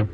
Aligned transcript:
Sveiki, 0.00 0.12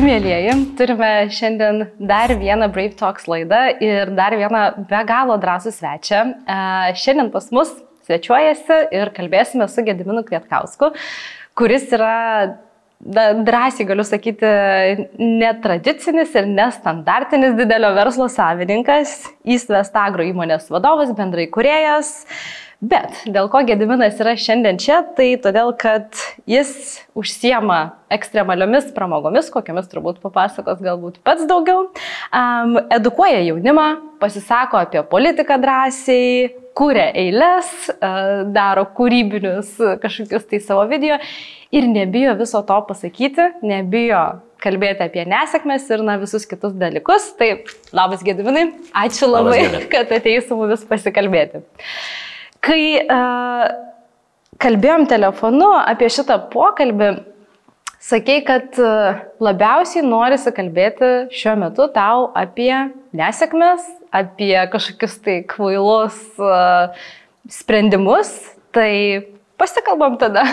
mėlyjeji. 0.00 0.54
Turime 0.78 1.28
šiandien 1.28 1.84
dar 2.00 2.32
vieną 2.32 2.70
Brave 2.72 2.96
Talks 2.96 3.28
laidą 3.28 3.76
ir 3.84 4.08
dar 4.16 4.32
vieną 4.32 4.62
be 4.88 5.02
galo 5.04 5.36
drąsų 5.36 5.74
svečią. 5.76 6.22
E, 6.32 6.56
šiandien 6.96 7.28
pas 7.34 7.50
mus 7.52 7.74
svečiuojasi 8.08 8.88
ir 8.96 9.12
kalbėsime 9.12 9.68
su 9.68 9.84
Gediminu 9.84 10.24
Kvietkausku, 10.24 10.94
kuris 11.60 11.92
yra 11.92 12.56
drąsiai 13.44 13.86
galiu 13.86 14.04
sakyti, 14.04 14.46
netradicinis 15.18 16.34
ir 16.36 16.48
nestandartinis 16.52 17.56
didelio 17.58 17.92
verslo 17.96 18.28
savininkas, 18.32 19.18
Įstvest 19.48 19.96
Agro 19.96 20.26
įmonės 20.26 20.68
vadovas, 20.72 21.14
bendrai 21.16 21.48
kuriejas. 21.52 22.28
Bet 22.78 23.24
dėl 23.26 23.48
ko 23.50 23.64
Gediminas 23.66 24.20
yra 24.22 24.36
šiandien 24.38 24.76
čia, 24.78 25.00
tai 25.16 25.32
todėl, 25.42 25.72
kad 25.74 26.14
jis 26.46 27.00
užsiema 27.18 27.96
ekstremaliomis 28.14 28.92
pramogomis, 28.94 29.48
kokiamis 29.50 29.90
turbūt 29.90 30.20
papasakos 30.22 30.78
galbūt 30.84 31.18
pats 31.26 31.42
daugiau, 31.50 31.88
um, 32.30 32.78
edukuoja 32.94 33.40
jaunimą, 33.48 33.88
pasisako 34.22 34.78
apie 34.84 35.02
politiką 35.10 35.58
drąsiai, 35.58 36.52
kūrė 36.78 37.08
eilės, 37.18 37.74
uh, 37.96 38.46
daro 38.54 38.86
kūrybinius 38.94 39.74
kažkokius 39.98 40.46
tai 40.46 40.62
savo 40.62 40.86
video 40.86 41.18
ir 41.74 41.88
nebijo 41.88 42.34
viso 42.38 42.62
to 42.66 42.76
pasakyti, 42.88 43.50
nebijo 43.66 44.22
kalbėti 44.62 45.04
apie 45.04 45.24
nesėkmės 45.28 45.86
ir 45.92 46.02
na, 46.06 46.16
visus 46.20 46.46
kitus 46.48 46.74
dalykus. 46.78 47.30
Tai 47.38 47.50
labas 47.94 48.24
Gedivinai, 48.26 48.68
ačiū 48.96 49.28
labai, 49.30 49.60
labas, 49.66 49.88
kad 49.92 50.10
atėjai 50.18 50.44
su 50.46 50.58
mumis 50.58 50.84
pasikalbėti. 50.88 51.62
Kai 52.64 52.82
uh, 53.04 53.66
kalbėjom 54.62 55.06
telefonu 55.10 55.70
apie 55.78 56.10
šitą 56.10 56.40
pokalbį, 56.52 57.12
sakei, 58.02 58.40
kad 58.46 58.74
labiausiai 59.42 60.02
norisi 60.06 60.52
kalbėti 60.54 61.12
šiuo 61.34 61.54
metu 61.62 61.86
tau 61.94 62.28
apie 62.38 62.72
nesėkmės, 63.16 63.86
apie 64.14 64.54
kažkokius 64.72 65.18
tai 65.22 65.40
kvailus 65.46 66.18
uh, 66.42 66.94
sprendimus. 67.50 68.32
Tai 68.74 68.90
pasikalbam 69.58 70.18
tada. 70.20 70.44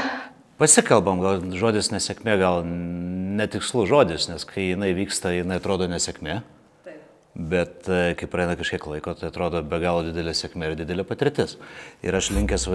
Pasikalbam, 0.56 1.20
gal 1.20 1.42
žodis 1.60 1.90
nesėkmė, 1.92 2.38
gal 2.40 2.62
netikslų 2.64 3.84
žodis, 3.90 4.30
nes 4.32 4.46
kai 4.48 4.70
jinai 4.70 4.94
vyksta, 4.96 5.34
jinai 5.36 5.58
atrodo 5.60 5.90
nesėkmė. 5.92 6.38
Taip. 6.86 7.02
Bet 7.36 7.90
e, 7.92 8.14
kai 8.16 8.30
praeina 8.32 8.56
kažkiek 8.56 8.88
laiko, 8.88 9.18
tai 9.20 9.34
atrodo 9.34 9.60
be 9.68 9.82
galo 9.84 10.06
didelė 10.08 10.32
sėkmė 10.32 10.72
ir 10.72 10.78
didelė 10.80 11.04
patirtis. 11.10 11.58
Ir 12.08 12.16
aš 12.16 12.32
linkęs 12.38 12.70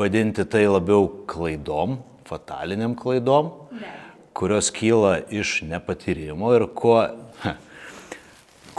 vadinti 0.00 0.48
tai 0.48 0.64
labiau 0.64 1.10
klaidom, 1.28 1.98
fataliniam 2.24 2.96
klaidom, 2.96 3.52
ne. 3.82 3.92
kurios 4.32 4.72
kyla 4.72 5.18
iš 5.28 5.58
nepatyrimo 5.68 6.56
ir 6.56 6.64
kuo, 6.72 7.02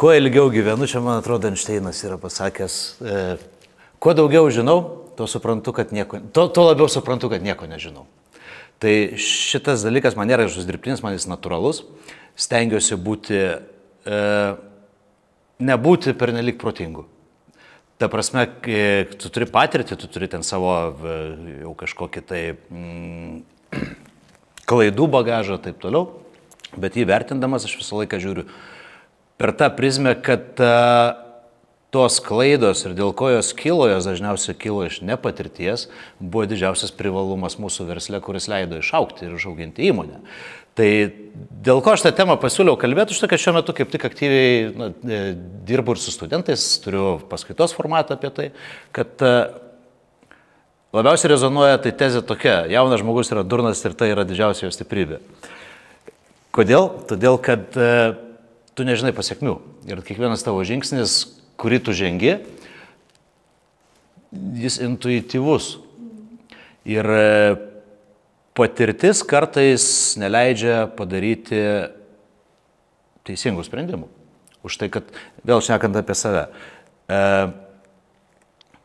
kuo 0.02 0.17
ilgiau 0.17 0.50
gyvenu, 0.50 0.89
čia 0.89 1.05
man 1.05 1.22
atrodo, 1.22 1.53
Einšteinas 1.53 2.02
yra 2.09 2.17
pasakęs, 2.25 2.81
e, 3.05 3.23
kuo 4.02 4.17
daugiau 4.17 4.50
žinau, 4.50 4.81
tuo, 5.13 5.30
suprantu, 5.30 5.78
nieko, 5.94 6.25
tuo, 6.33 6.50
tuo 6.50 6.72
labiau 6.72 6.89
suprantu, 6.89 7.30
kad 7.30 7.45
nieko 7.45 7.69
nežinau. 7.69 8.09
Tai 8.83 8.94
šitas 9.17 9.81
dalykas 9.86 10.17
man 10.17 10.30
nėra 10.30 10.45
kažkoks 10.45 10.67
dirbtinis, 10.70 11.02
man 11.02 11.16
jis 11.16 11.25
natūralus. 11.30 11.81
Stengiuosi 12.38 12.97
būti, 13.02 13.39
e, 14.06 14.19
nebūti 15.66 16.14
pernelik 16.17 16.59
protingu. 16.61 17.08
Ta 17.97 18.11
prasme, 18.14 18.44
tu 19.17 19.31
turi 19.34 19.47
patirtį, 19.50 19.97
tu 19.97 20.09
turi 20.14 20.30
ten 20.30 20.45
savo 20.45 20.69
jau 21.02 21.73
kažkokį 21.80 22.22
tai 22.30 22.42
mm, 22.53 23.40
klaidų 24.69 25.07
bagažą 25.09 25.57
ir 25.57 25.63
taip 25.66 25.80
toliau, 25.81 26.19
bet 26.78 27.00
jį 27.00 27.07
vertindamas 27.09 27.66
aš 27.66 27.80
visą 27.80 28.03
laiką 28.03 28.19
žiūriu 28.22 28.46
per 29.41 29.56
tą 29.57 29.72
prizmę, 29.74 30.13
kad 30.22 30.62
e, 30.62 30.69
tos 31.94 32.20
klaidos 32.24 32.84
ir 32.84 32.94
dėl 32.98 33.14
ko 33.16 33.30
jos 33.31 33.53
kilo, 33.56 33.88
jos 33.88 34.08
dažniausiai 34.09 34.58
kilo 34.59 34.84
iš 34.88 35.00
nepatirties, 35.08 35.88
buvo 36.20 36.44
didžiausias 36.50 36.92
privalumas 36.96 37.56
mūsų 37.62 37.88
versle, 37.88 38.20
kuris 38.24 38.50
leido 38.52 38.81
išaukti 38.81 39.28
ir 39.28 39.36
užauginti 39.38 39.88
įmonę. 39.88 40.20
Tai 40.78 40.90
dėl 41.66 41.80
ko 41.81 41.96
aš 41.96 42.03
tą 42.06 42.12
temą 42.14 42.36
pasiūliau 42.38 42.78
kalbėti, 42.78 43.16
už 43.16 43.24
tai, 43.24 43.30
kad 43.31 43.42
šiuo 43.42 43.56
metu 43.56 43.74
kaip 43.74 43.90
tik 43.90 44.03
aktyviai 44.06 44.58
na, 44.78 44.90
e, 44.92 45.22
dirbu 45.66 45.96
ir 45.96 46.02
su 46.03 46.14
studentais, 46.14 46.66
turiu 46.84 47.16
paskaitos 47.31 47.74
formatą 47.74 48.14
apie 48.14 48.30
tai, 48.36 48.46
kad 48.94 49.24
e, 49.25 49.31
labiausiai 50.94 51.31
rezonuoja 51.34 51.80
tai 51.81 51.96
tezė 51.98 52.22
tokia, 52.28 52.59
jaunas 52.69 53.02
žmogus 53.02 53.34
yra 53.34 53.42
durnas 53.48 53.81
ir 53.88 53.98
tai 53.98 54.12
yra 54.14 54.28
didžiausia 54.28 54.68
jo 54.68 54.75
stiprybė. 54.75 55.18
Kodėl? 56.54 56.92
Todėl, 57.09 57.40
kad 57.42 57.74
e, 57.74 57.90
tu 58.78 58.86
nežinai 58.86 59.16
pasiekmių 59.18 59.58
ir 59.90 60.06
kiekvienas 60.06 60.46
tavo 60.46 60.62
žingsnis, 60.68 61.24
kurį 61.57 61.81
tu 61.84 61.95
žengi, 61.97 62.38
jis 64.62 64.79
intuityvus. 64.85 65.78
Ir 66.88 67.09
e, 67.12 67.57
patirtis 68.56 69.23
kartais 69.28 69.85
neleidžia 70.22 70.85
padaryti 70.97 71.59
teisingų 73.28 73.66
sprendimų. 73.68 74.07
Už 74.66 74.79
tai, 74.79 74.90
kad 74.91 75.09
vėl 75.47 75.62
šnekant 75.63 75.97
apie 76.00 76.16
save. 76.18 76.47
E, 77.12 77.19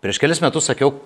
prieš 0.03 0.21
kelis 0.22 0.43
metus 0.43 0.66
sakiau 0.71 0.97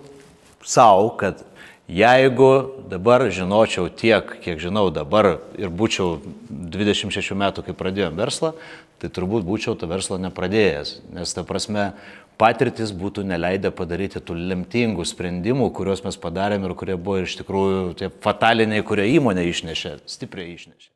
savo, 0.67 1.13
kad 1.21 1.45
jeigu 1.89 2.51
dabar 2.91 3.27
žinočiau 3.31 3.89
tiek, 3.89 4.37
kiek 4.43 4.61
žinau 4.63 4.91
dabar 4.91 5.39
ir 5.59 5.71
būčiau 5.71 6.19
26 6.51 7.37
metų, 7.39 7.67
kai 7.67 7.77
pradėjom 7.77 8.19
verslą, 8.19 8.53
tai 9.01 9.11
turbūt 9.13 9.47
būčiau 9.47 9.77
to 9.79 9.89
verslo 9.91 10.19
nepradėjęs. 10.19 11.01
Nes 11.15 11.35
ta 11.37 11.45
prasme, 11.47 11.93
patirtis 12.41 12.93
būtų 12.97 13.25
neleidę 13.29 13.71
padaryti 13.75 14.21
tų 14.21 14.37
lemtingų 14.51 15.07
sprendimų, 15.09 15.71
kuriuos 15.77 16.05
mes 16.05 16.19
padarėm 16.21 16.67
ir 16.67 16.77
kurie 16.79 16.97
buvo 16.97 17.23
iš 17.25 17.39
tikrųjų 17.41 17.97
tie 18.01 18.11
fataliniai, 18.25 18.85
kurie 18.87 19.09
įmonė 19.17 19.47
išnešė, 19.53 19.99
stipriai 20.11 20.57
išnešė. 20.57 20.91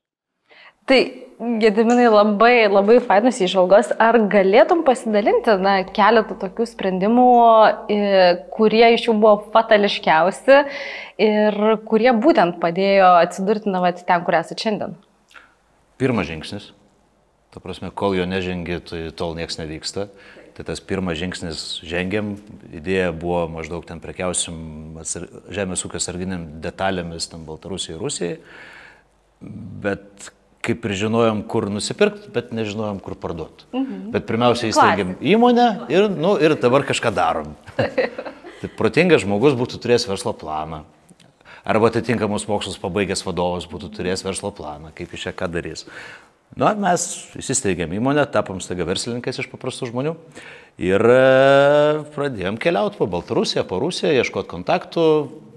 Tai, 0.90 1.00
Gediminai, 1.40 2.08
labai, 2.12 2.54
labai 2.68 2.98
fainas 3.00 3.38
įžvalgos. 3.40 3.94
Ar 3.96 4.18
galėtum 4.32 4.82
pasidalinti, 4.84 5.54
na, 5.62 5.78
keletą 5.88 6.36
tokių 6.42 6.66
sprendimų, 6.68 7.28
kurie 8.52 8.84
iš 8.96 9.06
jų 9.08 9.14
buvo 9.22 9.38
fatališkiausi 9.54 10.58
ir 11.24 11.62
kurie 11.88 12.12
būtent 12.12 12.60
padėjo 12.60 13.14
atsidurti, 13.22 13.72
na, 13.72 13.80
ten, 13.96 14.26
kur 14.26 14.36
esate 14.36 14.60
šiandien? 14.66 14.98
Pirmas 16.00 16.28
žingsnis 16.28 16.74
Ta 17.50 17.58
prasme, 17.58 17.90
kol 17.90 18.14
jo 18.14 18.24
nežengi, 18.30 18.76
tai 18.86 18.98
tol 19.10 19.34
niekas 19.34 19.58
nevyksta. 19.58 20.06
Tai 20.54 20.66
tas 20.66 20.82
pirmas 20.82 21.18
žingsnis 21.18 21.80
žengėm, 21.86 22.34
idėja 22.78 23.10
buvo 23.16 23.46
maždaug 23.50 23.82
ten 23.88 24.02
prekiausim 24.02 25.00
žemės 25.50 25.82
ūkio 25.86 25.98
sarginiam 26.02 26.44
detalėmis 26.62 27.26
tam 27.32 27.46
Baltarusijai 27.48 27.96
ir 27.96 28.04
Rusijai, 28.04 28.36
bet 29.82 30.30
kaip 30.64 30.84
ir 30.84 30.96
žinojom, 31.06 31.42
kur 31.48 31.68
nusipirkti, 31.72 32.30
bet 32.34 32.52
nežinojom, 32.56 33.00
kur 33.04 33.16
parduoti. 33.18 33.66
Mhm. 33.72 34.00
Bet 34.14 34.26
pirmiausia 34.28 34.68
įsteigėm 34.70 35.16
įmonę 35.32 35.68
ir, 35.92 36.08
nu, 36.12 36.36
ir 36.42 36.56
dabar 36.60 36.84
kažką 36.88 37.12
darom. 37.16 37.54
tai 38.60 38.72
protingas 38.76 39.24
žmogus 39.24 39.56
būtų 39.58 39.80
turėjęs 39.80 40.08
verslo 40.10 40.34
planą. 40.36 40.84
Arba 41.64 41.90
atitinkamus 41.90 42.46
mokslus 42.48 42.80
pabaigęs 42.80 43.22
vadovas 43.26 43.66
būtų 43.68 43.92
turėjęs 43.96 44.24
verslo 44.24 44.52
planą, 44.56 44.94
kaip 44.96 45.12
iš 45.12 45.28
čia 45.28 45.32
ką 45.36 45.48
darys. 45.52 45.84
Nu, 46.58 46.66
mes 46.82 47.04
įsisteigėm 47.38 47.92
įmonę, 47.94 48.24
tapom 48.32 48.58
staiga 48.64 48.82
verslininkais 48.88 49.38
iš 49.38 49.46
paprastų 49.52 49.92
žmonių 49.92 50.16
ir 50.82 51.04
e, 51.14 51.20
pradėjom 52.16 52.58
keliauti 52.58 52.98
po 52.98 53.06
Baltarusiją, 53.12 53.62
po 53.68 53.78
Rusiją, 53.78 54.10
ieškoti 54.18 54.50
kontaktų, 54.50 55.04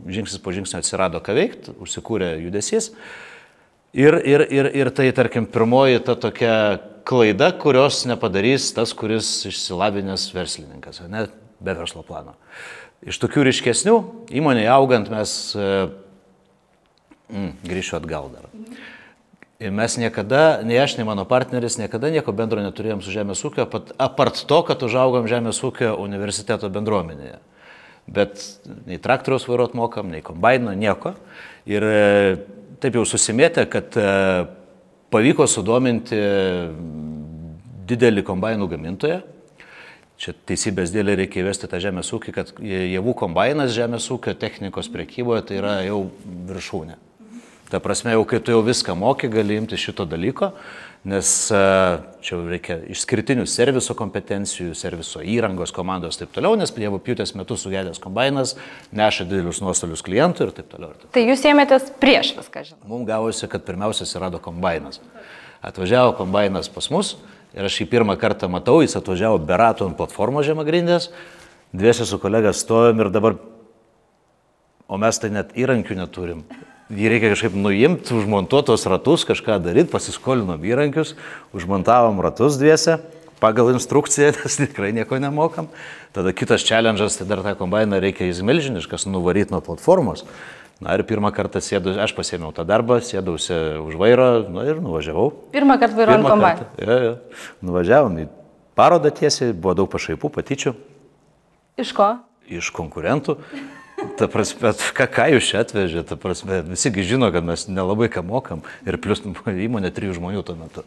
žingsnis 0.05 0.43
po 0.43 0.53
žingsnio 0.53 0.83
atsirado 0.83 1.23
ką 1.23 1.33
veikti, 1.39 1.73
užsikūrė 1.81 2.35
judesys. 2.43 2.91
Ir, 3.93 4.15
ir, 4.25 4.41
ir, 4.49 4.71
ir 4.73 4.89
tai, 4.89 5.11
tarkim, 5.13 5.45
pirmoji 5.45 5.99
ta 6.01 6.15
tokia 6.17 6.53
klaida, 7.05 7.51
kurios 7.53 7.99
nepadarys 8.09 8.71
tas, 8.73 8.89
kuris 8.97 9.27
išsilavinęs 9.45 10.31
verslininkas, 10.33 11.03
ne, 11.11 11.27
be 11.61 11.75
verslo 11.77 12.01
plano. 12.07 12.33
Iš 13.05 13.19
tokių 13.21 13.43
ryškesnių, 13.49 13.93
įmonėje 14.33 14.71
augant 14.73 15.11
mes, 15.13 15.35
mm, 17.29 17.51
grįšiu 17.69 17.99
atgal 17.99 18.31
dar. 18.33 18.49
Ir 19.61 19.69
mes 19.71 19.99
niekada, 20.01 20.63
nei 20.65 20.81
aš, 20.81 20.97
nei 20.97 21.05
mano 21.05 21.27
partneris, 21.29 21.77
niekada 21.77 22.09
nieko 22.09 22.33
bendro 22.33 22.65
neturėjom 22.65 23.03
su 23.05 23.13
žemės 23.13 23.45
ūkio, 23.45 23.67
apart 24.01 24.41
to, 24.49 24.59
kad 24.65 24.81
užaugom 24.81 25.29
žemės 25.29 25.61
ūkio 25.63 25.93
universiteto 26.01 26.71
bendruomenėje. 26.73 27.37
Bet 28.09 28.41
nei 28.89 28.97
traktoriaus 28.99 29.45
vairuot 29.47 29.77
mokam, 29.77 30.09
nei 30.11 30.25
kombaino, 30.25 30.73
nieko. 30.75 31.13
Ir 31.69 31.85
e, 31.87 32.01
taip 32.83 32.97
jau 32.99 33.05
susimėtė, 33.07 33.65
kad 33.71 33.95
e, 33.95 34.07
pavyko 35.13 35.47
sudominti 35.47 36.19
didelį 37.87 38.23
kombainų 38.27 38.67
gamintoją. 38.73 39.21
Čia 40.23 40.35
teisybės 40.47 40.93
dėlį 40.93 41.17
reikia 41.23 41.41
įvesti 41.41 41.67
tą 41.67 41.79
žemės 41.83 42.11
ūkį, 42.15 42.33
kad 42.35 42.51
javų 42.63 43.15
kombainas 43.23 43.73
žemės 43.75 44.05
ūkio 44.13 44.35
technikos 44.39 44.87
prekyboje 44.93 45.47
tai 45.49 45.57
yra 45.59 45.73
jau 45.87 46.05
viršūnė. 46.51 46.99
Ta 47.71 47.81
prasme, 47.81 48.13
jau 48.13 48.23
kai 48.29 48.37
tu 48.43 48.53
jau 48.53 48.61
viską 48.63 48.93
moki, 48.95 49.27
gali 49.33 49.57
imti 49.57 49.79
šito 49.81 50.05
dalyko, 50.05 50.51
nes 51.03 51.51
e, 51.51 51.59
čia 52.23 52.37
reikia 52.47 52.77
išskirtinių 52.93 53.43
serviso 53.49 53.95
kompetencijų, 53.99 54.71
serviso 54.77 55.19
įrangos 55.19 55.73
komandos 55.75 56.15
ir 56.15 56.23
taip 56.23 56.37
toliau, 56.37 56.55
nes 56.59 56.71
javų 56.71 57.01
pjūtės 57.03 57.35
metu 57.35 57.57
sugedęs 57.59 57.99
kombainas 58.03 58.55
neša 58.95 59.27
didelius 59.27 59.59
nuostolius 59.63 60.03
klientų 60.05 60.47
ir 60.47 60.55
taip 60.55 60.71
toliau. 60.71 60.93
Ir 60.93 61.03
taip. 61.03 61.11
Tai 61.17 61.25
jūs 61.27 61.43
ėmėtės 61.51 61.91
prieš 61.99 62.33
viską, 62.39 62.65
žinoma. 62.69 62.89
Mums 62.93 63.09
gavosi, 63.11 63.51
kad 63.51 63.67
pirmiausia 63.67 64.07
atsirado 64.07 64.39
kombainas. 64.43 65.01
Atvažiavo 65.63 66.15
kombainas 66.19 66.71
pas 66.71 66.89
mus 66.91 67.15
ir 67.53 67.67
aš 67.67 67.81
jį 67.81 67.89
pirmą 67.91 68.15
kartą 68.19 68.47
matau, 68.51 68.79
jis 68.83 68.95
atvažiavo 68.99 69.43
be 69.43 69.59
ratų 69.59 69.89
ant 69.89 69.99
platformos 69.99 70.47
žemagrindės, 70.47 71.11
dviesi 71.75 72.07
su 72.07 72.19
kolega 72.21 72.55
stovim 72.55 73.03
ir 73.03 73.11
dabar, 73.13 73.35
o 74.87 74.99
mes 74.99 75.19
tai 75.19 75.35
net 75.35 75.51
įrankių 75.59 75.99
neturim. 75.99 76.47
Jį 76.93 77.09
reikia 77.09 77.31
kažkaip 77.33 77.55
nuimti, 77.57 78.13
užmontuotos 78.13 78.85
ratus, 78.91 79.25
kažką 79.25 79.57
daryti, 79.63 79.89
pasiskolinom 79.93 80.61
įrankius, 80.61 81.15
užmontavom 81.55 82.21
ratus 82.21 82.59
dviese 82.61 82.99
pagal 83.43 83.73
instrukciją, 83.73 84.31
nes 84.39 84.57
tikrai 84.61 84.93
nieko 84.95 85.19
nemokam. 85.19 85.69
Tada 86.15 86.33
kitas 86.35 86.63
challenge'as, 86.67 87.17
tai 87.19 87.27
dar 87.27 87.41
tą 87.43 87.55
kombainą 87.59 87.99
reikia 88.03 88.29
įsmilžiniškas, 88.29 89.07
nuvaryti 89.09 89.55
nuo 89.55 89.63
platformos. 89.65 90.23
Na 90.83 90.95
ir 90.97 91.03
pirmą 91.07 91.29
kartą 91.35 91.61
sėdu, 91.63 91.93
aš 92.01 92.11
pasėmiau 92.17 92.51
tą 92.55 92.65
darbą, 92.67 92.97
sėdausi 93.03 93.55
už 93.83 93.97
vairo 93.99 94.29
na, 94.51 94.65
ir 94.67 94.81
nuvažiavau. 94.83 95.29
Pirmą 95.53 95.77
kartą 95.79 95.99
vairuojant 96.01 96.27
kombainą. 96.27 96.65
Ja, 96.81 96.97
ja. 97.07 97.13
Nuvažiavom 97.63 98.17
į 98.23 98.25
parodą 98.77 99.11
tiesiai, 99.15 99.53
buvo 99.53 99.77
daug 99.79 99.91
pašaipų, 99.93 100.33
patyčių. 100.33 100.73
Iš 101.79 101.93
ko? 101.95 102.09
Iš 102.51 102.73
konkurentų. 102.75 103.37
Ta 104.17 104.27
prasme, 104.31 104.73
ką, 104.97 105.07
ką 105.09 105.27
jūs 105.33 105.49
čia 105.49 105.61
atvežė, 105.63 106.03
ta 106.07 106.17
prasme, 106.19 106.61
visigi 106.67 107.05
žino, 107.07 107.29
kad 107.33 107.45
mes 107.45 107.65
nelabai 107.71 108.09
ką 108.13 108.23
mokam 108.25 108.63
ir 108.85 108.99
plus 109.01 109.23
įmonė 109.23 109.93
trijų 109.95 110.19
žmonių 110.19 110.43
tuo 110.45 110.55
metu. 110.59 110.83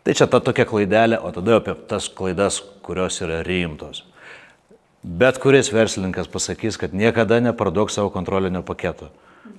Tai 0.00 0.14
čia 0.16 0.26
ta 0.30 0.40
tokia 0.40 0.64
klaidelė, 0.68 1.20
o 1.20 1.30
tada 1.34 1.58
apie 1.60 1.74
tas 1.88 2.08
klaidas, 2.08 2.62
kurios 2.84 3.20
yra 3.20 3.42
rimtos. 3.46 4.02
Bet 5.00 5.38
kuris 5.40 5.70
verslininkas 5.72 6.28
pasakys, 6.28 6.76
kad 6.80 6.96
niekada 6.96 7.38
neparduok 7.40 7.92
savo 7.92 8.10
kontrolinio 8.12 8.64
paketo. 8.66 9.08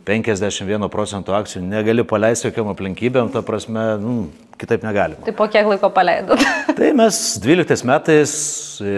51 0.06 0.90
procentų 0.90 1.34
akcijų 1.38 1.62
negali 1.66 2.04
paleisti 2.08 2.50
jokiam 2.50 2.70
aplinkybėm, 2.72 3.30
ta 3.34 3.42
prasme, 3.46 3.84
nu, 4.02 4.16
kitaip 4.62 4.86
negalima. 4.86 5.22
Tai 5.26 5.34
po 5.38 5.48
kiek 5.52 5.70
laiko 5.70 5.90
paleidot? 5.94 6.42
tai 6.78 6.92
mes 6.98 7.20
12 7.42 7.86
metais 7.90 8.34
e, 8.82 8.96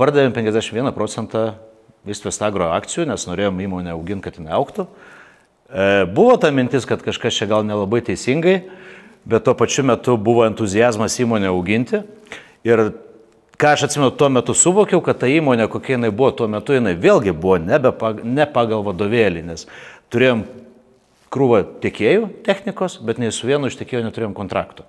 pardavėm 0.00 0.32
51 0.36 0.92
procentą 0.96 1.44
Vistvės 2.06 2.38
agro 2.46 2.70
akcijų, 2.76 3.08
nes 3.10 3.26
norėjom 3.28 3.58
įmonę 3.64 3.94
auginti, 3.94 4.28
kad 4.28 4.38
jinai 4.38 4.54
auktų. 4.58 4.86
E, 4.86 6.06
buvo 6.14 6.36
ta 6.40 6.52
mintis, 6.54 6.86
kad 6.88 7.02
kažkas 7.04 7.36
čia 7.40 7.48
gal 7.50 7.66
nelabai 7.66 8.00
teisingai, 8.06 8.60
bet 9.28 9.44
tuo 9.44 9.56
pačiu 9.58 9.84
metu 9.88 10.16
buvo 10.16 10.46
entuzijazmas 10.46 11.18
įmonę 11.20 11.50
auginti. 11.50 12.02
Ir 12.68 12.84
ką 13.58 13.74
aš 13.74 13.88
atsimenu, 13.88 14.12
tuo 14.14 14.30
metu 14.32 14.54
suvokiau, 14.56 15.02
kad 15.04 15.20
ta 15.20 15.30
įmonė, 15.30 15.66
kokia 15.72 15.96
jinai 15.96 16.12
buvo 16.14 16.30
tuo 16.38 16.48
metu, 16.50 16.76
jinai 16.76 16.94
vėlgi 16.98 17.34
buvo 17.34 17.58
nebe, 17.60 17.92
ne 18.24 18.46
pagal 18.54 18.86
vadovėlį, 18.86 19.44
nes 19.50 19.66
turėjom 20.14 20.46
krūvą 21.34 21.64
tiekėjų 21.82 22.30
technikos, 22.46 22.96
bet 23.04 23.20
nei 23.20 23.34
su 23.34 23.48
vienu 23.50 23.68
iš 23.68 23.76
tiekėjų 23.80 24.06
neturėjom 24.06 24.36
kontrakto. 24.36 24.86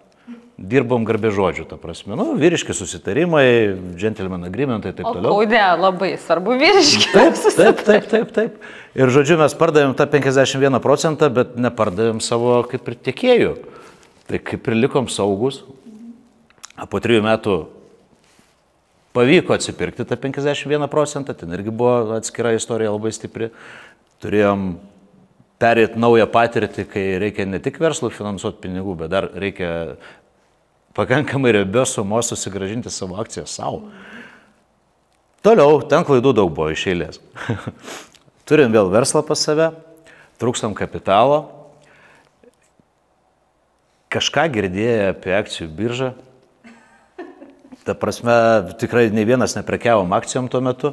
Dirbom 0.59 1.05
garbė 1.07 1.29
žodžių, 1.31 1.63
ta 1.69 1.77
prasme, 1.79 2.17
nu, 2.19 2.33
vyriški 2.35 2.73
susitarimai, 2.75 3.43
gentleman 3.99 4.43
agreementai 4.43 4.91
ir 4.91 4.97
taip 4.97 5.07
toliau. 5.07 5.37
O 5.37 5.45
ne, 5.47 5.61
labai 5.79 6.09
svarbu 6.19 6.57
vyriški. 6.59 7.13
Taip, 7.13 7.37
taip, 7.55 7.83
taip, 7.87 8.09
taip, 8.11 8.33
taip. 8.35 8.57
Ir 8.99 9.13
žodžiu, 9.15 9.37
mes 9.39 9.55
pardavėm 9.55 9.95
tą 9.95 10.09
51 10.11 10.81
procentą, 10.83 11.31
bet 11.31 11.55
nepardavėm 11.55 12.19
savo 12.23 12.57
kaip 12.67 12.91
ir 12.91 12.99
tiekėjų. 13.07 13.53
Tai 14.27 14.43
kaip 14.51 14.67
ir 14.67 14.77
likom 14.81 15.07
saugus. 15.07 15.61
Po 16.91 16.99
trijų 17.03 17.23
metų 17.23 17.55
pavyko 19.15 19.55
atsipirkti 19.55 20.03
tą 20.03 20.19
51 20.19 20.91
procentą, 20.91 21.39
ten 21.39 21.55
irgi 21.55 21.71
buvo 21.71 22.17
atskira 22.19 22.51
istorija 22.57 22.91
labai 22.91 23.15
stipri. 23.15 23.53
Turėjom 24.19 24.73
perėti 25.59 25.99
naują 25.99 26.27
patirtį, 26.31 26.85
kai 26.91 27.03
reikia 27.23 27.47
ne 27.47 27.59
tik 27.63 27.79
verslui 27.79 28.11
finansuoti 28.15 28.63
pinigų, 28.67 28.95
bet 29.01 29.11
dar 29.15 29.31
reikia 29.39 29.71
pakankamai 30.99 31.55
riebios 31.55 31.95
sumos 31.95 32.29
susigražinti 32.29 32.91
savo 32.91 33.17
akciją 33.23 33.47
savo. 33.47 33.85
Toliau, 35.45 35.79
ten 35.87 36.03
klaidų 36.03 36.35
daug 36.35 36.51
buvo 36.51 36.67
iš 36.75 36.89
eilės. 36.91 37.21
Turim 38.49 38.75
vėl 38.75 38.91
verslą 38.91 39.23
pas 39.23 39.39
save, 39.39 39.71
trūkstam 40.41 40.75
kapitalo, 40.75 41.45
kažką 44.11 44.49
girdėję 44.51 45.13
apie 45.13 45.37
akcijų 45.37 45.69
biržą, 45.77 46.09
Ta 47.89 47.95
prasme, 47.97 48.33
tikrai 48.77 49.07
ne 49.09 49.23
vienas 49.25 49.55
neprekiavom 49.57 50.11
akcijom 50.13 50.45
tuo 50.51 50.59
metu. 50.61 50.91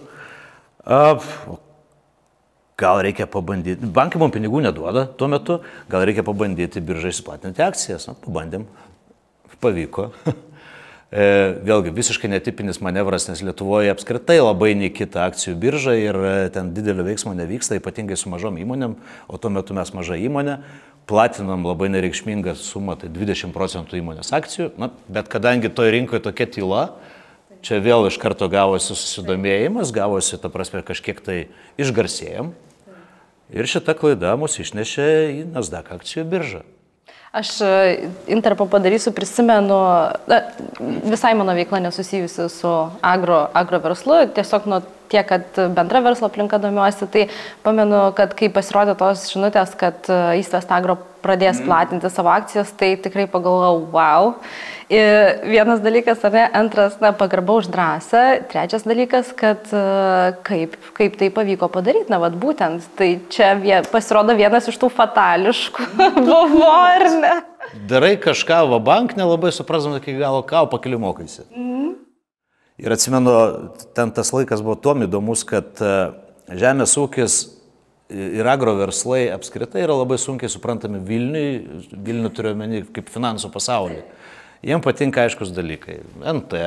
Gal 2.76 3.00
reikia 3.04 3.26
pabandyti, 3.28 3.88
bankai 3.92 4.20
mums 4.20 4.32
pinigų 4.32 4.62
neduoda 4.64 5.06
tuo 5.20 5.28
metu, 5.28 5.58
gal 5.92 6.06
reikia 6.08 6.24
pabandyti 6.24 6.80
biržai 6.80 7.12
išplatinti 7.12 7.64
akcijas. 7.64 8.06
Na, 8.08 8.14
pabandėm, 8.22 8.64
pavyko. 9.62 10.10
E, 11.06 11.22
vėlgi 11.62 11.92
visiškai 11.94 12.26
netipinis 12.26 12.80
manevras, 12.82 13.28
nes 13.30 13.38
Lietuvoje 13.46 13.92
apskritai 13.92 14.40
labai 14.40 14.72
nekita 14.74 15.22
akcijų 15.30 15.52
birža 15.62 15.94
ir 15.94 16.18
e, 16.18 16.32
ten 16.50 16.72
didelio 16.74 17.04
veiksmo 17.06 17.30
nevyksta, 17.38 17.78
ypatingai 17.78 18.18
su 18.18 18.32
mažom 18.32 18.58
įmonėm, 18.58 18.96
o 19.30 19.38
tuo 19.38 19.52
metu 19.54 19.76
mes 19.78 19.94
maža 19.94 20.18
įmonė, 20.18 20.58
platinam 21.06 21.62
labai 21.62 21.92
nereikšmingą 21.94 22.56
sumą, 22.58 22.98
tai 22.98 23.12
20 23.14 23.54
procentų 23.54 24.00
įmonės 24.00 24.34
akcijų, 24.34 24.72
na, 24.82 24.90
bet 25.06 25.30
kadangi 25.30 25.70
toje 25.70 25.94
rinkoje 25.94 26.24
tokia 26.26 26.50
tyla, 26.58 26.82
čia 27.62 27.78
vėl 27.86 28.10
iš 28.10 28.18
karto 28.18 28.50
gavosi 28.50 28.90
susidomėjimas, 28.98 29.94
gavosi, 29.94 30.40
ta 30.42 30.50
prasme, 30.50 30.82
kažkiek 30.86 31.22
tai 31.22 31.44
išgarsėjom. 31.78 32.50
Ir 33.54 33.70
šita 33.70 33.94
klaida 33.94 34.34
mus 34.34 34.58
išnešė 34.58 35.10
į 35.38 35.44
Nasdaq 35.54 35.94
akcijų 36.00 36.26
biržą. 36.34 36.66
Aš 37.32 37.60
e, 37.60 38.08
interpo 38.26 38.66
padarysiu, 38.66 39.12
prisimenu, 39.12 39.78
na, 40.26 40.40
visai 41.04 41.34
mano 41.34 41.54
veikla 41.54 41.80
nesusijusi 41.80 42.48
su 42.48 42.72
agro, 43.00 43.48
agro 43.52 43.78
verslu, 43.78 44.26
tiesiog 44.34 44.66
nuo 44.66 44.80
tiek, 45.12 45.26
kad 45.28 45.60
bendra 45.76 46.02
verslo 46.04 46.30
aplinka 46.30 46.60
domiuosi, 46.62 47.08
tai 47.12 47.26
pamenu, 47.66 48.08
kad 48.16 48.34
kai 48.38 48.50
pasirodė 48.52 48.96
tos 48.98 49.28
žinutės, 49.32 49.76
kad 49.78 50.08
Įstvest 50.38 50.70
e, 50.70 50.76
Agro 50.76 50.98
pradės 51.26 51.60
mm. 51.60 51.66
platinti 51.66 52.10
savo 52.12 52.30
akcijas, 52.32 52.70
tai 52.78 52.94
tikrai 53.02 53.26
pagalvojau, 53.30 53.82
wow. 53.94 54.32
Ir 54.92 55.40
vienas 55.50 55.80
dalykas, 55.82 56.20
ar 56.28 56.34
ne, 56.36 56.44
antras, 56.54 57.00
na, 57.02 57.10
pagarba 57.16 57.56
už 57.58 57.66
drąsą, 57.74 58.22
trečias 58.52 58.86
dalykas, 58.86 59.32
kad 59.34 59.66
e, 59.74 59.82
kaip, 60.46 60.76
kaip 60.94 61.18
tai 61.18 61.32
pavyko 61.34 61.70
padaryti, 61.74 62.12
na, 62.12 62.20
vad 62.22 62.38
būtent, 62.38 62.86
tai 62.98 63.16
čia 63.32 63.56
vie, 63.58 63.74
pasirodo 63.90 64.36
vienas 64.38 64.70
iš 64.70 64.78
tų 64.78 64.92
fatališkų 64.94 65.90
buvo, 66.28 66.70
ar 66.70 67.08
ne? 67.18 67.34
Darai 67.90 68.14
kažką, 68.22 68.62
va 68.70 68.78
bank 68.78 69.16
nelabai 69.18 69.50
suprasdama 69.54 69.98
iki 69.98 70.14
galo, 70.20 70.46
ką 70.46 70.68
pakeliu 70.70 71.02
mokaisi. 71.02 71.48
Mm. 71.50 72.05
Ir 72.76 72.92
atsimenu, 72.92 73.32
ten 73.96 74.10
tas 74.12 74.34
laikas 74.36 74.60
buvo 74.60 74.76
tuom 74.76 75.06
įdomus, 75.06 75.46
kad 75.48 75.80
e, 75.80 75.92
žemės 76.60 76.92
ūkis 77.00 77.38
ir 78.12 78.46
agro 78.46 78.76
verslai 78.76 79.30
apskritai 79.32 79.82
yra 79.86 79.96
labai 79.96 80.18
sunkiai 80.20 80.52
suprantami 80.52 81.00
Vilniui, 81.02 81.86
Vilnių 81.90 82.30
turiu 82.36 82.52
omeny 82.52 82.84
kaip 82.94 83.08
finansų 83.10 83.50
pasaulį. 83.54 84.04
Jiems 84.66 84.84
patinka 84.84 85.24
aiškus 85.24 85.54
dalykai. 85.56 86.02
NT, 86.20 86.60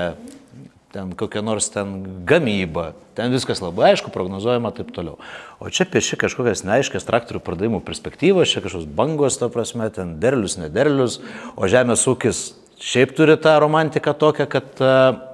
ten 0.95 1.13
kokia 1.17 1.45
nors 1.45 1.69
ten 1.69 1.93
gamyba, 2.27 2.89
ten 3.13 3.29
viskas 3.33 3.61
labai 3.61 3.91
aišku, 3.91 4.09
prognozuojama 4.13 4.73
taip 4.75 4.89
toliau. 4.95 5.19
O 5.61 5.69
čia 5.69 5.85
pieši 5.85 6.17
kažkokias 6.25 6.65
neaiškias 6.65 7.05
traktorių 7.05 7.43
pardavimų 7.45 7.83
perspektyvos, 7.85 8.49
čia 8.49 8.65
kažkokios 8.65 8.89
bangos, 8.97 9.37
ta 9.37 9.51
prasme, 9.53 9.91
ten 9.93 10.17
derlius, 10.23 10.57
nederlius, 10.57 11.21
o 11.53 11.69
žemės 11.69 12.09
ūkis 12.09 12.43
šiaip 12.81 13.13
turi 13.13 13.37
tą 13.37 13.59
romantiką 13.61 14.15
tokią, 14.17 14.49
kad 14.49 14.81
uh, 14.81 15.28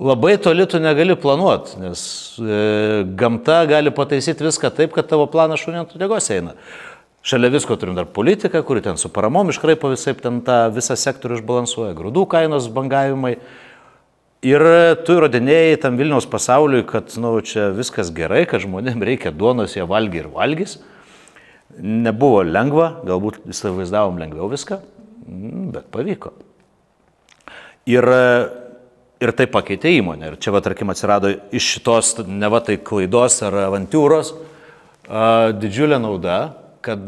labai 0.00 0.36
toli 0.38 0.66
tu 0.66 0.78
negali 0.78 1.16
planuoti, 1.18 1.78
nes 1.82 2.02
e, 2.38 3.04
gamta 3.18 3.64
gali 3.66 3.90
pataisyti 3.94 4.46
viską 4.46 4.70
taip, 4.74 4.94
kad 4.94 5.08
tavo 5.10 5.26
planas 5.30 5.62
šunė 5.64 5.82
ant 5.82 5.96
degos 5.98 6.30
eina. 6.34 6.54
Šalia 7.26 7.50
visko 7.52 7.76
turim 7.76 7.96
dar 7.98 8.06
politiką, 8.14 8.62
kuri 8.64 8.80
ten 8.84 8.96
su 8.96 9.10
paramom 9.12 9.50
iškraipo 9.50 9.90
visai 9.92 10.14
ten 10.16 10.38
tą 10.46 10.68
visą 10.72 10.94
sektorių 10.96 11.40
išbalansuoja, 11.40 11.96
grūdų 11.98 12.24
kainos 12.30 12.68
bangavimai. 12.72 13.34
Ir 14.46 14.62
tu 15.02 15.16
įrodinėjai 15.18 15.80
tam 15.82 15.98
Vilniaus 15.98 16.28
pasauliui, 16.30 16.84
kad 16.86 17.10
nu, 17.18 17.32
čia 17.42 17.72
viskas 17.74 18.12
gerai, 18.14 18.44
kad 18.46 18.62
žmonėms 18.62 19.02
reikia 19.02 19.32
duonos, 19.34 19.74
jie 19.74 19.82
valgy 19.82 20.22
ir 20.22 20.30
valgys. 20.30 20.76
Nebuvo 21.78 22.44
lengva, 22.46 22.92
galbūt 23.06 23.42
įsivaizdavom 23.50 24.22
lengviau 24.22 24.46
viską, 24.52 24.78
bet 25.74 25.90
pavyko. 25.92 26.32
Ir, 27.90 28.06
ir 29.22 29.34
tai 29.34 29.48
pakeitė 29.50 29.92
įmonę. 29.98 30.32
Ir 30.32 30.38
čia, 30.42 30.52
va, 30.54 30.62
tarkim, 30.64 30.90
atsirado 30.92 31.32
iš 31.54 31.74
šitos, 31.74 32.14
ne 32.26 32.50
va 32.52 32.62
tai 32.64 32.78
klaidos 32.78 33.40
ar 33.46 33.56
avantūros, 33.66 34.34
didžiulė 35.58 36.00
nauda, 36.02 36.38
kad 36.84 37.04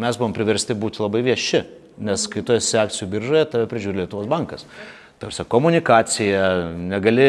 mes 0.00 0.18
buvom 0.20 0.34
priversti 0.36 0.76
būti 0.78 1.02
labai 1.02 1.22
vieši, 1.26 1.64
nes 2.00 2.24
kai 2.30 2.42
tu 2.46 2.56
esi 2.56 2.78
akcijų 2.80 3.10
biržoje, 3.12 3.44
tave 3.52 3.68
prižiūri 3.70 4.02
Lietuvos 4.02 4.28
bankas. 4.30 4.64
Tarsi 5.20 5.44
komunikacija, 5.44 6.72
negali 6.80 7.28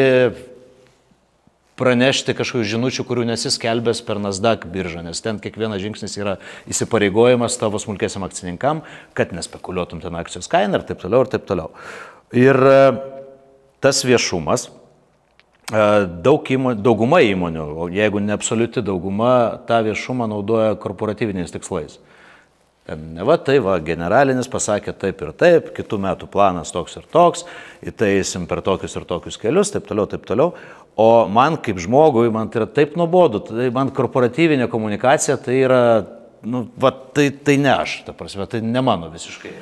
pranešti 1.76 2.34
kažkokių 2.36 2.64
žinučių, 2.68 3.04
kurių 3.08 3.26
nesiskelbęs 3.32 4.02
per 4.06 4.20
Nasdaq 4.22 4.66
biržą, 4.72 5.02
nes 5.06 5.20
ten 5.24 5.40
kiekvienas 5.42 5.80
žingsnis 5.82 6.14
yra 6.20 6.36
įsipareigojimas 6.70 7.56
tavo 7.60 7.80
smulkėsiam 7.82 8.24
akcininkam, 8.26 8.82
kad 9.16 9.32
nespekuliuotum 9.36 10.02
ten 10.04 10.16
akcijos 10.20 10.50
kainą 10.52 10.80
ir 10.80 10.86
taip 10.88 11.02
toliau 11.02 11.24
ir 11.24 11.32
taip 11.32 11.48
toliau. 11.48 11.72
Ir 12.36 12.56
e, 12.56 12.76
tas 13.82 14.04
viešumas, 14.06 14.68
e, 14.68 15.82
daug 16.24 16.46
įmonių, 16.54 16.82
dauguma 16.86 17.20
įmonių, 17.26 17.66
jeigu 17.92 18.22
ne 18.22 18.36
absoliuti 18.36 18.84
dauguma, 18.86 19.58
tą 19.68 19.82
viešumą 19.88 20.30
naudoja 20.30 20.76
korporatyviniais 20.80 21.54
tikslais. 21.54 21.98
Ten 22.82 23.12
ne 23.14 23.22
va 23.22 23.36
tai, 23.38 23.60
va, 23.62 23.76
generalinis 23.78 24.48
pasakė 24.50 24.94
taip 24.98 25.20
ir 25.22 25.28
taip, 25.38 25.68
kitų 25.76 26.00
metų 26.02 26.26
planas 26.30 26.72
toks 26.74 26.96
ir 26.98 27.04
toks, 27.14 27.44
į 27.78 27.92
tai 27.94 28.08
eisim 28.16 28.48
per 28.50 28.58
tokius 28.66 28.96
ir 28.98 29.06
tokius 29.06 29.38
kelius, 29.38 29.70
taip 29.70 29.86
toliau, 29.86 30.08
taip 30.10 30.26
toliau. 30.26 30.50
O 30.98 31.28
man 31.30 31.60
kaip 31.62 31.78
žmogui, 31.82 32.26
man 32.34 32.50
tai 32.50 32.64
yra 32.64 32.66
taip 32.66 32.96
nuobodu, 32.98 33.44
tai 33.46 33.68
man 33.74 33.92
korporatyvinė 33.94 34.66
komunikacija 34.72 35.38
tai 35.40 35.60
yra, 35.62 35.84
nu, 36.42 36.64
va, 36.74 36.90
tai, 36.90 37.28
tai 37.46 37.54
ne 37.62 37.70
aš, 37.70 38.00
ta 38.08 38.16
prasme, 38.18 38.48
tai 38.50 38.64
ne 38.66 38.82
mano 38.82 39.12
visiškai. 39.14 39.54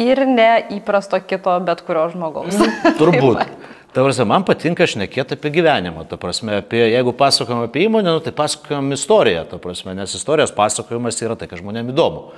Ir 0.00 0.22
ne 0.28 0.50
įprasto 0.78 1.20
kito 1.20 1.52
bet 1.66 1.82
kurio 1.84 2.06
žmogaus. 2.14 2.56
Turbūt. 3.00 3.42
Ta 3.90 4.04
prasme, 4.06 4.24
man 4.30 4.44
patinka 4.46 4.86
šnekėti 4.86 5.34
apie 5.34 5.50
gyvenimą, 5.50 6.04
ta 6.06 6.14
prasme, 6.20 6.60
apie, 6.62 6.78
jeigu 6.92 7.10
pasakojam 7.18 7.64
apie 7.66 7.88
įmonę, 7.88 8.12
nu, 8.14 8.22
tai 8.22 8.30
pasakojam 8.36 8.92
istoriją, 8.94 9.42
ta 9.50 9.58
prasme, 9.62 9.96
nes 9.98 10.14
istorijos 10.14 10.54
pasakojimas 10.54 11.18
yra 11.24 11.34
tai, 11.38 11.48
kas 11.50 11.58
žmonėms 11.58 11.90
įdomu. 11.90 12.28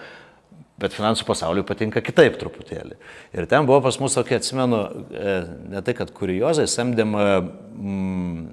Bet 0.80 0.96
finansų 0.96 1.26
pasauliui 1.28 1.66
patinka 1.68 2.00
kitaip 2.02 2.38
truputėlį. 2.40 2.96
Ir 3.36 3.46
ten 3.50 3.68
buvo 3.68 3.82
pas 3.84 4.00
mus 4.00 4.16
tokia, 4.16 4.40
atsimenu, 4.40 4.80
e, 5.12 5.34
ne 5.74 5.82
tai, 5.84 5.94
kad 5.98 6.10
kuriozai, 6.16 6.64
samdėm 6.72 7.12
mm, 7.20 8.46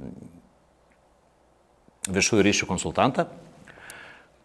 viešųjų 2.20 2.46
ryšių 2.50 2.68
konsultantą, 2.70 3.30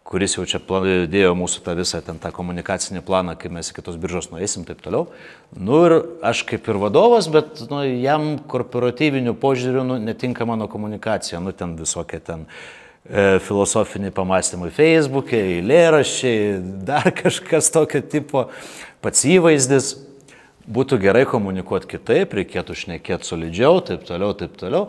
kuris 0.05 0.37
jau 0.37 0.45
čia 0.45 0.61
dėjo 1.09 1.33
mūsų 1.35 1.63
tą 1.65 1.73
visą 1.75 1.99
ten 2.05 2.21
tą 2.21 2.29
komunikacinį 2.31 3.01
planą, 3.05 3.33
kaip 3.41 3.51
mes 3.51 3.71
į 3.71 3.79
kitos 3.79 3.97
biržos 3.97 4.29
nueisim, 4.29 4.63
taip 4.67 4.83
toliau. 4.85 5.09
Nu 5.57 5.81
ir 5.87 5.97
aš 6.21 6.45
kaip 6.45 6.69
ir 6.69 6.77
vadovas, 6.77 7.27
bet 7.27 7.65
nu, 7.71 7.81
jam 7.83 8.35
korporatyviniu 8.37 9.33
požiūriu 9.33 9.83
nu, 9.83 9.97
netinka 9.97 10.45
mano 10.45 10.69
komunikacija, 10.69 11.41
nu 11.41 11.55
ten 11.57 11.73
visokie 11.79 12.21
ten 12.21 12.45
E, 13.05 13.37
filosofiniai 13.37 14.09
pamastymai 14.09 14.71
Facebook'e, 14.73 15.37
eilėraščiai, 15.37 16.55
dar 16.87 17.11
kažkas 17.13 17.69
tokio 17.69 18.01
tipo, 18.01 18.47
pats 19.05 19.27
įvaizdis. 19.29 19.91
Būtų 20.65 20.97
gerai 21.03 21.27
komunikuoti 21.29 21.91
kitaip, 21.91 22.33
reikėtų 22.33 22.73
šnekėti 22.73 23.29
solidžiau, 23.29 23.83
taip 23.85 24.07
toliau, 24.07 24.33
taip 24.33 24.55
toliau. 24.57 24.87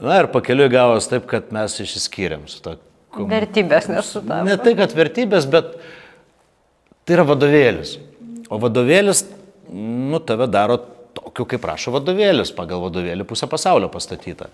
Na 0.00 0.22
ir 0.22 0.30
pakeliui 0.32 0.70
gavos 0.72 1.10
taip, 1.12 1.26
kad 1.28 1.52
mes 1.52 1.74
išsiskyrėm 1.84 2.48
su 2.48 2.62
to. 2.64 2.78
Kom... 3.10 3.26
Vertybės 3.30 3.88
nesutapo. 3.90 4.46
Ne 4.46 4.56
tai, 4.60 4.76
kad 4.78 4.94
vertybės, 4.94 5.48
bet 5.50 5.74
tai 7.04 7.16
yra 7.16 7.26
vadovėlis. 7.26 7.96
O 8.50 8.58
vadovėlis, 8.62 9.24
nu, 9.70 10.20
tave 10.26 10.46
daro 10.50 10.78
tokiu, 11.16 11.46
kaip 11.50 11.62
prašo 11.64 11.94
vadovėlis, 11.94 12.52
pagal 12.54 12.82
vadovėlį 12.84 13.26
pusę 13.26 13.50
pasaulio 13.50 13.90
pastatyta. 13.92 14.50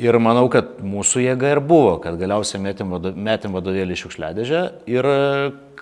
Ir 0.00 0.16
manau, 0.24 0.46
kad 0.52 0.78
mūsų 0.80 1.26
jėga 1.26 1.52
ir 1.52 1.60
buvo, 1.60 1.98
kad 2.00 2.16
galiausiai 2.20 2.62
metėm, 2.64 2.94
vado, 2.96 3.12
metėm 3.12 3.52
vadovėlį 3.58 3.98
šiukšliadėžę 4.00 4.62
ir 4.88 5.08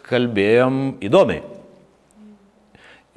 kalbėjom 0.08 0.80
įdomiai. 1.06 1.44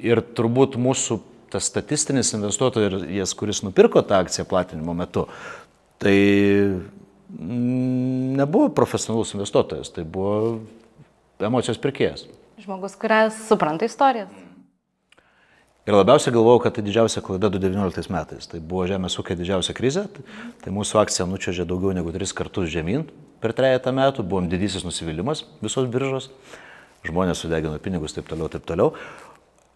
Ir 0.04 0.22
turbūt 0.36 0.78
mūsų 0.78 1.18
tas 1.50 1.66
statistinis 1.70 2.30
investuotojas, 2.34 3.34
kuris 3.38 3.62
nupirko 3.66 4.02
tą 4.06 4.20
akciją 4.22 4.46
platinimo 4.50 4.94
metu, 4.98 5.26
tai 6.02 6.14
nebuvo 8.44 8.70
profesionalus 8.76 9.34
investuotojas, 9.34 9.90
tai 9.96 10.06
buvo 10.06 10.60
emocijos 11.42 11.80
pirkėjas. 11.82 12.28
Žmogus, 12.62 12.94
kuris 13.00 13.36
supranta 13.48 13.88
istorijas. 13.88 14.30
Ir 15.84 15.92
labiausiai 15.92 16.32
galvojau, 16.32 16.62
kad 16.64 16.72
tai 16.72 16.82
didžiausia 16.86 17.20
klaida 17.20 17.50
2019 17.52 18.08
metais. 18.08 18.46
Tai 18.48 18.56
buvo 18.64 18.86
žemės 18.88 19.18
ūkio 19.20 19.34
didžiausia 19.36 19.74
krizė, 19.76 20.06
tai 20.62 20.72
mūsų 20.72 20.96
akcija 21.02 21.26
nučiažė 21.28 21.66
daugiau 21.68 21.92
negu 21.92 22.14
tris 22.14 22.32
kartus 22.32 22.70
žemyn 22.72 23.04
per 23.42 23.52
trejata 23.52 23.92
metų, 23.92 24.24
buvom 24.24 24.48
didysis 24.48 24.86
nusivylimas 24.86 25.42
visos 25.60 25.90
biržos, 25.92 26.30
žmonės 27.04 27.44
sudegino 27.44 27.76
pinigus, 27.84 28.16
taip 28.16 28.30
toliau, 28.30 28.48
taip 28.48 28.64
toliau. 28.64 28.94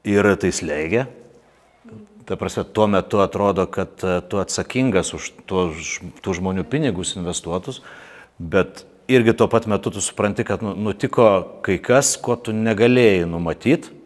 Ir 0.08 0.30
tai 0.40 0.48
slėgė. 0.48 1.04
Ta 2.24 2.40
prasme, 2.40 2.64
tuo 2.64 2.86
metu 2.88 3.20
atrodo, 3.20 3.66
kad 3.68 4.00
e, 4.04 4.18
tu 4.28 4.40
atsakingas 4.40 5.12
už 5.16 5.28
tų 5.48 6.34
žmonių 6.40 6.64
pinigus 6.68 7.14
investuotus, 7.20 7.82
bet 8.38 8.84
irgi 9.08 9.34
tuo 9.36 9.48
pat 9.50 9.66
metu 9.70 9.92
tu 9.94 10.02
supranti, 10.04 10.44
kad 10.44 10.62
nu, 10.62 10.74
nutiko 10.88 11.60
kai 11.64 11.78
kas, 11.82 12.16
ko 12.20 12.36
tu 12.36 12.54
negalėjai 12.56 13.28
numatyti 13.28 13.98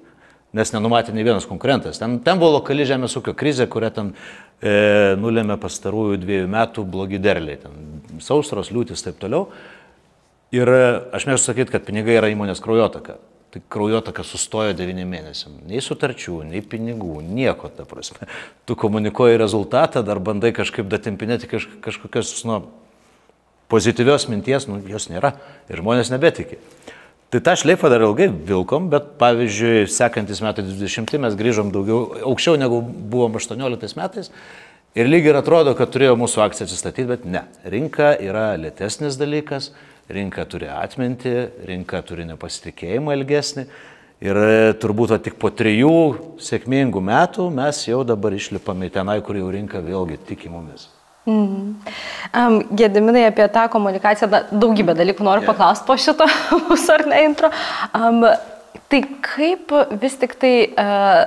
nes 0.57 0.73
nenumatė 0.75 1.15
nei 1.17 1.25
vienas 1.27 1.49
konkurentas. 1.49 1.99
Ten, 2.01 2.19
ten 2.25 2.41
buvo 2.41 2.59
lokali 2.59 2.87
žemės 2.89 3.17
ūkio 3.19 3.35
krizė, 3.39 3.67
kurią 3.73 3.91
ten 3.97 4.13
e, 4.13 4.73
nulėmė 5.21 5.57
pastarųjų 5.61 6.21
dviejų 6.23 6.49
metų 6.53 6.85
blogi 6.93 7.21
derliai. 7.23 7.59
Ten 7.63 8.21
sausros, 8.23 8.73
liūtis 8.75 9.01
ir 9.01 9.11
taip 9.11 9.21
toliau. 9.23 9.47
Ir 10.53 10.69
e, 10.69 10.83
aš 11.17 11.29
mėgstu 11.31 11.53
sakyti, 11.53 11.73
kad 11.73 11.87
pinigai 11.89 12.19
yra 12.21 12.33
įmonės 12.33 12.61
kraujotaka. 12.65 13.17
Tai 13.53 13.61
kraujotaka 13.73 14.25
sustojo 14.25 14.77
9 14.77 15.09
mėnesiam. 15.09 15.57
Nei 15.69 15.81
sutarčių, 15.85 16.39
nei 16.49 16.63
pinigų, 16.65 17.19
nieko, 17.25 17.69
ta 17.73 17.85
prasme. 17.89 18.29
Tu 18.69 18.77
komunikuoji 18.81 19.41
rezultatą, 19.41 20.05
dar 20.05 20.21
bandai 20.25 20.55
kažkaip 20.57 20.89
datimpinėti 20.89 21.49
kaž, 21.51 21.69
kažkokios, 21.85 22.33
nu, 22.49 22.63
pozityvios 23.73 24.29
minties, 24.29 24.69
nu, 24.69 24.83
jos 24.89 25.09
nėra. 25.11 25.35
Ir 25.73 25.81
žmonės 25.81 26.13
nebetikė. 26.13 26.61
Tai 27.33 27.41
tą 27.41 27.55
šleifą 27.57 27.89
dar 27.89 28.03
ilgai 28.05 28.27
vilkom, 28.29 28.91
bet 28.93 29.15
pavyzdžiui, 29.21 29.87
sekantis 29.89 30.43
metai 30.45 30.67
20 30.69 31.17
mes 31.25 31.39
grįžom 31.39 31.71
daugiau, 31.73 32.03
aukščiau 32.29 32.59
negu 32.61 32.83
buvom 32.85 33.41
18 33.41 33.97
metais. 33.97 34.29
Ir 34.93 35.09
lyg 35.09 35.25
ir 35.25 35.39
atrodo, 35.39 35.73
kad 35.73 35.89
turėjo 35.89 36.19
mūsų 36.21 36.43
akcija 36.45 36.69
atsistatyti, 36.69 37.09
bet 37.09 37.25
ne. 37.25 37.47
Rinka 37.65 38.11
yra 38.21 38.51
lėtesnis 38.61 39.17
dalykas, 39.17 39.71
rinka 40.13 40.45
turi 40.45 40.69
atminti, 40.69 41.33
rinka 41.65 42.05
turi 42.05 42.29
nepasitikėjimą 42.29 43.17
ilgesnį. 43.17 43.65
Ir 44.29 44.45
turbūt 44.85 45.17
tik 45.25 45.41
po 45.41 45.49
trijų 45.49 46.37
sėkmingų 46.37 47.01
metų 47.09 47.49
mes 47.57 47.81
jau 47.89 48.05
dabar 48.05 48.37
išlipame 48.37 48.93
tenai, 48.93 49.23
kur 49.25 49.41
jau 49.41 49.49
rinka 49.51 49.81
vėlgi 49.81 50.21
tiki 50.29 50.53
mumis. 50.53 50.92
Mhm. 51.27 51.77
Um, 52.35 52.77
Gediminai 52.77 53.27
apie 53.27 53.49
tą 53.49 53.69
komunikaciją, 53.71 54.29
da, 54.31 54.41
daugybę 54.51 54.95
dalykų 54.99 55.23
noriu 55.23 55.45
yeah. 55.45 55.53
paklausti 55.53 55.87
po 55.87 55.95
šito 55.95 56.27
mūsų 56.67 56.95
ar 56.97 57.05
ne 57.07 57.21
intro. 57.29 57.51
Um, 57.95 58.25
tai 58.91 59.05
kaip 59.23 59.71
vis 60.03 60.17
tik 60.19 60.35
tai, 60.41 60.55
uh, 60.75 61.23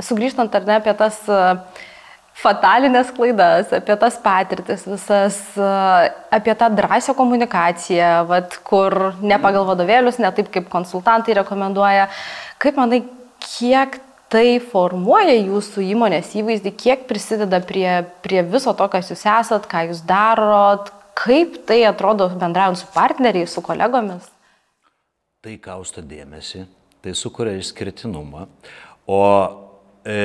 sugrįžtant 0.00 0.54
ar 0.56 0.64
ne 0.64 0.78
apie 0.78 0.94
tas 0.96 1.18
uh, 1.28 1.60
fatalinės 2.40 3.12
klaidas, 3.12 3.68
apie 3.76 3.98
tas 4.00 4.16
patirtis 4.24 4.86
visas, 4.88 5.36
uh, 5.60 6.08
apie 6.32 6.56
tą 6.56 6.70
drąsią 6.80 7.12
komunikaciją, 7.18 8.14
vat, 8.32 8.56
kur 8.64 9.12
ne 9.20 9.36
pagal 9.44 9.68
vadovėlius, 9.68 10.22
ne 10.24 10.32
taip 10.32 10.48
kaip 10.56 10.72
konsultantai 10.72 11.36
rekomenduoja, 11.42 12.08
kaip 12.64 12.80
manai, 12.80 13.04
kiek 13.44 14.00
tai 14.34 14.58
formuoja 14.58 15.36
jūsų 15.38 15.84
įmonės 15.94 16.32
įvaizdį, 16.40 16.72
kiek 16.74 17.06
prisideda 17.06 17.60
prie, 17.62 18.02
prie 18.24 18.42
viso 18.42 18.74
to, 18.74 18.88
kas 18.90 19.12
jūs 19.12 19.22
esat, 19.30 19.68
ką 19.70 19.84
jūs 19.90 20.02
darot, 20.08 20.90
kaip 21.18 21.60
tai 21.68 21.84
atrodo 21.86 22.26
bendraujant 22.34 22.80
su 22.80 22.88
partneriais, 22.94 23.54
su 23.54 23.62
kolegomis? 23.62 24.26
Tai 25.44 25.54
kausto 25.62 26.02
dėmesį, 26.02 26.64
tai 27.04 27.14
sukuria 27.14 27.54
išskirtinumą, 27.60 28.48
o 29.06 29.22
e, 30.02 30.18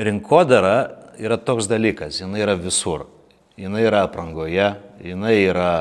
rinkodara 0.00 0.76
yra 1.20 1.38
toks 1.38 1.68
dalykas, 1.70 2.18
jinai 2.24 2.42
yra 2.42 2.56
visur. 2.58 3.06
Jinai 3.54 3.84
yra 3.86 4.02
aprangoje, 4.08 4.72
jinai 5.04 5.36
yra 5.44 5.74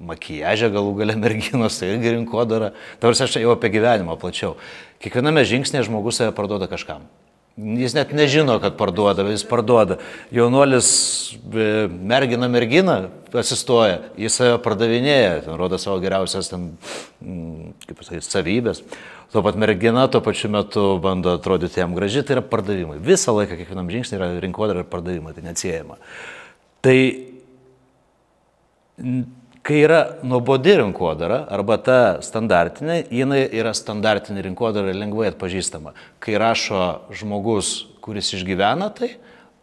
makijažė 0.00 0.70
galų 0.72 0.94
gale 1.02 1.16
merginos, 1.20 1.78
tai 1.80 1.94
irgi 1.94 2.14
rinkodara. 2.16 2.72
Tarsi 3.02 3.26
aš 3.26 3.40
jau 3.40 3.54
apie 3.54 3.72
gyvenimą 3.74 4.16
plačiau. 4.20 4.56
Kiekviename 5.00 5.44
žingsnėje 5.48 5.88
žmogus 5.88 6.20
save 6.20 6.34
parduoda 6.36 6.68
kažkam. 6.70 7.04
Jis 7.60 7.92
net 7.92 8.12
nežino, 8.16 8.54
kad 8.62 8.76
parduoda, 8.78 9.24
jis 9.28 9.42
parduoda. 9.44 9.98
Jaunuolis 10.32 10.90
e, 11.36 11.88
mergina 11.90 12.48
mergina 12.48 12.94
asistoja, 13.36 13.98
jis 14.20 14.38
save 14.38 14.60
pardavinėja, 14.64 15.42
ten 15.44 15.58
rodo 15.60 15.76
savo 15.80 15.98
geriausias 16.00 16.48
ten, 16.48 16.70
mm, 17.20 17.74
kaip 17.84 17.98
pasakyti, 18.00 18.28
savybės. 18.28 18.84
Tuo 19.34 19.42
pat 19.46 19.58
mergina 19.60 20.06
tuo 20.10 20.22
pačiu 20.24 20.48
metu 20.50 20.84
bando 21.02 21.34
atrodyti 21.36 21.82
jam 21.82 21.92
graži, 21.98 22.24
tai 22.24 22.38
yra 22.38 22.46
pardavimai. 22.46 22.96
Visą 23.02 23.34
laiką, 23.36 23.58
kiekvienam 23.60 23.92
žingsnį 23.92 24.18
yra 24.18 24.30
rinkodara 24.42 24.86
ir 24.86 24.88
pardavimai, 24.90 25.34
tai 25.36 25.44
neatsiejama. 25.50 26.00
Tai 26.80 26.96
kai 29.62 29.82
yra 29.84 30.00
nuobodi 30.22 30.74
rinkodara 30.80 31.44
arba 31.52 31.76
ta 31.84 31.98
standartinė, 32.24 33.02
jinai 33.12 33.42
yra 33.60 33.74
standartinė 33.76 34.44
rinkodara 34.48 34.94
lengvai 34.96 35.30
atpažįstama. 35.34 35.94
Kai 36.22 36.38
rašo 36.40 36.84
žmogus, 37.20 37.74
kuris 38.04 38.32
išgyvena 38.38 38.90
tai, 38.96 39.14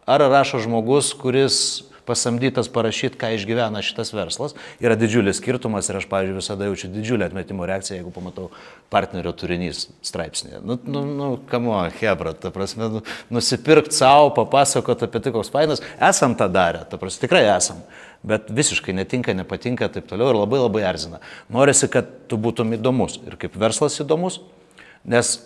ar 0.08 0.24
rašo 0.30 0.62
žmogus, 0.64 1.14
kuris 1.18 1.60
pasamdytas 2.08 2.70
parašyti, 2.72 3.20
ką 3.20 3.34
išgyvena 3.36 3.82
šitas 3.84 4.14
verslas, 4.16 4.56
yra 4.80 4.96
didžiulis 5.00 5.42
skirtumas 5.42 5.90
ir 5.90 6.00
aš, 6.00 6.08
pavyzdžiui, 6.08 6.38
visada 6.40 6.70
jaučiu 6.70 6.90
didžiulę 6.94 7.28
atmetimo 7.28 7.68
reakciją, 7.68 8.00
jeigu 8.00 8.14
pamatau 8.16 8.48
partnerio 8.94 9.34
turinys 9.36 9.90
straipsnėje. 10.08 10.62
Nu, 10.64 10.78
nu, 10.88 11.04
nu 11.18 11.30
kamo, 11.52 11.82
hebra, 12.00 12.32
ta 12.32 12.54
prasme, 12.56 12.88
nu, 12.94 13.04
nusipirkti 13.34 13.98
savo, 13.98 14.32
papasakoti 14.38 15.10
apie 15.10 15.24
tai, 15.26 15.36
koks 15.36 15.52
fainas, 15.52 15.84
esam 16.00 16.38
tą 16.40 16.48
darę, 16.52 16.86
ta 16.88 17.02
prasme, 17.02 17.26
tikrai 17.28 17.44
esam 17.58 17.84
bet 18.26 18.50
visiškai 18.54 18.96
netinka, 18.96 19.36
nepatinka 19.38 19.88
ir 19.88 19.94
taip 19.98 20.08
toliau 20.10 20.32
ir 20.32 20.40
labai 20.40 20.62
labai 20.62 20.86
erzina. 20.88 21.22
Norisi, 21.54 21.90
kad 21.92 22.10
tu 22.30 22.40
būtum 22.42 22.74
įdomus 22.78 23.20
ir 23.28 23.38
kaip 23.40 23.58
verslas 23.60 24.00
įdomus, 24.04 24.40
nes 25.08 25.38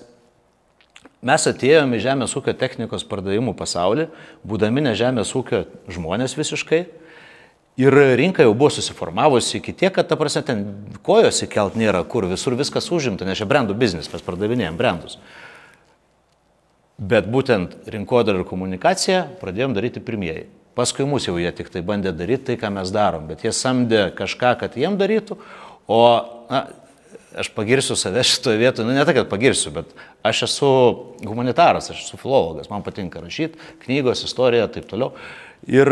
mes 1.22 1.48
atėjome 1.51 2.00
į 2.00 2.06
žemės 2.08 2.34
ūkio 2.38 2.56
technikos 2.58 3.06
pardavimų 3.08 3.54
pasaulį, 3.58 4.08
būdami 4.48 4.88
ne 4.88 4.96
žemės 4.98 5.36
ūkio 5.38 5.66
žmonės 5.92 6.38
visiškai. 6.40 6.86
Ir 7.80 7.96
rinka 8.20 8.44
jau 8.44 8.51
buvo 8.54 8.70
susiformavusi 8.74 9.62
iki 9.62 9.74
tiek, 9.74 9.94
kad, 9.96 10.10
ta 10.10 10.18
prasme, 10.20 10.42
ten 10.46 10.63
kojos 11.08 11.40
įkelt 11.46 11.78
nėra, 11.80 12.04
kur 12.04 12.28
visur 12.30 12.58
viskas 12.60 12.90
užimta, 12.92 13.25
nes 13.25 13.40
čia 13.40 13.48
brandų 13.48 13.78
biznis, 13.80 14.10
mes 14.12 14.25
pardavinėjom 14.25 14.78
brandus. 14.78 15.16
Bet 17.01 17.30
būtent 17.32 17.88
rinkodara 17.90 18.42
ir 18.42 18.50
komunikacija 18.50 19.24
pradėjom 19.40 19.74
daryti 19.74 20.04
pirmieji. 20.04 20.50
Paskui 20.78 21.06
mus 21.08 21.28
jau 21.28 21.36
jie 21.40 21.51
tik 21.56 21.72
tai 21.74 21.82
bandė 21.84 22.13
daryti 22.16 22.51
tai, 22.51 22.60
ką 22.62 22.72
mes 22.78 22.94
darom, 22.96 23.25
bet 23.28 23.44
jie 23.44 23.51
samdė 23.56 24.06
kažką, 24.16 24.54
kad 24.62 24.78
jiem 24.80 24.96
darytų, 25.00 25.36
o 25.92 26.00
na, 26.51 26.62
aš 27.36 27.51
pagirsiu 27.56 27.98
save 28.00 28.24
šitoje 28.32 28.60
vietoje, 28.62 28.88
nu 28.88 28.96
ne 28.96 29.06
tai, 29.08 29.16
kad 29.18 29.30
pagirsiu, 29.32 29.74
bet 29.75 29.92
aš 30.28 30.46
esu 30.48 30.72
humanitaras, 31.28 31.92
aš 31.92 32.06
esu 32.06 32.20
filologas, 32.22 32.72
man 32.72 32.86
patinka 32.88 33.24
rašyti, 33.24 33.60
knygos, 33.86 34.24
istorija, 34.28 34.70
taip 34.72 34.88
toliau. 34.92 35.13
Ir 35.70 35.92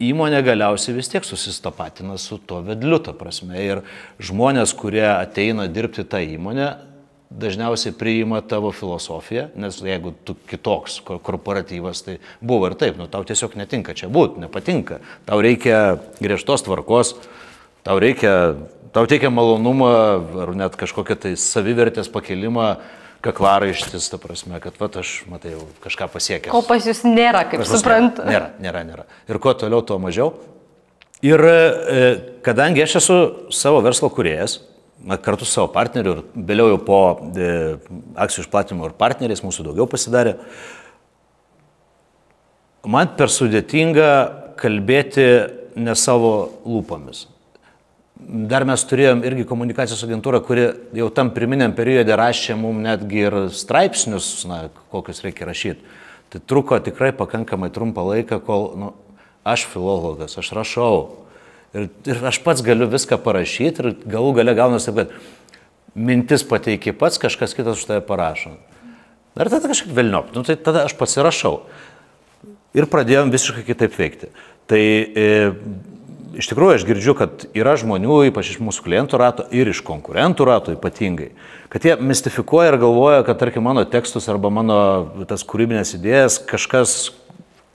įmonė 0.00 0.40
galiausiai 0.44 0.96
vis 0.96 1.10
tiek 1.12 1.24
susistapatina 1.26 2.16
su 2.20 2.38
tuo 2.38 2.60
vedliu, 2.64 2.98
ta 3.04 3.14
prasme. 3.16 3.60
Ir 3.60 3.82
žmonės, 4.22 4.72
kurie 4.76 5.06
ateina 5.12 5.68
dirbti 5.68 6.04
tą 6.08 6.22
įmonę, 6.24 6.70
dažniausiai 7.30 7.94
priima 7.94 8.40
tavo 8.42 8.72
filosofiją, 8.74 9.48
nes 9.54 9.78
jeigu 9.84 10.12
tu 10.26 10.34
kitoks 10.50 10.98
korporatyvas, 11.06 12.02
tai 12.02 12.18
buvo 12.42 12.66
ir 12.70 12.74
taip, 12.78 12.98
nu 12.98 13.06
tau 13.10 13.22
tiesiog 13.26 13.54
netinka 13.60 13.94
čia 13.94 14.10
būti, 14.10 14.42
nepatinka, 14.42 14.98
tau 15.28 15.38
reikia 15.42 16.00
griežtos 16.18 16.66
tvarkos, 16.66 17.14
tau 17.86 18.00
reikia, 18.02 18.56
tau 18.94 19.06
teikia 19.06 19.30
malonumą 19.30 19.92
ar 20.42 20.56
net 20.58 20.78
kažkokią 20.80 21.18
tai 21.22 21.36
savivertės 21.38 22.10
pakelimą, 22.10 22.74
kaklaraištis, 23.20 24.08
ta 24.10 24.18
prasme, 24.18 24.58
kad 24.64 24.78
va 24.80 24.88
aš, 25.00 25.20
matai, 25.28 25.52
jau 25.52 25.66
kažką 25.84 26.08
pasiekęs. 26.10 26.52
Ko 26.54 26.62
pas 26.64 26.86
jūs 26.88 27.02
nėra, 27.04 27.44
kaip 27.50 27.66
suprantu. 27.68 28.24
Nėra, 28.24 28.54
nėra, 28.64 28.80
nėra. 28.88 29.04
Ir 29.28 29.38
kuo 29.44 29.52
toliau, 29.52 29.84
tuo 29.84 29.98
mažiau. 30.00 30.32
Ir 31.20 31.44
e, 31.44 32.04
kadangi 32.40 32.80
aš 32.80 32.96
esu 33.02 33.18
savo 33.52 33.82
verslo 33.84 34.08
kuriejas, 34.08 34.62
kartu 35.24 35.46
su 35.46 35.54
savo 35.54 35.70
partneriu 35.72 36.12
ir 36.16 36.22
vėliau 36.34 36.74
jau 36.74 36.80
po 36.84 37.00
e, 37.32 37.48
akcijų 38.20 38.44
išplatinimo 38.44 38.90
ir 38.90 38.96
partneriais 38.98 39.42
mūsų 39.44 39.70
daugiau 39.70 39.88
pasidarė. 39.90 40.36
Man 42.88 43.12
per 43.16 43.32
sudėtinga 43.32 44.10
kalbėti 44.60 45.26
ne 45.80 45.94
savo 45.96 46.32
lūpomis. 46.64 47.26
Dar 48.20 48.66
mes 48.68 48.82
turėjom 48.84 49.22
irgi 49.24 49.46
komunikacijos 49.48 50.02
agentūrą, 50.04 50.42
kuri 50.44 50.66
jau 50.96 51.08
tam 51.16 51.30
pirminiam 51.32 51.72
periode 51.76 52.12
rašė 52.20 52.56
mums 52.60 52.84
netgi 52.84 53.24
ir 53.24 53.36
straipsnius, 53.56 54.28
na, 54.48 54.66
kokius 54.92 55.22
reikia 55.24 55.48
rašyti. 55.48 55.96
Tai 56.30 56.42
truko 56.46 56.76
tikrai 56.84 57.14
pakankamai 57.16 57.72
trumpą 57.74 58.04
laiką, 58.06 58.38
kol 58.44 58.68
nu, 58.78 58.92
aš 59.48 59.64
filologas, 59.72 60.36
aš 60.38 60.52
rašau, 60.54 60.98
Ir, 61.70 61.86
ir 62.10 62.24
aš 62.26 62.40
pats 62.42 62.64
galiu 62.66 62.88
viską 62.90 63.20
parašyti 63.22 63.82
ir 63.82 63.92
galų 64.10 64.32
gale 64.40 64.56
gaunasi 64.58 64.90
taip, 64.90 64.96
kad 64.98 65.94
mintis 65.94 66.42
pateikia 66.46 66.94
pats, 66.96 67.20
kažkas 67.22 67.54
kitas 67.54 67.78
už 67.78 67.86
tave 67.86 68.02
parašo. 68.06 68.56
Ir 69.38 69.50
tada 69.52 69.70
kažkaip 69.70 69.94
vėlniop, 69.94 70.32
nu, 70.34 70.42
tai 70.46 70.56
tada 70.58 70.84
aš 70.88 70.96
pasirašau. 70.98 71.60
Ir 72.74 72.86
pradėjom 72.90 73.30
visiškai 73.30 73.62
kitaip 73.66 73.94
veikti. 73.98 74.30
Tai 74.70 74.80
e, 74.80 75.28
iš 76.38 76.50
tikrųjų 76.50 76.76
aš 76.78 76.86
girdžiu, 76.86 77.14
kad 77.18 77.46
yra 77.56 77.76
žmonių, 77.78 78.18
ypač 78.30 78.52
iš 78.52 78.60
mūsų 78.62 78.84
klientų 78.86 79.20
rato 79.22 79.46
ir 79.54 79.70
iš 79.70 79.82
konkurentų 79.86 80.46
rato 80.46 80.74
ypatingai, 80.74 81.30
kad 81.72 81.86
jie 81.86 81.96
mistifikuoja 82.02 82.72
ir 82.72 82.80
galvoja, 82.82 83.22
kad 83.26 83.40
tarkim 83.42 83.66
mano 83.66 83.86
tekstus 83.86 84.28
arba 84.30 84.50
mano 84.54 84.80
tas 85.30 85.46
kūrybinės 85.46 85.94
idėjas 85.98 86.38
kažkas 86.50 86.98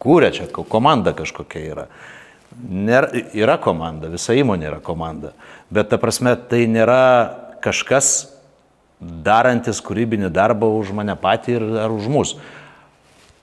kūrė 0.03 0.31
čia, 0.35 0.47
komanda 0.51 1.15
kažkokia 1.15 1.63
yra. 1.71 1.87
Nėra, 2.55 3.09
yra 3.35 3.57
komanda, 3.59 4.07
visa 4.09 4.33
įmonė 4.37 4.69
yra 4.69 4.79
komanda, 4.83 5.33
bet 5.73 5.89
ta 5.91 5.99
prasme 5.99 6.31
tai 6.49 6.63
nėra 6.71 7.01
kažkas 7.63 8.29
darantis 8.99 9.81
kūrybinį 9.83 10.29
darbą 10.33 10.69
už 10.79 10.93
mane 10.95 11.17
patį 11.19 11.57
ir, 11.57 11.65
ar 11.83 11.93
už 11.93 12.07
mus. 12.11 12.35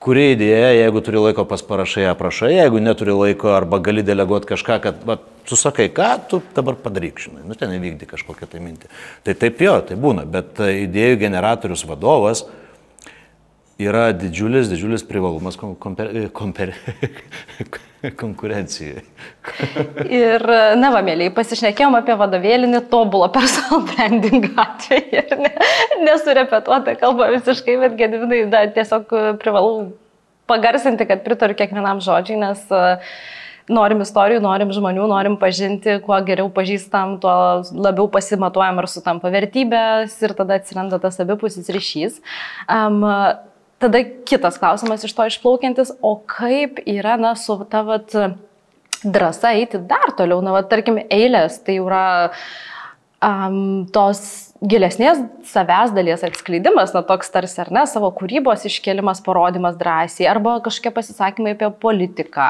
Kuri 0.03 0.33
idėja, 0.33 0.73
jeigu 0.75 0.99
turi 1.05 1.21
laiko 1.21 1.45
pas 1.47 1.61
parašai, 1.63 2.09
aprašai, 2.11 2.51
jeigu 2.57 2.81
neturi 2.83 3.13
laiko 3.15 3.53
arba 3.55 3.79
gali 3.79 4.03
deleguoti 4.03 4.49
kažką, 4.49 4.79
kad 4.83 5.05
va, 5.07 5.15
tu 5.47 5.55
sakai, 5.55 5.87
ką 5.95 6.09
tu 6.27 6.41
dabar 6.55 6.75
padaryk, 6.75 7.21
žinai, 7.23 7.45
nu 7.47 7.55
ten 7.55 7.71
įvykdy 7.77 8.09
kažkokią 8.09 8.49
tai 8.51 8.59
mintį. 8.65 8.91
Tai 9.23 9.37
taip 9.39 9.63
jo, 9.63 9.77
tai 9.87 9.95
būna, 9.99 10.25
bet 10.27 10.59
idėjų 10.59 11.21
generatorius 11.21 11.85
vadovas, 11.87 12.43
yra 13.81 14.11
didžiulis, 14.15 14.69
didžiulis 14.71 15.03
privalumas 15.07 15.57
komper, 15.57 16.11
komper, 16.35 16.73
konkurencijai. 18.21 19.03
ir, 20.09 20.45
na, 20.79 20.91
va, 20.93 21.01
mėlyje, 21.05 21.33
pasišnekėjom 21.37 21.97
apie 21.99 22.17
vadovėlinį 22.19 22.83
tobulo 22.91 23.29
personal 23.33 23.85
branding 23.89 24.49
atvejį. 24.65 25.25
Ne, 25.43 25.53
nesurepetuota 26.05 26.97
kalba 26.99 27.31
visiškai, 27.33 27.77
bet 27.85 27.97
gedivinai, 27.99 28.43
da, 28.51 28.65
tiesiog 28.75 29.13
privalau 29.41 29.87
pagarsinti, 30.49 31.07
kad 31.07 31.23
pritariu 31.25 31.55
kiekvienam 31.57 32.03
žodžiui, 32.03 32.37
nes 32.41 32.67
uh, 32.73 32.99
norim 33.71 34.03
istorijų, 34.03 34.41
norim 34.43 34.71
žmonių, 34.75 35.05
norim 35.09 35.37
pažinti, 35.39 35.97
kuo 36.03 36.17
geriau 36.25 36.49
pažįstam, 36.53 37.17
tuo 37.23 37.63
labiau 37.71 38.09
pasimatuojam 38.11 38.81
ir 38.81 38.89
sutampa 38.91 39.31
vertybės 39.33 40.17
ir 40.23 40.35
tada 40.37 40.59
atsiranda 40.59 40.99
tas 41.03 41.19
abipusis 41.23 41.71
ryšys. 41.73 42.19
Um, 42.67 43.01
Tada 43.83 43.99
kitas 44.23 44.55
klausimas 44.61 45.03
iš 45.03 45.11
to 45.17 45.25
išplaukiantis, 45.27 45.89
o 45.99 46.15
kaip 46.29 46.77
yra, 46.87 47.17
na, 47.19 47.33
su 47.35 47.57
tavat 47.67 48.13
drąsa 49.03 49.57
eiti 49.57 49.81
dar 49.89 50.13
toliau, 50.15 50.39
na, 50.45 50.53
va, 50.55 50.61
tarkim, 50.63 51.01
eilės, 51.11 51.57
tai 51.67 51.81
yra 51.81 52.05
um, 53.19 53.83
tos 53.91 54.21
gilesnės 54.63 55.19
savęs 55.49 55.91
dalies 55.91 56.23
atskleidimas, 56.23 56.93
na 56.95 57.01
toks 57.03 57.33
tarsi 57.33 57.59
ar 57.59 57.73
ne, 57.75 57.83
savo 57.89 58.07
kūrybos 58.15 58.63
iškelimas, 58.69 59.19
parodimas 59.25 59.75
drąsiai, 59.79 60.29
arba 60.31 60.55
kažkokie 60.63 60.93
pasisakymai 60.95 61.57
apie 61.57 61.67
politiką, 61.83 62.47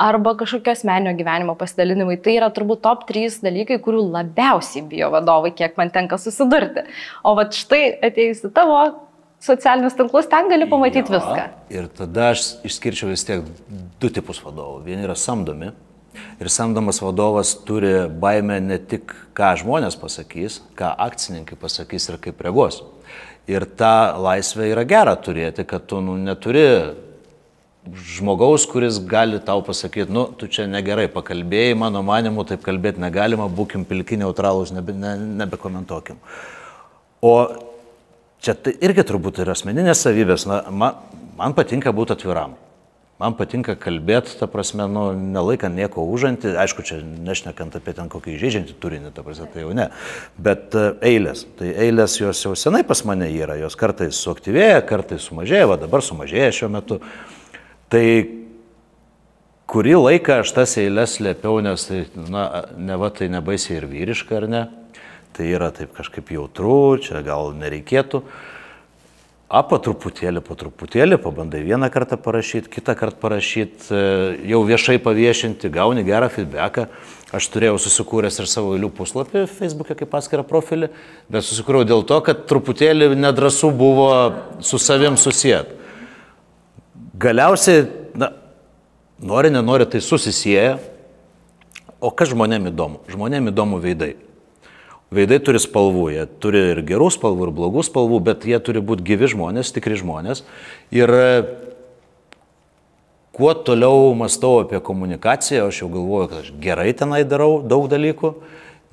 arba 0.00 0.34
kažkokio 0.40 0.72
asmenio 0.72 1.12
gyvenimo 1.18 1.58
pasidalinimai. 1.60 2.16
Tai 2.24 2.38
yra 2.38 2.48
turbūt 2.56 2.80
top 2.86 3.04
3 3.10 3.42
dalykai, 3.44 3.82
kurių 3.84 4.06
labiausiai 4.16 4.86
bijo 4.88 5.12
vadovai, 5.12 5.52
kiek 5.60 5.76
man 5.76 5.92
tenka 5.92 6.16
susidurti. 6.20 6.88
O 7.20 7.36
va 7.36 7.50
štai 7.52 7.84
atėjusi 8.08 8.54
tavo 8.56 8.80
socialinius 9.40 9.96
tinklus, 9.96 10.28
ten 10.30 10.48
gali 10.52 10.68
pamatyti 10.68 11.12
jo, 11.12 11.18
viską. 11.18 11.46
Ir 11.72 11.88
tada 11.96 12.30
aš 12.34 12.46
išskirčiau 12.66 13.10
vis 13.10 13.24
tiek 13.26 13.46
du 14.00 14.10
tipus 14.12 14.42
vadovų. 14.44 14.82
Vieni 14.86 15.06
yra 15.08 15.16
samdomi. 15.18 15.72
Ir 16.42 16.50
samdomas 16.50 16.98
vadovas 17.00 17.52
turi 17.66 17.92
baimę 18.20 18.58
ne 18.64 18.80
tik, 18.82 19.12
ką 19.36 19.52
žmonės 19.62 19.96
pasakys, 20.00 20.58
ką 20.76 20.90
akcininkai 21.06 21.56
pasakys 21.60 22.10
ir 22.10 22.18
kaip 22.22 22.40
reaguos. 22.44 22.82
Ir 23.50 23.64
ta 23.78 24.16
laisvė 24.20 24.72
yra 24.72 24.84
gera 24.88 25.14
turėti, 25.16 25.64
kad 25.68 25.86
tu 25.88 26.02
nu, 26.04 26.16
neturi 26.20 26.66
žmogaus, 27.88 28.66
kuris 28.68 28.98
gali 29.08 29.40
tau 29.40 29.62
pasakyti, 29.64 30.12
nu, 30.12 30.26
tu 30.36 30.50
čia 30.52 30.66
negerai 30.68 31.08
pakalbėjai, 31.12 31.78
mano 31.78 32.02
manimu, 32.04 32.44
taip 32.48 32.62
kalbėti 32.66 33.00
negalima, 33.00 33.48
būkim 33.48 33.86
pilki 33.88 34.18
neutralūs, 34.20 34.74
nebe, 34.76 34.92
ne, 34.92 35.14
nebekomentuokim. 35.40 36.20
O 37.24 37.32
čia 38.44 38.56
tai 38.56 38.74
irgi 38.84 39.04
turbūt 39.06 39.42
yra 39.44 39.54
asmeninės 39.56 40.02
savybės. 40.06 40.48
Na, 40.48 40.64
man, 40.70 40.98
man 41.38 41.56
patinka 41.56 41.92
būti 41.96 42.16
atviram. 42.16 42.56
Man 43.20 43.34
patinka 43.36 43.74
kalbėti, 43.76 44.32
ta 44.40 44.46
prasme, 44.48 44.86
nu, 44.88 45.10
nelaikant 45.12 45.76
nieko 45.76 46.06
užantį, 46.08 46.54
aišku, 46.62 46.84
čia 46.88 47.02
nešnekant 47.04 47.74
apie 47.76 47.92
ten 47.98 48.08
kokį 48.08 48.38
žaidžiantį 48.40 48.76
turinį, 48.80 49.10
ta 49.12 49.20
prasme, 49.26 49.44
tai 49.52 49.66
jau 49.66 49.74
ne, 49.76 49.90
bet 50.40 50.72
uh, 50.72 50.94
eilės. 51.04 51.44
Tai 51.58 51.68
eilės 51.84 52.16
jos 52.16 52.40
jau 52.46 52.54
senai 52.56 52.80
pas 52.88 53.04
mane 53.04 53.28
yra, 53.28 53.58
jos 53.60 53.76
kartais 53.76 54.16
suaktyvėja, 54.24 54.80
kartais 54.88 55.28
sumažėja, 55.28 55.68
va 55.68 55.76
dabar 55.82 56.00
sumažėja 56.00 56.48
šiuo 56.62 56.72
metu. 56.72 56.96
Tai 57.92 58.04
kurį 59.68 59.98
laiką 60.00 60.40
aš 60.40 60.56
tas 60.56 60.78
eilės 60.80 61.20
lėpiau, 61.20 61.60
nes 61.66 61.84
tai, 61.90 62.06
na, 62.16 62.46
ne 62.80 62.96
va 63.04 63.12
tai 63.12 63.28
nebaisiai 63.36 63.82
ir 63.82 63.90
vyriška, 63.92 64.40
ar 64.40 64.48
ne? 64.48 64.64
Tai 65.36 65.46
yra 65.46 65.70
taip 65.74 65.92
kažkaip 65.96 66.32
jautru, 66.34 66.98
čia 67.02 67.22
gal 67.26 67.52
nereikėtų. 67.56 68.24
A, 69.50 69.64
po 69.66 69.80
truputėlį, 69.82 70.44
po 70.46 70.54
truputėlį, 70.54 71.16
pabandai 71.18 71.64
vieną 71.66 71.88
kartą 71.90 72.14
parašyti, 72.22 72.70
kitą 72.70 72.94
kartą 72.94 73.18
parašyti, 73.18 73.88
e, 73.90 74.02
jau 74.46 74.60
viešai 74.62 75.00
paviešinti, 75.02 75.72
gauni 75.74 76.04
gerą 76.06 76.28
feedbacką. 76.30 76.84
Aš 77.34 77.48
turėjau 77.50 77.80
susikūręs 77.82 78.38
ir 78.38 78.46
savo 78.50 78.76
eilių 78.76 78.92
puslapį 78.94 79.42
Facebook'e 79.50 79.96
kaip 79.98 80.10
paskirą 80.10 80.44
profilį, 80.46 80.92
bet 81.30 81.46
susikūriau 81.46 81.82
dėl 81.86 82.06
to, 82.06 82.20
kad 82.26 82.46
truputėlį 82.50 83.10
nedrasu 83.18 83.72
buvo 83.74 84.12
su 84.62 84.78
savim 84.78 85.18
susijęt. 85.18 85.74
Galiausiai, 87.18 87.88
na, 88.14 88.30
nori, 89.18 89.50
nenori, 89.50 89.90
tai 89.90 89.98
susisieja. 89.98 90.78
O 92.00 92.14
kas 92.14 92.30
žmonėm 92.30 92.70
įdomu? 92.70 93.02
Žmonėm 93.10 93.50
įdomu 93.50 93.82
veidai. 93.82 94.14
Veidai 95.10 95.40
turi 95.42 95.58
spalvų, 95.58 96.04
jie 96.14 96.24
turi 96.38 96.60
ir 96.70 96.80
gerų 96.86 97.08
spalvų, 97.10 97.48
ir 97.48 97.54
blogų 97.56 97.82
spalvų, 97.82 98.20
bet 98.28 98.44
jie 98.46 98.60
turi 98.62 98.78
būti 98.78 99.02
gyvi 99.08 99.26
žmonės, 99.32 99.72
tikri 99.74 99.96
žmonės. 99.98 100.44
Ir 100.94 101.10
kuo 103.34 103.50
toliau 103.66 104.12
mastau 104.14 104.60
apie 104.62 104.78
komunikaciją, 104.86 105.66
aš 105.66 105.82
jau 105.82 105.90
galvoju, 105.90 106.30
kad 106.30 106.44
aš 106.44 106.52
gerai 106.62 106.92
tenai 106.94 107.24
darau 107.26 107.58
daug 107.58 107.88
dalykų, 107.90 108.32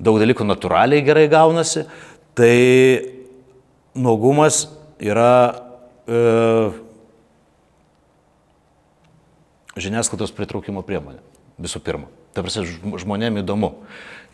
daug 0.02 0.18
dalykų 0.18 0.48
natūraliai 0.48 1.06
gerai 1.06 1.28
gaunasi, 1.30 1.86
tai 2.34 2.54
nuogumas 3.94 4.64
yra 4.98 5.32
e, 6.02 6.20
žiniasklaidos 9.78 10.34
pritraukimo 10.34 10.82
priemonė, 10.86 11.22
visų 11.62 11.82
pirma. 11.86 12.10
Ta 12.34 12.42
prasme, 12.42 12.66
žmonėm 13.02 13.40
įdomu. 13.42 13.76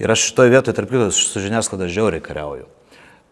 Ir 0.02 0.10
aš 0.10 0.28
šitoje 0.28 0.50
vietoje, 0.50 0.74
tarp 0.76 0.90
kitos, 0.90 1.18
su 1.30 1.42
žiniasklaida 1.42 1.88
žiauriai 1.92 2.22
kariauju. 2.24 2.66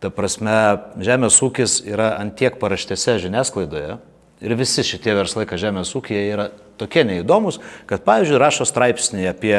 Ta 0.03 0.11
prasme, 0.15 0.57
žemės 1.03 1.39
ūkis 1.43 1.81
yra 1.87 2.17
antiek 2.19 2.59
paraštėse 2.59 3.19
žiniasklaidoje 3.23 3.97
ir 4.43 4.55
visi 4.59 4.85
šitie 4.87 5.15
verslai, 5.15 5.47
kad 5.47 5.63
žemės 5.63 5.95
ūkiai 5.99 6.27
yra 6.35 6.49
tokie 6.81 7.05
neįdomus, 7.07 7.61
kad, 7.87 8.03
pavyzdžiui, 8.07 8.41
rašo 8.43 8.67
straipsnį 8.67 9.29
apie 9.31 9.57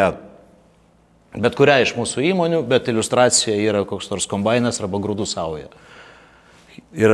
bet 1.34 1.56
kurią 1.58 1.80
iš 1.84 1.94
mūsų 1.98 2.24
įmonių, 2.30 2.62
bet 2.70 2.90
iliustracija 2.92 3.56
yra 3.58 3.84
koks 3.90 4.12
nors 4.12 4.28
kombainas 4.30 4.80
arba 4.84 5.02
grūdų 5.02 5.28
sauja. 5.30 5.70
Ir, 6.94 7.14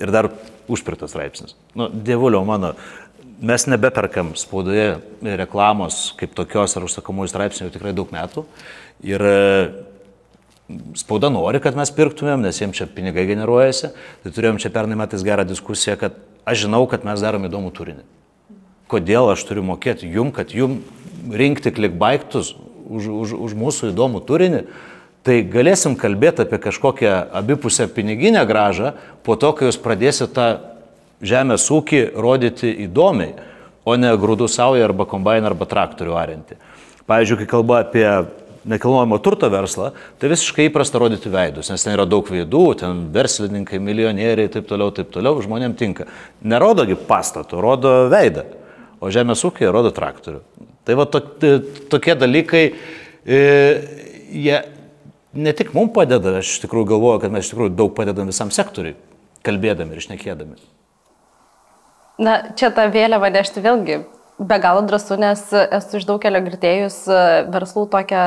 ir 0.00 0.12
dar 0.12 0.30
užpirtas 0.70 1.12
straipsnis. 1.12 1.56
Nu, 1.76 1.90
dievulio 1.92 2.40
mano, 2.46 2.72
mes 3.44 3.66
nebeperkam 3.68 4.32
spaudoje 4.38 4.96
reklamos 5.22 6.14
kaip 6.20 6.32
tokios 6.36 6.76
ar 6.78 6.86
užsakomųjų 6.86 7.32
straipsnių 7.32 7.70
tikrai 7.74 7.92
daug 7.96 8.12
metų. 8.14 8.46
Ir 9.04 9.20
e, 9.20 9.38
spauda 10.96 11.30
nori, 11.32 11.60
kad 11.60 11.76
mes 11.76 11.92
pirktumėm, 11.94 12.44
nes 12.44 12.60
jiems 12.60 12.78
čia 12.78 12.88
pinigai 12.88 13.26
generuojasi. 13.28 13.92
Tai 14.24 14.32
turėjom 14.32 14.60
čia 14.62 14.72
pernai 14.74 14.98
metais 14.98 15.24
gerą 15.26 15.44
diskusiją, 15.48 15.98
kad 16.00 16.16
aš 16.48 16.64
žinau, 16.64 16.84
kad 16.88 17.04
mes 17.06 17.20
darom 17.24 17.44
įdomų 17.48 17.72
turinį. 17.76 18.04
Kodėl 18.90 19.30
aš 19.32 19.44
turiu 19.48 19.64
mokėti 19.66 20.08
jum, 20.12 20.32
kad 20.32 20.52
jum 20.54 20.80
rinkti 21.32 21.72
klikbaiktus 21.74 22.52
už, 22.84 23.08
už, 23.08 23.36
už 23.46 23.56
mūsų 23.58 23.92
įdomų 23.92 24.20
turinį, 24.28 24.64
tai 25.24 25.40
galėsim 25.48 25.96
kalbėti 25.96 26.44
apie 26.44 26.60
kažkokią 26.60 27.14
abipusę 27.32 27.88
piniginę 27.88 28.44
gražą 28.48 28.92
po 29.24 29.36
to, 29.40 29.54
kai 29.56 29.70
jūs 29.70 29.80
pradėsite 29.80 30.28
tą 30.36 30.48
žemės 31.24 31.64
ūkį 31.72 32.06
rodyti 32.20 32.72
įdomiai, 32.84 33.32
o 33.84 33.96
ne 34.00 34.12
grūdų 34.20 34.48
saują 34.48 34.84
arba 34.84 35.08
kombainą 35.08 35.50
arba 35.50 35.68
traktorių 35.68 36.16
arinti. 36.16 36.56
Pavyzdžiui, 37.08 37.40
kai 37.42 37.48
kalba 37.48 37.82
apie 37.84 38.06
nekilnojamo 38.64 39.18
turto 39.22 39.48
verslą, 39.52 39.90
tai 40.20 40.30
visiškai 40.32 40.68
įprasta 40.68 41.00
rodyti 41.00 41.32
veidus, 41.32 41.70
nes 41.72 41.84
ten 41.84 41.94
yra 41.96 42.06
daug 42.08 42.28
veidų, 42.30 42.64
ten 42.80 43.02
verslininkai, 43.14 43.80
milijonieriai 43.82 44.50
taip 44.52 44.68
toliau, 44.70 44.92
taip 44.94 45.10
toliau, 45.14 45.40
žmonėm 45.44 45.76
tinka. 45.78 46.08
Nerodogi 46.44 46.96
pastato, 47.08 47.60
rodo 47.64 47.92
veidą, 48.12 48.46
o 49.00 49.12
žemės 49.12 49.44
ūkiai 49.44 49.72
rodo 49.72 49.92
traktorių. 49.94 50.40
Tai 50.84 50.96
va 51.00 51.08
to, 51.08 51.20
tokie 51.92 52.16
dalykai, 52.20 52.64
e, 53.24 53.42
jie 54.32 54.58
ne 55.34 55.52
tik 55.56 55.74
mums 55.76 55.92
padeda, 55.96 56.38
aš 56.40 56.56
iš 56.56 56.64
tikrųjų 56.64 56.92
galvoju, 56.94 57.24
kad 57.24 57.34
mes 57.34 57.46
iš 57.46 57.52
tikrųjų 57.54 57.76
daug 57.76 57.92
padedam 57.96 58.30
visam 58.30 58.52
sektoriui, 58.54 58.96
kalbėdami 59.44 59.96
ir 59.96 60.04
šnekėdami. 60.08 60.60
Na, 62.24 62.36
čia 62.54 62.70
tą 62.70 62.86
vėliavą 62.94 63.32
nešti 63.34 63.62
vėlgi 63.64 64.04
be 64.38 64.58
galo 64.58 64.82
drąsu, 64.82 65.16
nes 65.20 65.42
esu 65.54 66.00
iš 66.00 66.06
daugelio 66.08 66.40
girdėjus 66.42 66.96
e, 67.06 67.18
verslų 67.54 67.84
tokią, 67.92 68.22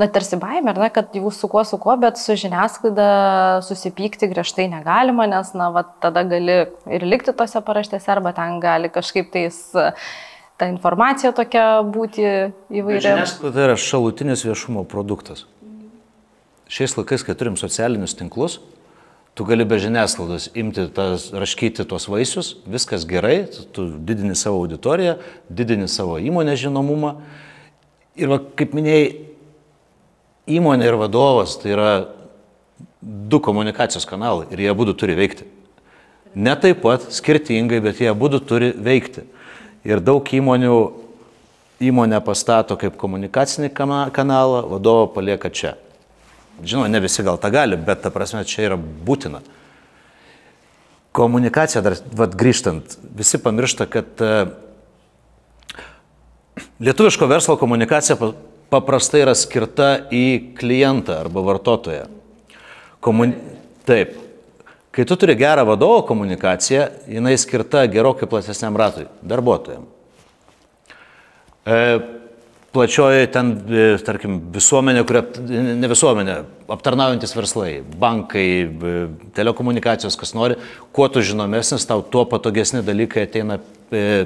na, 0.00 0.08
tarsi 0.12 0.38
baimę, 0.40 0.72
ne, 0.78 0.88
kad 0.94 1.12
jau 1.16 1.32
su 1.34 1.50
kuo 1.52 1.64
su 1.68 1.78
kuo, 1.82 1.96
bet 2.00 2.20
su 2.20 2.36
žiniasklaida 2.40 3.08
susipykti 3.66 4.30
griežtai 4.32 4.70
negalima, 4.72 5.28
nes, 5.30 5.52
na, 5.58 5.68
va, 5.74 5.84
tada 6.04 6.24
gali 6.28 6.62
ir 6.88 7.06
likti 7.06 7.36
tose 7.36 7.60
paraštėse, 7.64 8.08
arba 8.16 8.32
ten 8.36 8.60
gali 8.64 8.92
kažkaip 8.92 9.32
tais 9.34 9.60
ta 10.56 10.68
informacija 10.70 11.34
tokia 11.36 11.66
būti 11.84 12.24
įvairi. 12.72 13.04
Žiniasklaida 13.04 13.66
yra 13.68 13.78
šalutinis 13.80 14.46
viešumo 14.48 14.86
produktas. 14.88 15.44
Šiais 16.72 16.96
laikais, 16.96 17.24
kai 17.26 17.36
turim 17.36 17.58
socialinius 17.60 18.16
tinklus, 18.16 18.62
tu 19.34 19.44
gali 19.48 19.64
be 19.64 19.78
žiniasklaidos 19.80 20.50
imti, 20.58 20.86
tas, 20.92 21.30
raškyti 21.32 21.86
tuos 21.88 22.08
vaisius, 22.10 22.54
viskas 22.68 23.06
gerai, 23.08 23.46
tu, 23.72 23.86
didini 23.96 24.36
savo 24.36 24.60
auditoriją, 24.60 25.16
didini 25.48 25.88
savo 25.88 26.18
įmonės 26.20 26.60
žinomumą. 26.66 27.14
Ir 28.20 28.28
va, 28.28 28.40
kaip 28.58 28.74
minėjai, 28.76 29.06
įmonė 30.52 30.90
ir 30.90 30.98
vadovas 31.00 31.56
tai 31.62 31.72
yra 31.72 31.92
du 33.02 33.40
komunikacijos 33.42 34.04
kanalai 34.06 34.50
ir 34.52 34.66
jie 34.66 34.74
būtų 34.76 34.96
turi 35.00 35.16
veikti. 35.18 35.46
Ne 36.34 36.54
taip 36.56 36.82
pat 36.84 37.08
skirtingai, 37.12 37.80
bet 37.84 38.00
jie 38.00 38.12
būtų 38.16 38.40
turi 38.48 38.72
veikti. 38.76 39.24
Ir 39.88 40.00
daug 40.00 40.28
įmonių 40.28 40.76
įmonę 41.82 42.20
pastato 42.24 42.76
kaip 42.78 42.96
komunikacinį 43.00 43.72
kanalą, 44.14 44.62
vadovą 44.70 45.08
palieka 45.16 45.50
čia. 45.50 45.74
Žinoma, 46.64 46.88
ne 46.88 47.00
visi 47.02 47.24
gal 47.26 47.40
tą 47.42 47.50
gali, 47.52 47.76
bet 47.76 48.04
ta 48.04 48.10
prasme 48.14 48.44
čia 48.46 48.68
yra 48.70 48.78
būtina. 48.78 49.42
Komunikacija, 51.12 51.82
dar 51.84 51.98
vat, 52.16 52.36
grįžtant, 52.38 52.96
visi 53.18 53.40
pamiršta, 53.42 53.86
kad 53.90 54.22
uh, 54.24 54.52
lietuviško 56.80 57.26
verslo 57.28 57.56
komunikacija 57.60 58.16
paprastai 58.72 59.24
yra 59.26 59.34
skirta 59.36 59.90
į 60.14 60.54
klientą 60.58 61.18
arba 61.20 61.44
vartotoją. 61.44 62.06
Komun... 63.02 63.34
Taip. 63.82 64.14
Kai 64.94 65.04
tu 65.08 65.16
turi 65.18 65.34
gerą 65.34 65.64
vadovo 65.66 66.04
komunikaciją, 66.06 66.84
jinai 67.10 67.32
skirta 67.40 67.82
gerokai 67.90 68.28
platesniam 68.30 68.76
ratui- 68.78 69.08
darbuotojams. 69.32 69.88
E, 71.66 71.78
plačioji 72.72 73.28
ten, 73.32 73.52
e, 73.68 73.86
tarkim, 74.04 74.38
visuomenė, 74.54 75.04
kuria, 75.08 75.22
ne 75.78 75.90
visuomenė, 75.90 76.36
aptarnaujantis 76.72 77.34
verslai, 77.36 77.72
bankai, 78.00 78.46
e, 78.64 78.94
telekomunikacijos, 79.36 80.16
kas 80.20 80.32
nori, 80.36 80.56
kuo 80.96 81.08
tu 81.12 81.22
žinomesnis, 81.24 81.86
tau 81.88 82.02
tuo 82.02 82.24
patogesni 82.28 82.82
dalykai 82.86 83.26
ateina 83.28 83.58
e, 83.92 84.24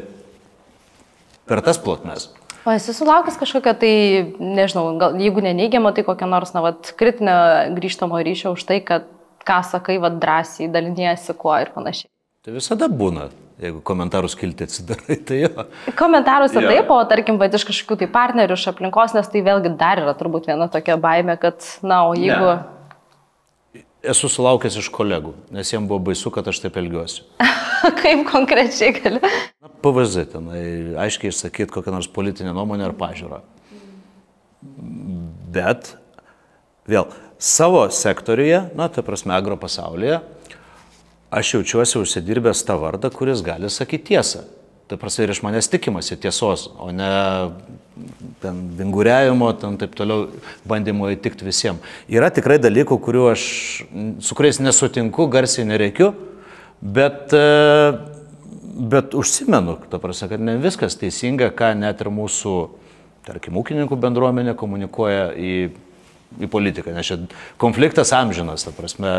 per 1.47 1.63
tas 1.67 1.81
plotmes. 1.83 2.31
O 2.67 2.75
esi 2.75 2.95
sulaukęs 2.95 3.39
kažkokio 3.39 3.75
tai, 3.79 3.95
nežinau, 4.43 4.89
gal, 4.99 5.19
jeigu 5.23 5.43
neneigiamo, 5.45 5.93
tai 5.95 6.03
kokią 6.07 6.31
nors, 6.31 6.55
na, 6.55 6.65
vat, 6.65 6.91
kritinę 6.99 7.37
grįžtamo 7.77 8.19
ryšio 8.27 8.57
už 8.57 8.67
tai, 8.67 8.81
kad 8.83 9.07
ką 9.47 9.61
sakai, 9.63 10.01
vad 10.03 10.19
drąsiai 10.23 10.71
daliniesi 10.75 11.35
kuo 11.39 11.55
ir 11.63 11.71
panašiai. 11.75 12.11
Tai 12.43 12.55
visada 12.55 12.91
būna. 12.91 13.29
Jeigu 13.57 13.81
komentarų 13.89 14.29
skilti 14.29 14.67
atsidarai, 14.67 15.17
tai 15.29 15.41
jo. 15.47 15.65
Komentaruose 15.97 16.61
jo. 16.61 16.69
taip, 16.69 16.91
o 16.93 16.99
tarkim, 17.09 17.39
bet 17.41 17.57
iš 17.57 17.65
kažkokių 17.71 18.03
tai 18.03 18.09
partnerių, 18.13 18.59
iš 18.59 18.67
aplinkos, 18.73 19.17
nes 19.17 19.31
tai 19.33 19.41
vėlgi 19.47 19.73
dar 19.81 20.03
yra 20.03 20.13
turbūt 20.19 20.51
viena 20.51 20.69
tokia 20.73 20.99
baime, 21.01 21.39
kad, 21.41 21.65
na, 21.87 22.03
o 22.09 22.13
jeigu... 22.19 22.53
Ne. 22.53 23.85
Esu 24.07 24.29
sulaukęs 24.31 24.77
iš 24.79 24.91
kolegų, 24.93 25.33
nes 25.57 25.73
jiems 25.73 25.89
buvo 25.89 26.11
baisu, 26.11 26.31
kad 26.35 26.47
aš 26.47 26.61
taip 26.63 26.77
elgiuosi. 26.79 27.25
Kaip 28.03 28.27
konkrečiai 28.29 28.93
gali? 28.95 29.23
Na, 29.25 29.73
PVZ, 29.83 30.29
tenai 30.37 30.63
aiškiai 31.07 31.33
išsakyti 31.33 31.73
kokią 31.73 31.97
nors 31.97 32.11
politinę 32.13 32.53
nuomonę 32.55 32.87
ar 32.87 32.95
pažiūrą. 32.99 33.41
Bet, 35.57 35.95
vėl, 36.87 37.09
savo 37.41 37.87
sektoriuje, 37.89 38.67
na, 38.77 38.93
ta 38.93 39.03
prasme, 39.07 39.33
agro 39.35 39.57
pasaulyje, 39.61 40.21
aš 41.31 41.55
jaučiuosi 41.55 41.99
užsidirbęs 41.99 42.65
tą 42.67 42.79
vardą, 42.81 43.11
kuris 43.11 43.43
gali 43.43 43.71
sakyti 43.71 44.15
tiesą. 44.15 44.45
Tai 44.87 44.99
prasme 45.03 45.25
ir 45.27 45.33
iš 45.35 45.41
manęs 45.43 45.67
tikimasi 45.67 46.15
tiesos, 46.23 46.69
o 46.79 46.93
ne 46.95 47.09
ten 48.43 48.61
vinguriavimo, 48.79 49.49
ten 49.59 49.75
taip 49.81 49.97
toliau 49.99 50.29
bandymo 50.69 51.09
įtikti 51.11 51.47
visiems. 51.47 51.83
Yra 52.07 52.29
tikrai 52.31 52.61
dalykų, 52.63 53.01
aš, 53.33 53.47
su 54.23 54.37
kuriais 54.39 54.61
nesutinku, 54.63 55.27
garsiai 55.33 55.67
nereikiu, 55.67 56.13
bet, 56.81 57.35
e, 57.35 57.99
bet 58.95 59.17
užsimenu, 59.19 59.75
ta 59.91 59.99
prasme, 59.99 60.29
kad 60.31 60.41
ne 60.41 60.55
viskas 60.63 60.95
teisinga, 61.01 61.51
ką 61.51 61.73
net 61.75 62.05
ir 62.05 62.13
mūsų, 62.15 62.55
tarkim, 63.27 63.59
ūkininkų 63.59 63.99
bendruomenė 64.07 64.55
komunikuoja 64.55 65.33
į, 65.35 65.55
į 66.47 66.51
politiką, 66.53 66.95
nes 66.95 67.11
čia 67.11 67.19
konfliktas 67.59 68.15
amžinas, 68.15 68.69
ta 68.69 68.77
prasme, 68.77 69.17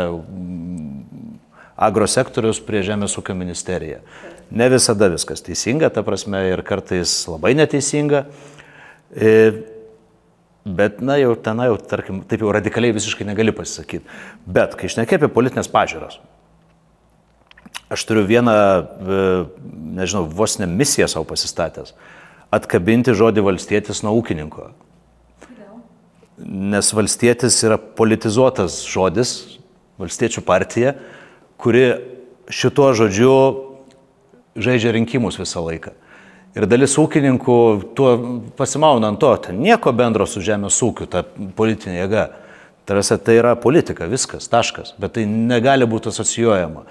agrosektorius 1.78 2.60
prie 2.64 2.82
Žemės 2.86 3.14
ūkio 3.20 3.36
ministerija. 3.38 4.02
Ne 4.50 4.66
visada 4.72 5.10
viskas 5.12 5.44
teisinga, 5.44 5.90
ta 5.92 6.02
prasme, 6.06 6.40
ir 6.50 6.62
kartais 6.66 7.12
labai 7.30 7.54
neteisinga. 7.58 8.24
E, 9.12 9.34
bet, 10.64 11.02
na, 11.04 11.18
jau 11.20 11.34
ten, 11.38 11.60
jau, 11.68 11.76
tarkim, 11.90 12.22
taip 12.28 12.42
jau 12.42 12.50
radikaliai 12.56 12.96
visiškai 12.96 13.28
negali 13.28 13.54
pasisakyti. 13.54 14.18
Bet, 14.48 14.74
kai 14.78 14.90
išnekė 14.90 15.20
apie 15.20 15.30
politinės 15.32 15.70
pažiūros, 15.72 16.18
aš 17.92 18.04
turiu 18.08 18.24
vieną, 18.28 18.56
e, 18.56 19.20
nežinau, 20.00 20.24
vos 20.26 20.58
ne 20.58 20.66
misiją 20.70 21.08
savo 21.12 21.28
pasistatęs- 21.30 21.94
atkabinti 22.58 23.14
žodį 23.14 23.44
valstietis 23.44 24.02
nuo 24.02 24.16
ūkininko. 24.18 24.70
Nes 26.38 26.92
valstietis 26.94 27.56
yra 27.66 27.76
politizuotas 27.76 28.84
žodis, 28.86 29.58
valstiečių 29.98 30.44
partija, 30.46 30.94
kuri 31.58 31.86
šituo 32.48 32.92
žodžiu 32.96 33.32
žaidžia 34.58 34.92
rinkimus 34.96 35.38
visą 35.40 35.62
laiką. 35.66 35.92
Ir 36.56 36.66
dalis 36.66 36.96
ūkininkų 36.98 37.58
tuo 37.94 38.10
pasimauna 38.58 39.12
ant 39.12 39.20
to, 39.22 39.30
ten 39.44 39.60
nieko 39.62 39.92
bendro 39.94 40.26
su 40.26 40.42
žemės 40.42 40.78
ūkiu, 40.82 41.06
ta 41.10 41.22
politinė 41.22 42.00
jėga. 42.00 42.24
Tarasi 42.88 43.18
tai 43.20 43.36
yra 43.36 43.52
politika, 43.60 44.08
viskas, 44.08 44.48
taškas, 44.48 44.94
bet 44.98 45.18
tai 45.18 45.26
negali 45.28 45.86
būti 45.86 46.08
asocijuojama. 46.08 46.86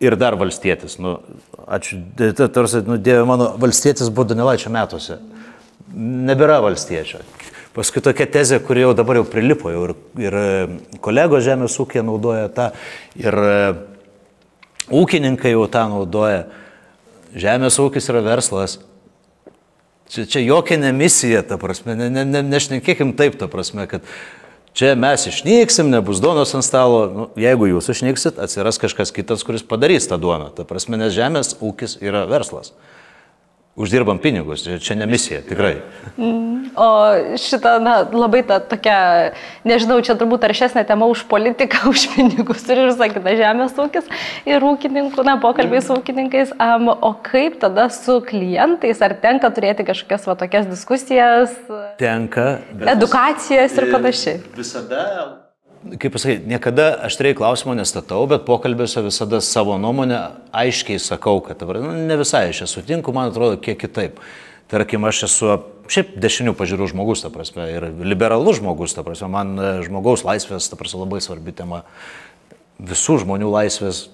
Ir 0.00 0.14
dar 0.16 0.38
valstietis, 0.38 0.96
nu, 1.02 1.18
ačiū, 1.66 1.98
tarsi, 2.54 2.80
nu, 2.86 2.96
Dieve 3.02 3.26
mano, 3.28 3.50
valstietis 3.60 4.08
buvo 4.14 4.28
Danilaičio 4.30 4.72
metuose. 4.72 5.18
Nebėra 5.92 6.60
valstiečio. 6.64 7.20
Paskui 7.78 8.00
tokia 8.02 8.26
tezė, 8.26 8.56
kuri 8.58 8.82
jau 8.82 8.94
dabar 8.98 9.20
jau 9.20 9.26
prilipo, 9.28 9.70
jau 9.70 9.84
ir, 9.86 9.92
ir 10.18 10.34
e, 10.34 10.46
kolegos 11.04 11.44
žemės 11.46 11.76
ūkė 11.78 12.02
naudoja 12.02 12.48
tą, 12.50 12.64
ir 13.20 13.36
e, 13.38 13.60
ūkininkai 14.98 15.52
jau 15.52 15.62
tą 15.70 15.84
naudoja. 15.92 16.48
Žemės 17.38 17.78
ūkis 17.78 18.10
yra 18.10 18.24
verslas. 18.26 18.80
Čia, 20.10 20.26
čia 20.26 20.42
jokia 20.42 20.80
ne 20.82 20.90
misija, 20.96 21.44
ta 21.46 21.60
prasme, 21.60 21.94
ne, 21.94 22.10
ne, 22.10 22.26
ne, 22.26 22.42
nešnekėkim 22.50 23.14
taip, 23.14 23.38
ta 23.38 23.46
prasme, 23.52 23.86
kad 23.86 24.10
čia 24.74 24.96
mes 24.98 25.28
išnyksim, 25.30 25.92
nebus 25.94 26.18
duonos 26.24 26.56
ant 26.58 26.66
stalo. 26.66 27.00
Nu, 27.14 27.30
jeigu 27.38 27.70
jūs 27.76 27.92
išnyksit, 27.94 28.42
atsiras 28.42 28.82
kažkas 28.82 29.14
kitas, 29.14 29.46
kuris 29.46 29.62
padarys 29.62 30.10
tą 30.10 30.18
duoną. 30.18 30.50
Ta 30.56 30.66
prasme, 30.66 30.98
nes 30.98 31.14
žemės 31.14 31.54
ūkis 31.62 32.00
yra 32.02 32.26
verslas 32.26 32.74
uždirbam 33.78 34.18
pinigus, 34.18 34.64
čia 34.82 34.96
ne 34.98 35.06
misija, 35.06 35.40
tikrai. 35.46 35.76
Mm, 36.16 36.70
o 36.76 36.88
šitą, 37.38 37.76
na, 37.82 38.00
labai 38.12 38.42
ta 38.46 38.58
tokia, 38.58 38.98
nežinau, 39.68 40.00
čia 40.04 40.16
turbūt 40.18 40.46
aršesnė 40.48 40.82
tema 40.88 41.06
už 41.10 41.24
politiką, 41.30 41.84
už 41.92 42.08
pinigus 42.16 42.66
ir 42.68 42.82
visą 42.88 43.10
kitą 43.14 43.36
žemės 43.38 43.78
ūkis 43.78 44.10
ir 44.50 44.66
ūkininkų, 44.66 45.24
na, 45.26 45.38
pokalbiai 45.42 45.82
su 45.84 45.94
ūkininkais. 45.98 46.54
Um, 46.58 46.90
o 46.90 47.14
kaip 47.24 47.60
tada 47.62 47.88
su 47.94 48.18
klientais, 48.26 49.02
ar 49.04 49.14
tenka 49.22 49.52
turėti 49.54 49.86
kažkokias 49.86 50.26
va 50.28 50.38
tokias 50.38 50.70
diskusijas? 50.70 51.54
Tenka. 52.02 52.58
Edukacijas 52.96 53.78
ir 53.78 53.92
panašiai. 53.94 54.40
Visada 54.58 55.47
kaip 55.98 56.12
pasakyti, 56.12 56.48
niekada 56.50 56.90
aštriai 57.06 57.36
klausimo 57.38 57.74
nestatau, 57.78 58.24
bet 58.30 58.44
pokalbėse 58.48 59.02
visada 59.04 59.40
savo 59.44 59.78
nuomonę 59.80 60.18
aiškiai 60.56 60.98
sakau, 61.02 61.40
kad 61.44 61.62
nu, 61.62 61.94
ne 62.08 62.18
visai 62.18 62.48
aš 62.50 62.64
esu 62.66 62.80
sutinku, 62.80 63.14
man 63.14 63.30
atrodo 63.32 63.60
kiek 63.62 63.78
kitaip. 63.80 64.18
Tarkim, 64.68 65.06
aš 65.08 65.22
esu 65.28 65.52
šiaip 65.88 66.16
dešinių 66.20 66.52
pažiūrų 66.58 66.90
žmogus, 66.92 67.22
ta 67.24 67.30
prasme, 67.32 67.64
ir 67.72 67.88
liberalus 68.04 68.58
žmogus, 68.60 68.92
ta 68.96 69.04
prasme, 69.06 69.30
man 69.32 69.54
e, 69.56 69.70
žmogaus 69.86 70.26
laisvės, 70.26 70.68
ta 70.68 70.76
prasme, 70.76 71.00
labai 71.06 71.22
svarbi 71.24 71.54
tema. 71.56 71.84
Visų 72.78 73.22
žmonių 73.24 73.48
laisvės 73.54 74.08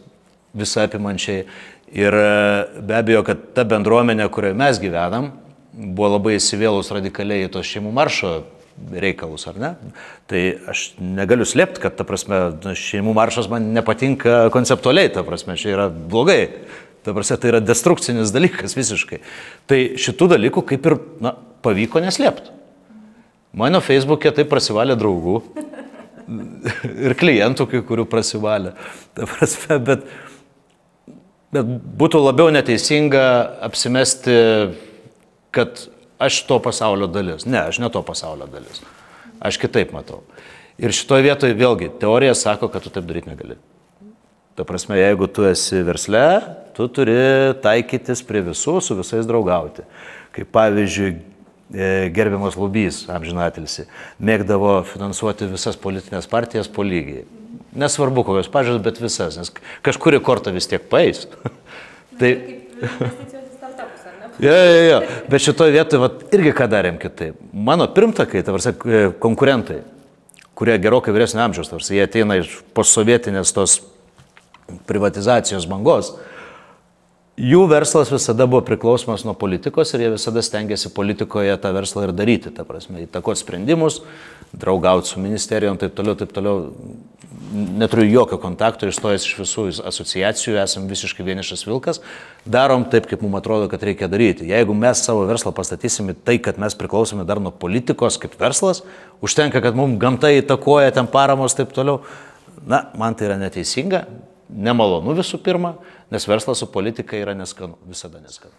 visą 0.55 0.87
apimančiai. 0.87 1.49
Ir 1.95 2.15
e, 2.15 2.29
be 2.87 3.01
abejo, 3.01 3.25
kad 3.27 3.43
ta 3.57 3.67
bendruomenė, 3.67 4.29
kurioje 4.31 4.59
mes 4.61 4.79
gyvenam, 4.83 5.33
buvo 5.75 6.13
labai 6.15 6.37
įsivėlus 6.39 6.93
radikaliai 6.95 7.49
į 7.49 7.55
tos 7.57 7.67
šeimų 7.67 7.91
maršo 7.97 8.37
reikalus, 9.01 9.47
ar 9.51 9.59
ne? 9.61 9.71
Tai 10.31 10.41
aš 10.71 10.87
negaliu 10.99 11.47
slėpti, 11.49 11.83
kad, 11.85 11.97
ta 11.99 12.07
prasme, 12.09 12.41
šeimų 12.79 13.15
maršas 13.17 13.49
man 13.53 13.71
nepatinka 13.77 14.49
konceptualiai, 14.55 15.13
ta 15.15 15.25
prasme, 15.27 15.57
čia 15.61 15.75
yra 15.75 15.87
blogai. 15.91 16.49
Ta 17.05 17.15
prasme, 17.17 17.39
tai 17.41 17.53
yra 17.53 17.61
destrukcinis 17.63 18.33
dalykas 18.35 18.77
visiškai. 18.79 19.21
Tai 19.71 19.81
šitų 20.01 20.31
dalykų 20.35 20.65
kaip 20.73 20.89
ir, 20.89 20.99
na, 21.25 21.35
pavyko 21.65 22.03
neslėpti. 22.05 22.53
Mano 23.55 23.79
Facebook'e 23.85 24.33
tai 24.35 24.47
prasivalė 24.51 24.97
draugų 24.99 25.39
ir 27.07 27.15
klientų, 27.21 27.69
kai 27.71 27.83
kurių 27.87 28.09
prasivalė. 28.11 28.75
Ta 29.15 29.29
prasme, 29.31 29.79
bet, 29.87 30.09
bet 31.55 31.75
būtų 32.03 32.25
labiau 32.25 32.51
neteisinga 32.55 33.27
apsimesti, 33.69 34.39
kad 35.55 35.87
aš 36.25 36.43
to 36.49 36.59
pasaulio 36.63 37.09
dalis. 37.11 37.47
Ne, 37.47 37.67
aš 37.71 37.81
ne 37.83 37.91
to 37.93 38.03
pasaulio 38.05 38.49
dalis. 38.51 38.83
Aš 39.45 39.59
kitaip 39.61 39.93
matau. 39.95 40.23
Ir 40.81 40.95
šitoje 40.95 41.23
vietoje 41.29 41.55
vėlgi 41.55 41.93
teorija 42.01 42.35
sako, 42.39 42.69
kad 42.73 42.83
tu 42.83 42.91
taip 42.91 43.07
daryti 43.07 43.31
negali. 43.31 43.59
Ta 44.55 44.67
prasme, 44.67 44.97
jeigu 44.99 45.27
tu 45.31 45.45
esi 45.47 45.83
versle, 45.87 46.25
tu 46.77 46.87
turi 46.91 47.15
taikytis 47.63 48.23
prie 48.27 48.43
visų, 48.47 48.79
su 48.83 48.95
visais 48.99 49.27
draugauti. 49.27 49.83
Kaip 50.35 50.51
pavyzdžiui, 50.55 51.11
e, 51.75 51.89
gerbiamas 52.15 52.59
Lubys, 52.59 53.01
amžinatilsi, 53.11 53.89
mėgdavo 54.23 54.77
finansuoti 54.87 55.51
visas 55.51 55.79
politinės 55.79 56.31
partijas 56.31 56.71
po 56.71 56.87
lygiai. 56.87 57.25
Nesvarbu, 57.75 58.23
kokios 58.27 58.51
pažiūrės, 58.55 58.83
bet 58.83 59.03
visas, 59.03 59.39
nes 59.39 59.51
kažkuri 59.87 60.23
kortą 60.23 60.55
vis 60.55 60.71
tiek 60.71 60.87
paės. 60.91 61.27
tai... 62.21 62.37
Jo, 64.43 64.53
jo, 64.53 64.83
jo. 64.91 65.01
Bet 65.31 65.45
šitoje 65.45 65.75
vietoje 65.75 66.01
vat, 66.03 66.23
irgi 66.35 66.53
ką 66.57 66.67
darėm 66.71 66.99
kitaip. 67.03 67.39
Mano 67.53 67.87
pirmtakai, 67.95 68.43
tavarsi, 68.47 68.73
e, 68.75 69.03
konkurentai, 69.23 69.81
kurie 70.59 70.77
gerokai 70.83 71.15
vyresnio 71.15 71.45
amžiaus, 71.45 71.71
tavarsi, 71.71 71.95
jie 71.99 72.07
ateina 72.07 72.39
iš 72.41 72.57
posovietinės 72.75 73.55
tos 73.55 73.79
privatizacijos 74.89 75.69
bangos, 75.71 76.15
jų 77.41 77.65
verslas 77.71 78.13
visada 78.13 78.47
buvo 78.47 78.63
priklausomas 78.67 79.25
nuo 79.27 79.35
politikos 79.39 79.91
ir 79.95 80.05
jie 80.05 80.13
visada 80.15 80.43
stengiasi 80.45 80.93
politikoje 80.95 81.57
tą 81.59 81.73
verslą 81.75 82.07
ir 82.07 82.15
daryti, 82.15 82.53
ta 82.55 82.67
prasme, 82.67 83.03
įtakoti 83.07 83.43
sprendimus, 83.43 84.01
draugauti 84.55 85.11
su 85.11 85.23
ministerijom, 85.23 85.79
taip 85.81 85.97
toliau, 85.99 86.19
taip 86.19 86.35
toliau. 86.35 86.71
Neturiu 87.55 88.07
jokio 88.09 88.39
kontakto, 88.43 88.87
išstojęs 88.91 89.27
iš 89.27 89.35
visų 89.39 89.65
asociacijų, 89.87 90.57
esam 90.59 90.89
visiškai 90.91 91.27
vienišas 91.27 91.63
vilkas, 91.69 92.01
darom 92.47 92.87
taip, 92.91 93.07
kaip 93.11 93.23
mums 93.23 93.39
atrodo, 93.39 93.69
kad 93.71 93.83
reikia 93.87 94.09
daryti. 94.11 94.49
Jeigu 94.51 94.75
mes 94.75 95.03
savo 95.07 95.23
verslą 95.29 95.53
pastatysime 95.55 96.17
tai, 96.27 96.41
kad 96.43 96.59
mes 96.63 96.75
priklausome 96.79 97.27
dar 97.29 97.43
nuo 97.43 97.53
politikos 97.55 98.19
kaip 98.23 98.35
verslas, 98.41 98.83
užtenka, 99.23 99.63
kad 99.63 99.79
mums 99.79 100.01
gamta 100.03 100.33
įtakoja 100.35 100.95
ten 100.97 101.11
paramos 101.11 101.55
taip 101.55 101.75
toliau, 101.77 102.01
na, 102.67 102.89
man 102.99 103.15
tai 103.19 103.29
yra 103.29 103.39
neteisinga, 103.39 104.03
nemalonu 104.49 105.15
visų 105.17 105.41
pirma, 105.45 105.75
nes 106.13 106.29
verslas 106.29 106.61
su 106.61 106.69
politika 106.71 107.17
yra 107.19 107.35
neskanu, 107.37 107.79
visada 107.89 108.21
neskanu. 108.23 108.53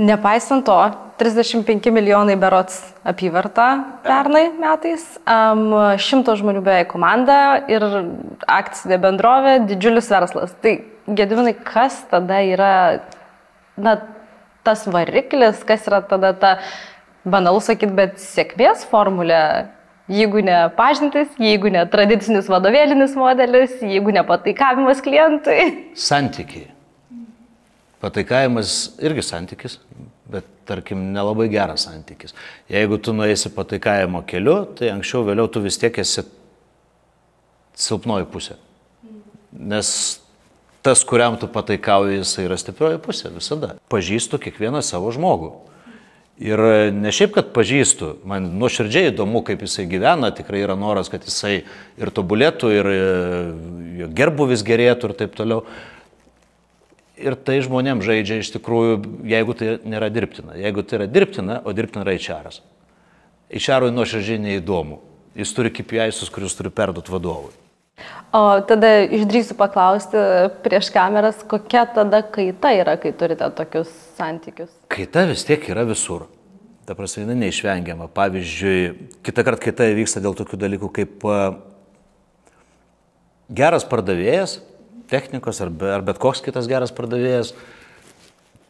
Nepaisant 0.00 0.64
to, 0.64 0.76
35 1.20 1.92
milijonai 1.92 2.38
berots 2.40 2.78
apyvarta 3.04 3.66
pernai 4.06 4.46
metais, 4.56 5.04
um, 5.28 5.66
100 6.00 6.38
žmonių 6.40 6.62
beveik 6.64 6.88
komanda 6.94 7.36
ir 7.68 7.84
akcinė 8.48 8.96
bendrovė, 9.02 9.58
didžiulis 9.68 10.08
verslas. 10.10 10.56
Tai 10.64 10.78
gedivinai, 11.06 11.52
kas 11.60 12.00
tada 12.08 12.40
yra 12.40 12.72
na, 13.76 13.98
tas 14.64 14.86
variklis, 14.88 15.60
kas 15.68 15.84
yra 15.90 16.00
tada 16.08 16.32
ta, 16.40 16.54
banalu 17.28 17.60
sakyti, 17.62 17.92
bet 17.94 18.18
sėkmės 18.22 18.86
formulė, 18.90 19.42
jeigu 20.10 20.42
ne 20.44 20.56
pažintis, 20.76 21.30
jeigu 21.40 21.70
ne 21.72 21.84
tradicinis 21.90 22.48
vadovėlinis 22.50 23.16
modelis, 23.18 23.78
jeigu 23.82 24.14
ne 24.14 24.24
pataikavimas 24.26 25.02
klientui. 25.04 25.66
Santykiai. 25.98 26.70
Pataikavimas 28.02 28.96
irgi 29.02 29.22
santykis, 29.22 29.78
bet 30.30 30.46
tarkim 30.66 31.12
nelabai 31.14 31.46
geras 31.52 31.86
santykis. 31.86 32.34
Jeigu 32.70 32.98
tu 32.98 33.14
nueisi 33.14 33.52
pataikavimo 33.54 34.24
keliu, 34.26 34.64
tai 34.78 34.90
anksčiau 34.90 35.22
vėliau 35.28 35.50
tu 35.52 35.62
vis 35.62 35.78
tiek 35.78 35.98
esi 36.02 36.24
silpnoji 37.78 38.26
pusė. 38.32 38.58
Nes 39.52 39.88
tas, 40.82 41.04
kuriam 41.06 41.36
tu 41.38 41.46
pataikauji, 41.46 42.18
jis 42.18 42.34
yra 42.42 42.58
stiprioji 42.58 42.98
pusė 43.04 43.30
visada. 43.34 43.76
Pažįstu 43.92 44.40
kiekvieną 44.42 44.82
savo 44.82 45.12
žmogų. 45.14 45.52
Ir 46.40 46.58
ne 46.96 47.12
šiaip, 47.12 47.34
kad 47.36 47.50
pažįstu, 47.52 48.14
man 48.26 48.46
nuoširdžiai 48.58 49.10
įdomu, 49.10 49.42
kaip 49.44 49.60
jisai 49.62 49.84
gyvena, 49.90 50.32
tikrai 50.34 50.62
yra 50.64 50.74
noras, 50.80 51.10
kad 51.12 51.26
jisai 51.28 51.58
ir 52.00 52.10
tobulėtų, 52.14 52.70
ir 52.72 52.88
e, 52.88 53.00
jo 54.00 54.08
gerbuvis 54.16 54.64
gerėtų 54.64 55.10
ir 55.10 55.14
taip 55.20 55.36
toliau. 55.36 55.60
Ir 57.20 57.36
tai 57.36 57.60
žmonėms 57.62 58.02
žaidžia 58.08 58.40
iš 58.40 58.50
tikrųjų, 58.56 58.96
jeigu 59.28 59.54
tai 59.54 59.76
nėra 59.86 60.08
dirbtina. 60.10 60.56
Jeigu 60.58 60.82
tai 60.82 61.02
yra 61.02 61.08
dirbtina, 61.12 61.60
o 61.62 61.74
dirbtina 61.76 62.06
yra 62.06 62.16
ičaras. 62.16 62.62
Ičarui 63.52 63.92
nuoširdžiai 63.92 64.40
neįdomu. 64.42 65.02
Jis 65.38 65.52
turi 65.54 65.70
KPI'sus, 65.70 66.32
kuriuos 66.32 66.56
turi 66.56 66.72
perduoti 66.74 67.12
vadovui. 67.12 67.52
O 68.34 68.40
tada 68.66 69.04
išdrįsiu 69.04 69.54
paklausti 69.60 70.18
prieš 70.64 70.88
kameras, 70.90 71.44
kokia 71.46 71.84
tada 71.92 72.24
kaita 72.24 72.72
yra, 72.80 72.96
kai 72.98 73.12
turite 73.14 73.46
tokius 73.54 73.92
santykius? 74.22 74.70
Kaita 74.92 75.26
vis 75.30 75.44
tiek 75.48 75.66
yra 75.72 75.84
visur. 75.88 76.28
Ta 76.86 76.96
prasme, 76.98 77.26
jinai 77.26 77.36
neišvengiama. 77.44 78.08
Pavyzdžiui, 78.14 78.78
kitą 79.26 79.44
kartą 79.46 79.68
kaita 79.68 79.86
įvyksta 79.92 80.22
dėl 80.22 80.34
tokių 80.38 80.58
dalykų 80.64 80.90
kaip 80.96 81.28
geras 83.52 83.86
pardavėjas, 83.86 84.58
technikos 85.12 85.60
ar, 85.62 85.70
be, 85.70 85.92
ar 85.94 86.02
bet 86.06 86.18
koks 86.22 86.42
kitas 86.42 86.66
geras 86.70 86.90
pardavėjas, 86.96 87.52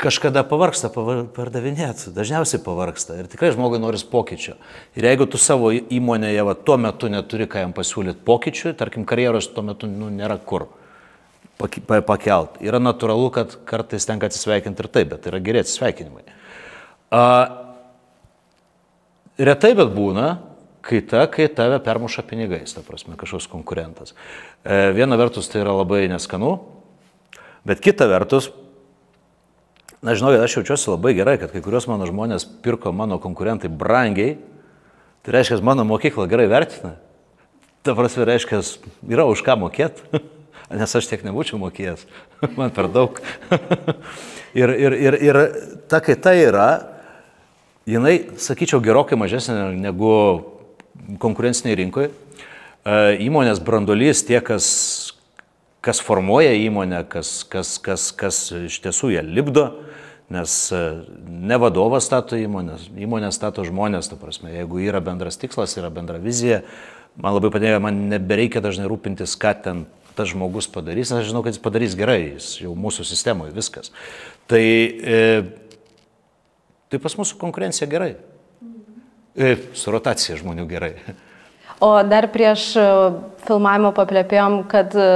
kažkada 0.02 0.42
pavarksta 0.48 0.90
pardavinėti, 0.90 2.10
dažniausiai 2.12 2.60
pavarksta 2.64 3.16
ir 3.20 3.30
tikrai 3.30 3.52
žmogui 3.54 3.78
noris 3.80 4.02
pokyčio. 4.04 4.58
Ir 4.98 5.06
jeigu 5.06 5.28
tu 5.30 5.38
savo 5.40 5.70
įmonėje 5.72 6.44
va, 6.48 6.56
tuo 6.58 6.76
metu 6.82 7.08
neturi 7.12 7.46
ką 7.48 7.62
jam 7.62 7.74
pasiūlyti 7.76 8.24
pokyčių, 8.26 8.74
tarkim, 8.76 9.06
karjeros 9.08 9.52
tuo 9.54 9.64
metu 9.64 9.88
nu, 9.88 10.10
nėra 10.12 10.40
kur 10.42 10.68
pakelt. 12.06 12.60
Yra 12.64 12.80
natūralu, 12.82 13.28
kad 13.34 13.56
kartais 13.68 14.06
tenka 14.08 14.30
atsisveikinti 14.30 14.84
ir 14.84 14.90
taip, 14.92 15.10
bet 15.14 15.28
yra 15.30 15.40
geri 15.44 15.62
atsisveikinimai. 15.62 16.24
A, 17.12 17.24
retai 19.40 19.74
bet 19.78 19.92
būna, 19.94 20.30
kai 20.82 21.02
ta, 21.06 21.26
kai 21.30 21.46
tave 21.52 21.78
permuša 21.84 22.24
pinigais, 22.28 22.74
ta 22.74 22.82
prasme, 22.86 23.18
kažkoks 23.20 23.50
konkurentas. 23.52 24.16
E, 24.64 24.90
viena 24.96 25.18
vertus 25.20 25.50
tai 25.52 25.62
yra 25.62 25.76
labai 25.76 26.04
neskanu, 26.10 26.56
bet 27.68 27.84
kita 27.84 28.08
vertus, 28.10 28.50
Na, 30.02 30.16
žinau, 30.18 30.32
aš 30.34 30.56
jaučiuosi 30.56 30.90
labai 30.90 31.12
gerai, 31.14 31.36
kad 31.38 31.52
kai 31.54 31.60
kurios 31.62 31.84
mano 31.86 32.08
žmonės 32.08 32.42
pirko 32.64 32.90
mano 32.90 33.20
konkurentai 33.22 33.68
brangiai, 33.70 34.34
tai 35.22 35.34
reiškia, 35.36 35.60
mano 35.62 35.84
mokykla 35.86 36.26
gerai 36.26 36.48
vertina. 36.50 36.96
Ta 37.86 37.94
prasme, 37.94 38.26
reiškia, 38.26 38.58
yra 39.06 39.28
už 39.30 39.44
ką 39.46 39.54
mokėti, 39.62 40.02
nes 40.78 40.96
aš 40.98 41.08
tiek 41.10 41.24
nebūčiau 41.26 41.60
mokėjęs, 41.62 42.06
man 42.58 42.72
per 42.74 42.88
daug. 42.92 43.20
ir, 44.60 44.72
ir, 44.72 44.96
ir, 44.96 45.18
ir 45.30 45.40
ta 45.90 46.02
kaita 46.04 46.34
yra, 46.38 46.68
jinai, 47.88 48.16
sakyčiau, 48.40 48.82
gerokai 48.84 49.18
mažesnė 49.20 49.72
negu 49.78 50.12
konkurenciniai 51.22 51.78
rinkoje. 51.82 52.12
Įmonės 53.22 53.60
brandolys, 53.62 54.24
tie, 54.26 54.40
kas, 54.42 54.66
kas 55.84 56.02
formuoja 56.02 56.50
įmonę, 56.58 57.04
kas, 57.10 57.42
kas, 57.46 57.76
kas, 57.82 58.10
kas 58.10 58.44
iš 58.58 58.80
tiesų 58.82 59.14
ją 59.14 59.22
libdo, 59.26 59.68
Nes 60.32 60.72
e, 60.72 60.80
ne 61.28 61.56
vadovas 61.60 62.06
stato 62.08 62.38
įmonės, 62.40 62.86
įmonė 62.96 63.28
stato 63.34 63.64
žmonės, 63.68 64.08
ta 64.08 64.16
prasme, 64.16 64.52
jeigu 64.54 64.80
yra 64.80 65.02
bendras 65.04 65.36
tikslas, 65.40 65.74
yra 65.76 65.90
bendra 65.92 66.16
vizija, 66.22 66.62
man 67.20 67.36
labai 67.36 67.50
padėjo, 67.52 67.80
man 67.84 67.98
nebereikia 68.08 68.62
dažnai 68.64 68.88
rūpintis, 68.88 69.34
ką 69.36 69.52
ten 69.64 69.82
tas 70.16 70.30
žmogus 70.32 70.68
padarys, 70.72 71.10
nes 71.10 71.22
aš 71.22 71.30
žinau, 71.30 71.42
kad 71.44 71.54
jis 71.54 71.62
padarys 71.62 71.96
gerai, 71.98 72.34
jis 72.34 72.54
jau 72.64 72.74
mūsų 72.78 73.06
sistemoje 73.08 73.54
viskas. 73.56 73.92
Tai, 74.50 74.62
e, 74.62 75.20
tai 76.92 77.02
pas 77.02 77.16
mūsų 77.18 77.40
konkurencija 77.40 77.88
gerai. 77.90 78.14
E, 79.32 79.56
su 79.72 79.92
rotacija 79.92 80.36
žmonių 80.36 80.66
gerai. 80.68 80.94
O 81.82 81.96
dar 82.06 82.28
prieš 82.30 82.68
e, 82.78 82.82
filmavimą 83.48 83.90
paplėpėjom, 83.96 84.58
kad 84.70 84.92
e, 84.94 85.06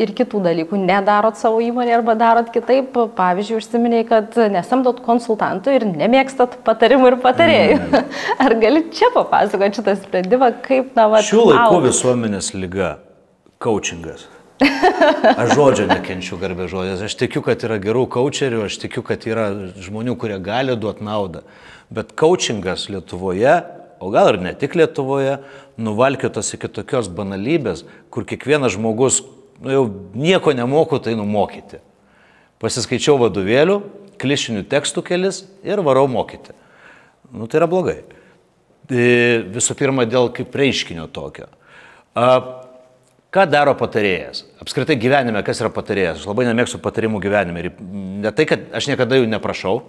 ir 0.00 0.12
kitų 0.16 0.40
dalykų 0.46 0.78
nedarot 0.80 1.36
savo 1.36 1.58
įmonė 1.60 1.96
arba 1.98 2.14
darot 2.16 2.48
kitaip. 2.54 2.94
Pavyzdžiui, 3.18 3.58
užsiminiai, 3.60 4.06
kad 4.08 4.38
nesamdot 4.54 5.02
konsultantų 5.04 5.74
ir 5.76 5.84
nemėgstat 5.90 6.60
patarimų 6.64 7.10
ir 7.10 7.18
patarėjų. 7.24 7.80
Mm. 7.82 8.14
Ar 8.46 8.56
gali 8.62 8.86
čia 8.94 9.10
papasakoti 9.12 9.82
šitą 9.82 9.98
sprendimą, 10.00 10.54
kaip 10.64 10.94
na 10.96 11.10
va? 11.12 11.20
Šių 11.28 11.48
laikų 11.50 11.82
visuomenės 11.90 12.54
lyga- 12.56 12.94
coachingas. 13.64 14.24
Aš 14.62 15.54
žodžio 15.56 15.88
nekenčiu 15.90 16.38
garbė 16.38 16.68
žodės. 16.70 17.02
Aš 17.08 17.16
tikiu, 17.18 17.42
kad 17.44 17.62
yra 17.66 17.80
gerų 17.82 18.06
coacherių, 18.14 18.64
aš 18.68 18.78
tikiu, 18.84 19.02
kad 19.06 19.24
yra 19.26 19.48
žmonių, 19.82 20.14
kurie 20.20 20.38
gali 20.42 20.76
duoti 20.78 21.06
naudą. 21.06 21.42
Bet 21.94 22.14
coachingas 22.18 22.86
Lietuvoje 22.92 23.58
o 24.04 24.10
gal 24.10 24.34
ir 24.34 24.40
ne 24.42 24.52
tik 24.58 24.74
Lietuvoje, 24.76 25.38
nuvalkiotas 25.80 26.52
iki 26.56 26.68
tokios 26.68 27.08
banalybės, 27.08 27.84
kur 28.12 28.26
kiekvienas 28.28 28.74
žmogus, 28.76 29.22
nu 29.64 29.72
jau 29.72 29.84
nieko 30.18 30.52
nemoku, 30.56 31.00
tai 31.00 31.16
numokyti. 31.16 31.80
Pasiskaičiau 32.62 33.16
vadovėlių, 33.22 33.78
klišinių 34.20 34.66
tekstų 34.70 35.04
kelis 35.08 35.44
ir 35.66 35.82
varau 35.84 36.04
mokyti. 36.10 36.52
Nu 37.34 37.48
tai 37.48 37.62
yra 37.62 37.70
blogai. 37.70 38.02
E, 38.92 39.40
visų 39.54 39.76
pirma, 39.78 40.04
dėl 40.08 40.28
kaip 40.36 40.54
reiškinio 40.54 41.08
tokio. 41.12 41.48
Ką 43.34 43.48
daro 43.50 43.74
patarėjas? 43.74 44.44
Apskritai 44.62 44.94
gyvenime, 45.00 45.42
kas 45.46 45.58
yra 45.62 45.72
patarėjas? 45.74 46.20
Aš 46.20 46.30
labai 46.30 46.46
nemėgstu 46.46 46.78
patarimų 46.82 47.18
gyvenime. 47.24 47.64
Ir 47.64 47.72
ne 48.22 48.30
tai, 48.30 48.46
kad 48.46 48.68
aš 48.78 48.86
niekada 48.92 49.18
jų 49.18 49.26
neprašau, 49.32 49.80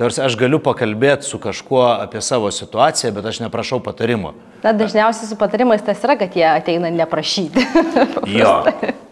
Tarsi 0.00 0.22
aš 0.24 0.32
galiu 0.40 0.56
pakalbėti 0.64 1.28
su 1.28 1.36
kažkuo 1.36 1.82
apie 1.90 2.22
savo 2.24 2.48
situaciją, 2.56 3.10
bet 3.12 3.26
aš 3.28 3.42
neprašau 3.42 3.82
patarimo. 3.84 4.30
Na, 4.62 4.72
dažniausiai 4.72 5.28
su 5.28 5.36
patarimais 5.36 5.84
tas 5.84 6.00
yra, 6.06 6.16
kad 6.16 6.32
jie 6.32 6.46
ateina 6.48 6.88
neprašyti. 6.94 7.66
jo. 8.40 8.54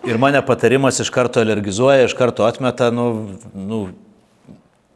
Ir 0.09 0.21
mane 0.23 0.41
patarimas 0.49 0.97
iš 1.05 1.11
karto 1.13 1.45
alergizuoja, 1.45 2.07
iš 2.09 2.15
karto 2.17 2.47
atmeta, 2.49 2.89
nu, 2.89 3.05
nu, 3.53 3.83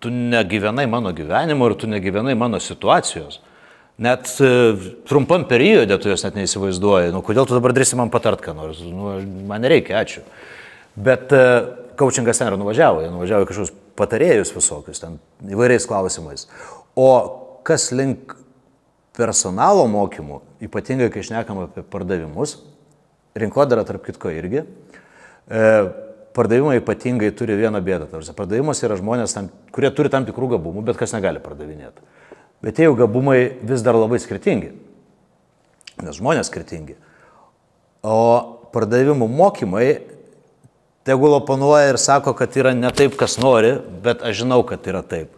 tu 0.01 0.09
negyvenai 0.09 0.89
mano 0.89 1.13
gyvenimo 1.13 1.69
ir 1.69 1.77
tu 1.77 1.93
negyvenai 1.93 2.39
mano 2.41 2.61
situacijos. 2.61 3.43
Net 4.03 4.33
e, 4.43 4.51
trumpam 5.07 5.45
periode 5.47 5.99
tu 6.01 6.11
jos 6.11 6.25
net 6.27 6.39
neįsivaizduoji. 6.39 7.13
Nu, 7.15 7.23
kodėl 7.23 7.47
tu 7.47 7.55
dabar 7.55 7.75
drįsi 7.77 7.99
man 7.99 8.11
patart, 8.11 8.43
ką 8.43 8.55
nors? 8.57 8.81
Nu, 8.83 9.15
man 9.49 9.63
nereikia, 9.63 10.01
ačiū. 10.03 10.25
Bet 10.97 11.33
e, 11.37 11.43
coachingas 12.01 12.41
ten 12.41 12.51
yra 12.51 12.59
nuvažiavo, 12.61 13.05
jie 13.05 13.13
nuvažiavo 13.13 13.47
kažkokius 13.49 13.75
patarėjus 13.99 14.55
visokius 14.57 15.03
ten 15.03 15.19
įvairiais 15.47 15.87
klausimais. 15.87 16.49
O 16.99 17.09
kas 17.67 17.91
link 17.95 18.35
personalo 19.17 19.85
mokymų, 19.93 20.41
ypatingai 20.67 21.11
kai 21.13 21.23
šnekam 21.27 21.63
apie 21.67 21.85
pardavimus, 21.93 22.57
rinkodara 23.39 23.85
tarp 23.89 24.05
kitko 24.09 24.33
irgi, 24.33 24.65
e, 24.65 25.69
pardavimai 26.37 26.79
ypatingai 26.81 27.31
turi 27.37 27.57
vieną 27.61 27.83
bėdą. 27.85 28.09
Pardavimas 28.37 28.81
yra 28.83 28.97
žmonės, 28.99 29.37
tam, 29.37 29.53
kurie 29.75 29.93
turi 29.95 30.13
tam 30.13 30.27
tikrų 30.29 30.55
gabumų, 30.57 30.85
bet 30.89 31.01
kas 31.01 31.15
negali 31.15 31.43
pardavinėti. 31.45 32.05
Bet 32.63 32.79
tie 32.79 32.87
jų 32.87 32.97
gabumai 33.01 33.59
vis 33.67 33.83
dar 33.83 33.99
labai 33.99 34.21
skirtingi, 34.23 34.71
nes 36.03 36.19
žmonės 36.19 36.51
skirtingi. 36.51 36.95
O 38.07 38.19
pardavimų 38.75 39.29
mokymai 39.31 39.87
Tegul 41.03 41.35
oponuoja 41.35 41.91
ir 41.91 41.99
sako, 41.99 42.31
kad 42.39 42.55
yra 42.55 42.77
ne 42.79 42.91
taip, 42.95 43.17
kas 43.19 43.35
nori, 43.43 43.73
bet 44.05 44.21
aš 44.23 44.45
žinau, 44.45 44.61
kad 44.63 44.85
yra 44.87 45.01
taip. 45.03 45.33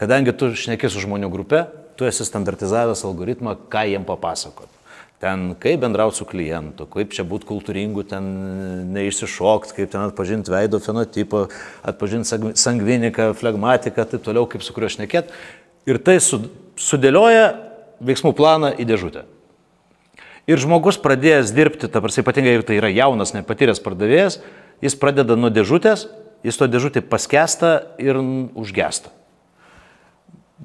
Kadangi 0.00 0.32
tu 0.32 0.48
šneki 0.56 0.88
su 0.88 1.02
žmonių 1.02 1.28
grupė, 1.28 1.66
tu 2.00 2.06
esi 2.08 2.24
standartizavęs 2.24 3.04
algoritmą, 3.04 3.58
ką 3.68 3.82
jiem 3.90 4.06
papasakot. 4.08 4.70
Ten 5.20 5.50
kaip 5.60 5.82
bendrauti 5.82 6.16
su 6.16 6.24
klientu, 6.24 6.86
kaip 6.88 7.12
čia 7.12 7.26
būti 7.28 7.44
kultūringu, 7.50 8.06
ten 8.08 8.30
neišsišokt, 8.94 9.74
kaip 9.76 9.92
ten 9.92 10.06
atpažinti 10.06 10.54
veido 10.54 10.80
fenotipą, 10.80 11.42
atpažinti 11.84 12.56
sangviniką, 12.56 13.34
flegmatiką, 13.36 14.08
taip 14.08 14.24
toliau, 14.24 14.48
kaip 14.48 14.64
su 14.64 14.72
kuriuo 14.72 14.88
šnekėt. 14.96 15.36
Ir 15.84 16.00
tai 16.00 16.16
sudėlioja 16.80 17.52
veiksmų 18.00 18.32
planą 18.36 18.72
į 18.80 18.86
dėžutę. 18.88 19.26
Ir 20.48 20.58
žmogus 20.58 20.98
pradėjęs 20.98 21.52
dirbti, 21.54 21.90
ta 21.92 22.00
prasme, 22.02 22.24
ypatingai 22.24 22.56
jeigu 22.56 22.66
tai 22.66 22.80
yra 22.80 22.90
jaunas, 22.90 23.34
nepatyręs 23.36 23.82
pardavėjas, 23.84 24.40
jis 24.82 24.96
pradeda 24.98 25.36
nuo 25.38 25.52
dėžutės, 25.52 26.08
jis 26.46 26.58
to 26.58 26.66
dėžutį 26.70 27.04
paskesta 27.06 27.74
ir 28.00 28.18
užgesta. 28.58 29.12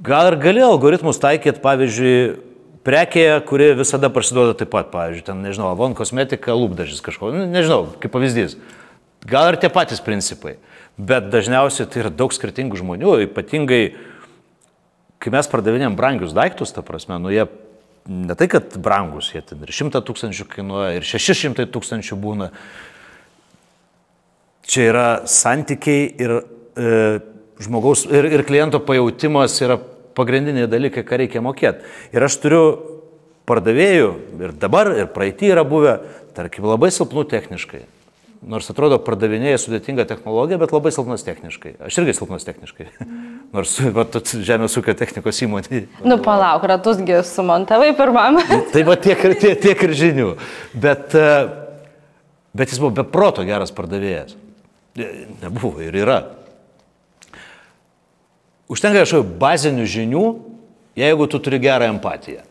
Gal 0.05 0.31
ir 0.31 0.39
gali 0.41 0.63
algoritmus 0.63 1.19
taikyti, 1.21 1.61
pavyzdžiui, 1.63 2.15
prekėje, 2.85 3.35
kuri 3.49 3.69
visada 3.79 4.09
prasideda 4.13 4.55
taip 4.57 4.71
pat, 4.73 4.89
pavyzdžiui, 4.93 5.25
ten, 5.27 5.43
nežinau, 5.43 5.69
Avon 5.73 5.95
kosmetika, 5.97 6.55
lūpdažis 6.57 7.03
kažko, 7.03 7.31
nu, 7.33 7.45
nežinau, 7.49 7.85
kaip 8.01 8.13
pavyzdys. 8.13 8.57
Gal 9.25 9.49
ir 9.51 9.59
tie 9.61 9.71
patys 9.73 10.03
principai, 10.05 10.57
bet 10.97 11.31
dažniausiai 11.33 11.87
tai 11.89 12.03
yra 12.03 12.11
daug 12.13 12.35
skirtingų 12.35 12.77
žmonių, 12.81 13.15
ypatingai, 13.25 13.95
kai 15.19 15.33
mes 15.33 15.49
pardavinėjom 15.51 15.95
brangius 15.97 16.35
daiktus, 16.35 16.73
ta 16.75 16.83
prasme, 16.85 17.17
nu 17.21 17.31
jie 17.33 17.45
ne 18.05 18.35
tai, 18.37 18.47
kad 18.51 18.75
brangus, 18.81 19.31
jie 19.33 19.41
ten 19.41 19.63
ir 19.65 19.73
100 19.73 20.01
tūkstančių 20.05 20.47
kainuoja, 20.51 20.91
ir 20.99 21.07
600 21.07 21.65
tūkstančių 21.73 22.17
būna. 22.21 22.51
čia 24.65 24.89
yra 24.89 25.07
santykiai 25.29 26.05
ir 26.17 26.31
e, 26.33 27.19
žmogaus 27.61 28.05
ir, 28.09 28.25
ir 28.33 28.43
kliento 28.45 28.81
pajautimas 28.81 29.57
yra 29.61 29.77
pagrindiniai 30.15 30.69
dalykai, 30.69 31.03
ką 31.05 31.19
reikia 31.21 31.43
mokėti. 31.45 31.85
Ir 32.15 32.25
aš 32.25 32.37
turiu 32.41 32.63
pardavėjų 33.45 34.09
ir 34.41 34.55
dabar, 34.57 34.89
ir 34.97 35.11
praeitį 35.13 35.51
yra 35.53 35.65
buvę, 35.67 35.99
tarkim, 36.37 36.65
labai 36.65 36.89
silpnų 36.93 37.27
techniškai. 37.29 37.83
Nors 38.45 38.67
atrodo, 38.69 38.99
pardavinėja 39.01 39.57
sudėtingą 39.57 40.03
technologiją, 40.05 40.59
bet 40.61 40.73
labai 40.75 40.91
silpnas 40.93 41.23
techniškai. 41.25 41.71
Aš 41.87 41.97
irgi 42.03 42.13
silpnas 42.13 42.45
techniškai. 42.45 42.85
Nors, 43.55 43.73
va, 43.95 44.05
žemės 44.49 44.77
ūkio 44.77 44.93
technikos 44.97 45.41
įmonė. 45.41 45.81
Nu, 46.05 46.19
palauk, 46.21 46.67
ratusgi 46.69 47.23
sumontavai 47.25 47.89
pirmam. 47.97 48.37
tai 48.73 48.85
va 48.85 48.99
tiek, 49.01 49.23
tiek, 49.41 49.57
tiek 49.63 49.83
ir 49.87 49.95
žinių. 49.97 50.29
Bet, 50.77 51.15
e, 51.17 51.29
bet 52.53 52.73
jis 52.73 52.81
buvo 52.83 52.93
beproto 53.01 53.45
geras 53.47 53.73
pardavėjas. 53.73 54.37
Nebuvo 55.41 55.81
ir 55.81 55.97
yra. 56.05 56.21
Užtenka 58.69 59.01
kažkokių 59.03 59.39
bazinių 59.41 59.89
žinių, 59.89 60.25
jeigu 61.01 61.27
tu 61.29 61.41
turi 61.41 61.57
gerą 61.65 61.89
empatiją. 61.95 62.45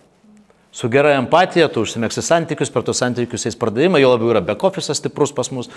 Su 0.75 0.89
gera 0.91 1.13
empatija 1.15 1.69
tu 1.71 1.85
užsimėgsi 1.87 2.23
santykius, 2.27 2.73
per 2.75 2.83
tos 2.83 2.99
santykius 2.99 3.47
eis 3.47 3.55
pardavimai, 3.59 4.01
jo 4.03 4.11
labiau 4.11 4.33
yra 4.33 4.41
back-office 4.43 4.97
stiprus 4.99 5.31
pas 5.35 5.53
mus. 5.55 5.69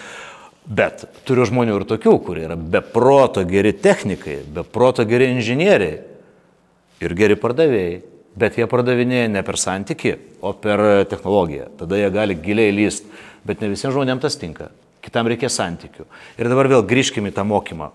Bet 0.66 1.06
turiu 1.28 1.46
žmonių 1.46 1.76
ir 1.78 1.86
tokių, 1.88 2.16
kurie 2.26 2.48
yra 2.48 2.58
beproto 2.58 3.44
geri 3.48 3.76
technikai, 3.78 4.40
beproto 4.56 5.06
geri 5.08 5.30
inžinieriai 5.36 6.00
ir 7.06 7.14
geri 7.20 7.38
pardavėjai. 7.38 8.00
Bet 8.38 8.58
jie 8.58 8.68
pardavinėja 8.70 9.30
ne 9.34 9.42
per 9.46 9.58
santyki, 9.58 10.12
o 10.46 10.52
per 10.54 10.82
technologiją. 11.10 11.72
Tada 11.80 11.98
jie 11.98 12.10
gali 12.14 12.36
giliai 12.38 12.74
lyst. 12.74 13.08
Bet 13.48 13.64
ne 13.64 13.70
visiems 13.72 13.96
žmonėms 13.96 14.22
tas 14.26 14.38
tinka. 14.38 14.68
Kitam 15.02 15.30
reikia 15.30 15.50
santykių. 15.50 16.06
Ir 16.38 16.50
dabar 16.52 16.70
vėl 16.70 16.86
grįžkime 16.86 17.32
į 17.32 17.38
tą 17.38 17.46
mokymą. 17.50 17.90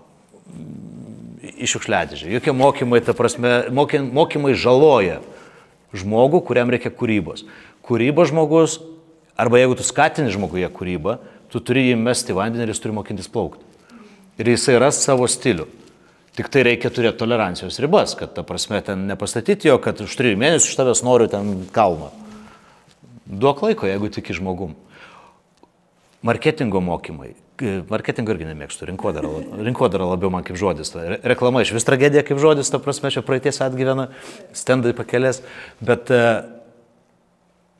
Iš 1.53 1.77
šiukšliadėžė. 1.77 2.31
Jokie 2.33 2.55
mokymai, 2.55 2.99
ta 3.05 3.15
prasme, 3.15 3.53
mokymai 3.71 4.55
žaloja 4.59 5.21
žmogų, 5.97 6.41
kuriam 6.47 6.71
reikia 6.73 6.91
kūrybos. 6.93 7.45
Kūrybos 7.85 8.31
žmogus, 8.31 8.79
arba 9.39 9.61
jeigu 9.61 9.77
tu 9.79 9.85
skatini 9.85 10.33
žmoguje 10.33 10.69
kūrybą, 10.73 11.17
tu 11.53 11.61
turi 11.61 11.89
jį 11.89 11.99
mesti 11.99 12.33
į 12.33 12.39
vandenį 12.39 12.65
ir 12.65 12.73
jis 12.73 12.81
turi 12.83 12.95
mokintis 12.97 13.29
plaukti. 13.29 13.63
Ir 14.41 14.49
jisai 14.49 14.79
ras 14.81 15.01
savo 15.03 15.27
stilių. 15.29 15.67
Tik 16.33 16.49
tai 16.49 16.63
reikia 16.65 16.89
turėti 16.89 17.19
tolerancijos 17.19 17.77
ribas, 17.83 18.15
kad 18.17 18.31
ta 18.33 18.41
prasme 18.45 18.79
ten 18.81 19.05
nepastatyti 19.05 19.69
jo, 19.69 19.77
kad 19.77 19.99
už 20.01 20.15
trijų 20.17 20.39
mėnesių 20.41 20.71
iš 20.71 20.79
tavęs 20.79 21.03
noriu 21.05 21.27
ten 21.29 21.67
kalną. 21.75 22.09
Duok 23.29 23.61
laiko, 23.67 23.85
jeigu 23.85 24.09
tiki 24.09 24.33
žmogum. 24.33 24.73
Marketingo 26.23 26.79
mokymai. 26.83 27.33
Marketingo 27.89 28.33
irgi 28.33 28.47
nemėgstu, 28.47 28.87
rinkodara, 28.89 29.29
rinkodara 29.63 30.07
labiau 30.07 30.31
man 30.33 30.45
kaip 30.47 30.57
žodis. 30.59 30.93
Reklama 31.23 31.61
iš 31.63 31.73
vis 31.75 31.85
tragedija 31.87 32.23
kaip 32.25 32.39
žodis, 32.41 32.71
ta 32.71 32.79
prasme, 32.81 33.11
čia 33.13 33.21
praeities 33.25 33.59
atgyvena, 33.63 34.07
stendai 34.57 34.95
pakelės, 34.97 35.41
bet 35.83 36.09
e, 36.15 36.21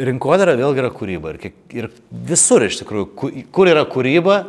rinkodara 0.04 0.58
vėlgi 0.60 0.84
yra 0.84 0.92
kūryba. 0.94 1.34
Ir, 1.34 1.56
ir 1.74 1.90
visur 2.30 2.68
iš 2.68 2.82
tikrųjų, 2.84 3.08
kur 3.56 3.72
yra 3.72 3.86
kūryba, 3.90 4.44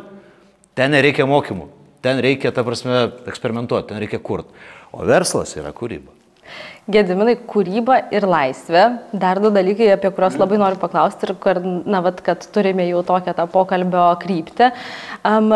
ten 0.77 0.93
nereikia 0.95 1.27
mokymų, 1.29 1.71
ten 2.05 2.21
reikia, 2.23 2.53
ta 2.55 2.67
prasme, 2.67 3.07
eksperimentuoti, 3.31 3.89
ten 3.93 4.03
reikia 4.03 4.21
kurti. 4.23 4.53
O 4.95 5.07
verslas 5.07 5.55
yra 5.59 5.73
kūryba. 5.75 6.14
Gediminai, 6.85 7.33
kūryba 7.49 7.95
ir 8.13 8.27
laisvė. 8.29 8.83
Dar 9.17 9.39
du 9.41 9.49
dalykai, 9.53 9.87
apie 9.95 10.11
kuriuos 10.13 10.35
labai 10.37 10.59
noriu 10.61 10.77
paklausti 10.77 11.25
ir 11.25 11.31
kur, 11.41 11.57
na, 11.81 12.03
vat, 12.05 12.19
kad 12.25 12.43
turime 12.53 12.85
jau 12.85 13.01
tokią 13.07 13.33
tą 13.33 13.47
pokalbio 13.49 14.03
kryptį. 14.21 14.67
Um, 15.25 15.49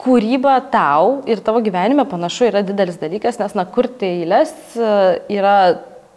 kūryba 0.00 0.54
tau 0.72 1.18
ir 1.28 1.42
tavo 1.44 1.60
gyvenime 1.64 2.06
panašu 2.08 2.48
yra 2.48 2.62
didelis 2.64 2.96
dalykas, 3.00 3.36
nes, 3.42 3.52
na, 3.58 3.66
kurti 3.68 4.08
eilės 4.08 4.54
e, 4.78 4.92
yra, 5.34 5.56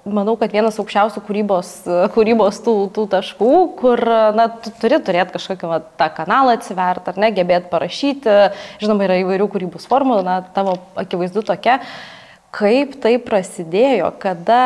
manau, 0.08 0.36
kad 0.40 0.54
vienas 0.56 0.78
aukščiausių 0.80 1.24
kūrybos, 1.26 1.72
kūrybos 2.14 2.62
tų, 2.64 2.76
tų 2.96 3.06
taškų, 3.12 3.56
kur, 3.82 4.04
na, 4.38 4.46
tu 4.62 4.72
turi 4.80 5.02
turėti 5.04 5.36
kažkokį 5.36 5.72
va, 5.72 5.82
tą 6.00 6.08
kanalą 6.16 6.56
atsiverti, 6.56 7.12
ar 7.12 7.20
ne, 7.26 7.32
gebėti 7.36 7.68
parašyti. 7.74 8.38
Žinoma, 8.84 9.10
yra 9.10 9.20
įvairių 9.26 9.50
kūrybos 9.52 9.90
formų, 9.90 10.22
na, 10.28 10.40
tavo 10.56 10.78
akivaizdu 11.04 11.44
tokia. 11.52 11.82
Uh, 11.82 12.16
kaip 12.56 12.98
tai 13.04 13.18
prasidėjo, 13.22 14.12
kada 14.22 14.62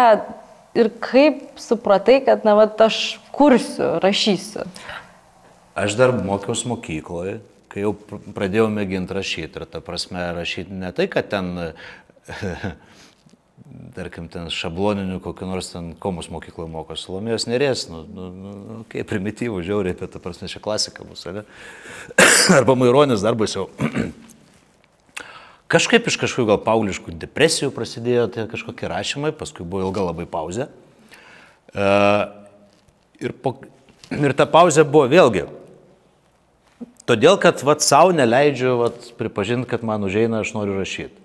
ir 0.78 0.90
kaip 1.04 1.60
supratai, 1.62 2.20
kad, 2.26 2.46
na, 2.48 2.56
va, 2.58 2.68
aš 2.86 3.20
kursiu, 3.36 3.98
rašysiu? 4.04 4.66
Aš 5.78 5.98
dar 5.98 6.14
mokiausi 6.14 6.70
mokykloje, 6.70 7.40
kai 7.74 7.86
jau 7.86 7.94
pradėjau 8.36 8.70
mėginti 8.74 9.16
rašyti. 9.18 9.62
Ir 9.62 9.70
ta 9.70 9.82
prasme, 9.86 10.22
rašyti 10.38 10.76
ne 10.84 10.92
tai, 10.94 11.08
kad 11.12 11.30
ten, 11.32 11.74
tarkim, 13.98 14.30
ten 14.34 14.52
šabloninių 14.54 15.18
kokiu 15.24 15.50
nors 15.50 15.72
ten 15.74 15.94
komus 16.02 16.30
mokykloje 16.34 16.70
moko, 16.74 16.98
Salomėjos 17.00 17.48
nerės, 17.50 17.88
nu, 17.90 18.04
nu, 18.06 18.30
nu, 18.34 18.78
kaip 18.94 19.10
primityvų, 19.10 19.64
žiauriai, 19.66 19.98
bet 19.98 20.14
ta 20.14 20.22
prasme, 20.22 20.50
čia 20.52 20.62
klasika 20.64 21.06
bus, 21.08 21.26
ne? 21.26 21.46
Arba 22.60 22.78
Maironis 22.78 23.26
dar 23.26 23.38
baisiau. 23.40 23.70
Kažkaip 25.74 26.06
iš 26.06 26.20
kažkokių 26.22 26.52
gal 26.52 26.60
pauliškų 26.62 27.16
depresijų 27.18 27.72
prasidėjo 27.74 28.28
tie 28.36 28.46
kažkokie 28.52 28.90
rašymai, 28.92 29.32
paskui 29.34 29.66
buvo 29.66 29.88
ilga 29.88 30.04
labai 30.12 30.28
pauzė. 30.30 30.68
E, 31.74 31.88
ir, 33.26 33.34
po, 33.34 33.56
ir 34.14 34.36
ta 34.38 34.46
pauzė 34.46 34.86
buvo 34.86 35.08
vėlgi. 35.10 35.48
Todėl, 37.10 37.40
kad 37.42 37.60
vat 37.66 37.82
savo 37.84 38.14
neleidžiu 38.16 38.78
vat, 38.80 39.10
pripažinti, 39.18 39.68
kad 39.72 39.82
man 39.84 40.06
užeina, 40.06 40.44
aš 40.44 40.54
noriu 40.56 40.78
rašyti. 40.78 41.24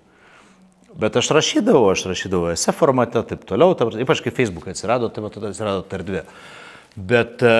Bet 0.99 1.15
aš 1.15 1.29
rašydavau, 1.37 1.85
aš 1.93 2.07
rašydavau 2.09 2.49
esė 2.51 2.73
formate, 2.75 3.21
taip 3.29 3.45
toliau, 3.47 3.75
taip, 3.77 3.93
ypač 4.03 4.23
kai 4.25 4.33
Facebook 4.35 4.67
atsirado, 4.67 5.07
tai 5.13 5.23
va 5.23 5.29
tada 5.31 5.53
atsirado 5.53 5.85
tardvė. 5.87 6.25
Bet 6.97 7.45
e, 7.45 7.53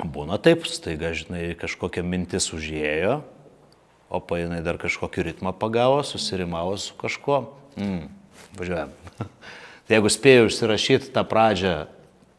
būna 0.00 0.40
taip, 0.42 0.64
staiga, 0.66 1.12
žinai, 1.14 1.52
kažkokia 1.60 2.02
mintis 2.02 2.48
užėjo, 2.56 3.20
o 4.10 4.20
painai 4.20 4.60
dar 4.66 4.78
kažkokį 4.82 5.30
ritmą 5.30 5.54
pagavo, 5.56 6.02
susirimavo 6.06 6.74
su 6.82 6.96
kažkuo. 6.98 7.44
Mm, 7.78 8.08
važiuojam. 8.58 8.92
tai 9.86 9.96
jeigu 9.96 10.10
spėjau 10.10 10.48
užsirašyti 10.48 11.12
tą 11.14 11.24
pradžią, 11.30 11.74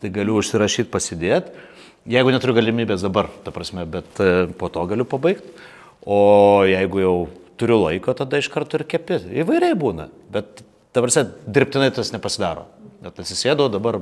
tai 0.04 0.12
galiu 0.14 0.40
užsirašyti 0.42 0.92
pasidėti. 0.92 1.70
Jeigu 2.12 2.34
neturiu 2.34 2.56
galimybės 2.58 3.04
dabar, 3.06 3.30
ta 3.46 3.54
prasme, 3.54 3.86
bet 3.86 4.20
e, 4.20 4.48
po 4.58 4.72
to 4.74 4.84
galiu 4.90 5.06
pabaigti. 5.08 5.54
O 6.02 6.66
jeigu 6.66 7.04
jau 7.04 7.16
turiu 7.62 7.78
laiko, 7.84 8.16
tada 8.18 8.42
iš 8.42 8.50
karto 8.52 8.80
ir 8.80 8.88
kepi. 8.90 9.20
Įvairiai 9.44 9.78
būna, 9.78 10.10
bet 10.34 10.64
ta 10.92 11.04
prasme, 11.04 11.28
dirbtinai 11.46 11.92
tas 11.94 12.10
nepasidaro. 12.16 12.66
Bet 13.06 13.22
atsisėdau 13.22 13.70
dabar, 13.72 14.00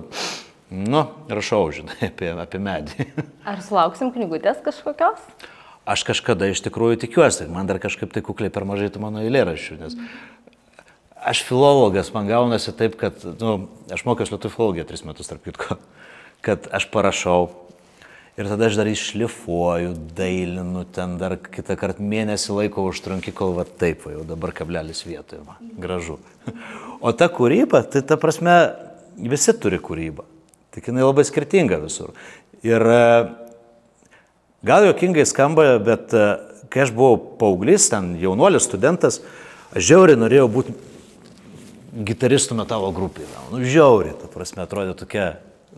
nu, 0.72 1.04
rašau, 1.28 1.66
žinai, 1.76 2.00
apie, 2.08 2.32
apie 2.32 2.64
medį. 2.64 3.10
Ar 3.50 3.60
sulauksim 3.66 4.14
knygutės 4.16 4.64
kažkokios? 4.64 5.28
Aš 5.90 6.04
kažkada 6.06 6.52
iš 6.52 6.62
tikrųjų 6.68 7.00
tikiuosi, 7.02 7.48
man 7.50 7.70
dar 7.70 7.80
kažkaip 7.82 8.12
tai 8.14 8.22
kukliai 8.26 8.54
per 8.54 8.68
mažai 8.70 8.92
tų 8.94 9.02
mano 9.02 9.24
eilėraščių, 9.26 9.78
nes 9.80 9.96
aš 11.20 11.42
filologas, 11.48 12.12
man 12.14 12.30
gaunasi 12.30 12.74
taip, 12.78 12.98
kad, 13.00 13.18
na, 13.26 13.34
nu, 13.42 13.56
aš 13.92 14.06
mokiausi 14.08 14.36
lietuvių 14.36 14.54
filologiją 14.54 14.86
tris 14.90 15.04
metus, 15.08 15.32
tarp 15.32 15.44
kitko, 15.48 15.80
kad 16.46 16.70
aš 16.76 16.88
parašau 16.94 17.42
ir 18.40 18.48
tada 18.48 18.70
aš 18.70 18.78
dar 18.80 18.88
iššlifuoju, 18.88 19.92
dailinu, 20.16 20.86
ten 20.96 21.18
dar 21.20 21.36
kitą 21.44 21.76
kartą 21.80 22.06
mėnesį 22.06 22.56
laiko 22.62 22.86
užtrunki, 22.88 23.34
kol 23.36 23.58
va 23.58 23.66
taip, 23.68 24.06
va, 24.06 24.14
jau 24.16 24.24
dabar 24.28 24.54
kablelis 24.56 25.04
vietoje, 25.08 25.44
va, 25.48 25.60
gražu. 25.80 26.20
O 27.00 27.14
ta 27.16 27.30
kūryba, 27.32 27.80
tai 27.88 28.02
ta 28.04 28.18
prasme, 28.20 28.54
visi 29.16 29.54
turi 29.56 29.78
kūrybą, 29.80 30.26
tik 30.76 30.90
jinai 30.90 31.06
labai 31.06 31.24
skirtinga 31.24 31.78
visur. 31.80 32.12
Ir 32.60 32.84
Gal 34.66 34.90
jokingai 34.90 35.24
skamba, 35.28 35.78
bet 35.80 36.12
e, 36.12 36.24
kai 36.72 36.84
aš 36.84 36.92
buvau 36.96 37.16
paauglys, 37.40 37.88
ten 37.92 38.12
jaunuolis, 38.20 38.66
studentas, 38.68 39.22
aš 39.72 39.86
žiauriai 39.92 40.20
norėjau 40.20 40.50
būti 40.52 40.76
gitaristų 42.10 42.58
metalo 42.60 42.90
grupėje. 42.96 43.30
Nu, 43.54 43.62
žiauriai, 43.64 44.18
ta 44.20 44.28
prasme, 44.32 44.66
atrodė 44.66 44.98
tokia 45.00 45.30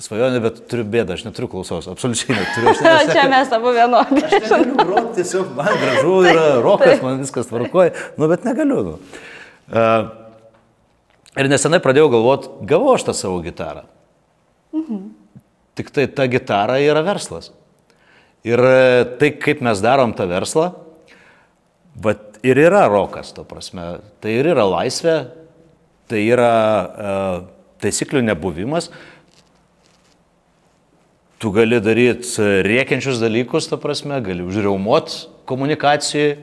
svajonė, 0.02 0.42
bet 0.42 0.64
turiu 0.72 0.88
bėdą, 0.88 1.14
aš 1.14 1.28
neturiu 1.28 1.52
klausos, 1.52 1.86
absoliučiai 1.92 2.40
neturiu. 2.40 2.72
Aš 2.74 2.82
nes... 2.88 3.14
Čia 3.14 3.28
mes 3.30 3.54
abu 3.60 3.76
vienodi. 3.76 4.26
Aš 4.26 4.36
negaliu 4.48 4.76
groti, 4.82 5.14
tiesiog 5.20 5.54
man 5.60 5.72
gražu 5.84 6.18
yra 6.32 6.50
rokas, 6.66 7.06
man 7.06 7.22
viskas 7.22 7.54
tvarkoja, 7.54 7.94
nu, 8.18 8.32
bet 8.34 8.50
negaliu. 8.50 8.82
Nu. 8.90 8.98
Uh, 9.72 10.10
ir 11.38 11.54
nesenai 11.54 11.84
pradėjau 11.84 12.10
galvoti, 12.18 12.54
gavau 12.68 12.96
aš 12.98 13.12
tą 13.12 13.18
savo 13.22 13.40
gitarą. 13.46 13.86
Mhm. 14.74 15.10
Tik 15.78 15.94
tai 15.94 16.10
ta 16.12 16.26
gitara 16.28 16.82
yra 16.84 17.06
verslas. 17.06 17.54
Ir 18.48 18.58
e, 18.58 19.06
tai, 19.22 19.34
kaip 19.38 19.62
mes 19.62 19.82
darom 19.84 20.16
tą 20.18 20.26
verslą, 20.30 20.72
bet 22.02 22.32
ir 22.42 22.58
yra 22.58 22.88
rokas, 22.90 23.34
to 23.36 23.46
prasme. 23.46 24.00
Tai 24.22 24.34
ir 24.34 24.50
yra 24.54 24.66
laisvė, 24.66 25.16
tai 26.10 26.24
yra 26.28 26.52
uh, 26.52 27.36
taisyklių 27.84 28.24
nebuvimas. 28.26 28.90
Tu 31.42 31.50
gali 31.54 31.80
daryti 31.82 32.48
riekiančius 32.66 33.22
dalykus, 33.22 33.70
ta 33.72 33.80
prasme, 33.82 34.20
gali 34.26 34.44
užriaumot 34.46 35.14
komunikacijai, 35.50 36.36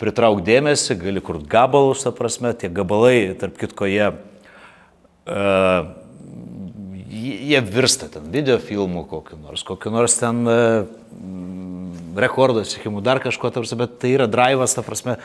pritrauk 0.00 0.42
dėmesį, 0.44 0.98
gali 1.00 1.22
kur 1.24 1.38
gabalus, 1.40 2.04
ta 2.04 2.12
prasme, 2.16 2.52
tie 2.58 2.68
gabalai, 2.72 3.36
tarp 3.40 3.56
kitko, 3.60 3.88
jie, 3.88 4.10
uh, 4.12 5.88
jie 7.16 7.60
virsta 7.64 8.10
ten 8.12 8.30
video 8.32 8.60
filmų 8.62 9.06
kokiu 9.10 9.40
nors, 9.40 9.64
kokiu 9.66 9.92
nors 9.94 10.16
ten 10.20 10.44
uh, 10.44 10.86
rekordo 12.16 12.64
siekimų, 12.66 13.02
dar 13.04 13.20
kažko, 13.24 13.50
ta 13.52 13.62
prasme, 13.62 13.82
bet 13.84 14.00
tai 14.02 14.14
yra 14.16 14.28
drivas, 14.30 14.76
ta 14.76 14.84
prasme, 14.86 15.18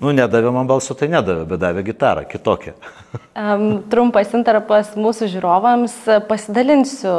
Nu, 0.00 0.14
nedavė 0.16 0.48
man 0.54 0.68
balso, 0.68 0.94
tai 0.96 1.10
nedavė, 1.12 1.42
bet 1.50 1.60
davė 1.60 1.84
gitarą, 1.90 2.24
kitokią. 2.28 2.76
Um, 3.40 3.78
trumpas 3.88 4.34
interpas 4.36 4.90
mūsų 4.98 5.28
žiūrovams. 5.32 5.94
Pasidalinsiu 6.28 7.12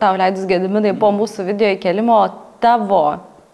tau 0.00 0.14
leidus 0.16 0.46
gediminai 0.48 0.94
po 0.96 1.10
mūsų 1.12 1.44
video 1.50 1.68
įkelimo 1.74 2.16
tavo 2.62 3.00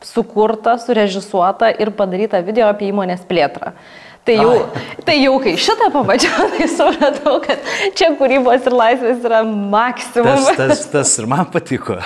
sukurtą, 0.07 0.77
surežisuotą 0.79 1.73
ir 1.83 1.91
padarytą 1.99 2.43
video 2.47 2.69
apie 2.71 2.93
įmonės 2.93 3.25
plėtrą. 3.27 3.73
Tai 4.23 4.37
jau, 4.39 4.51
Ai. 4.55 4.83
tai 5.03 5.17
jau 5.19 5.33
kai 5.43 5.57
šitą 5.59 5.89
pamačiau, 5.91 6.45
tai 6.55 6.69
supratau, 6.71 7.41
kad 7.43 7.65
čia 7.99 8.13
kūrybos 8.21 8.69
ir 8.69 8.77
laisvės 8.79 9.25
yra 9.27 9.41
maksimumas. 9.49 10.53
Tas, 10.55 10.85
tas, 10.85 10.85
tas 10.93 11.15
ir 11.19 11.27
man 11.31 11.49
patiko. 11.51 11.99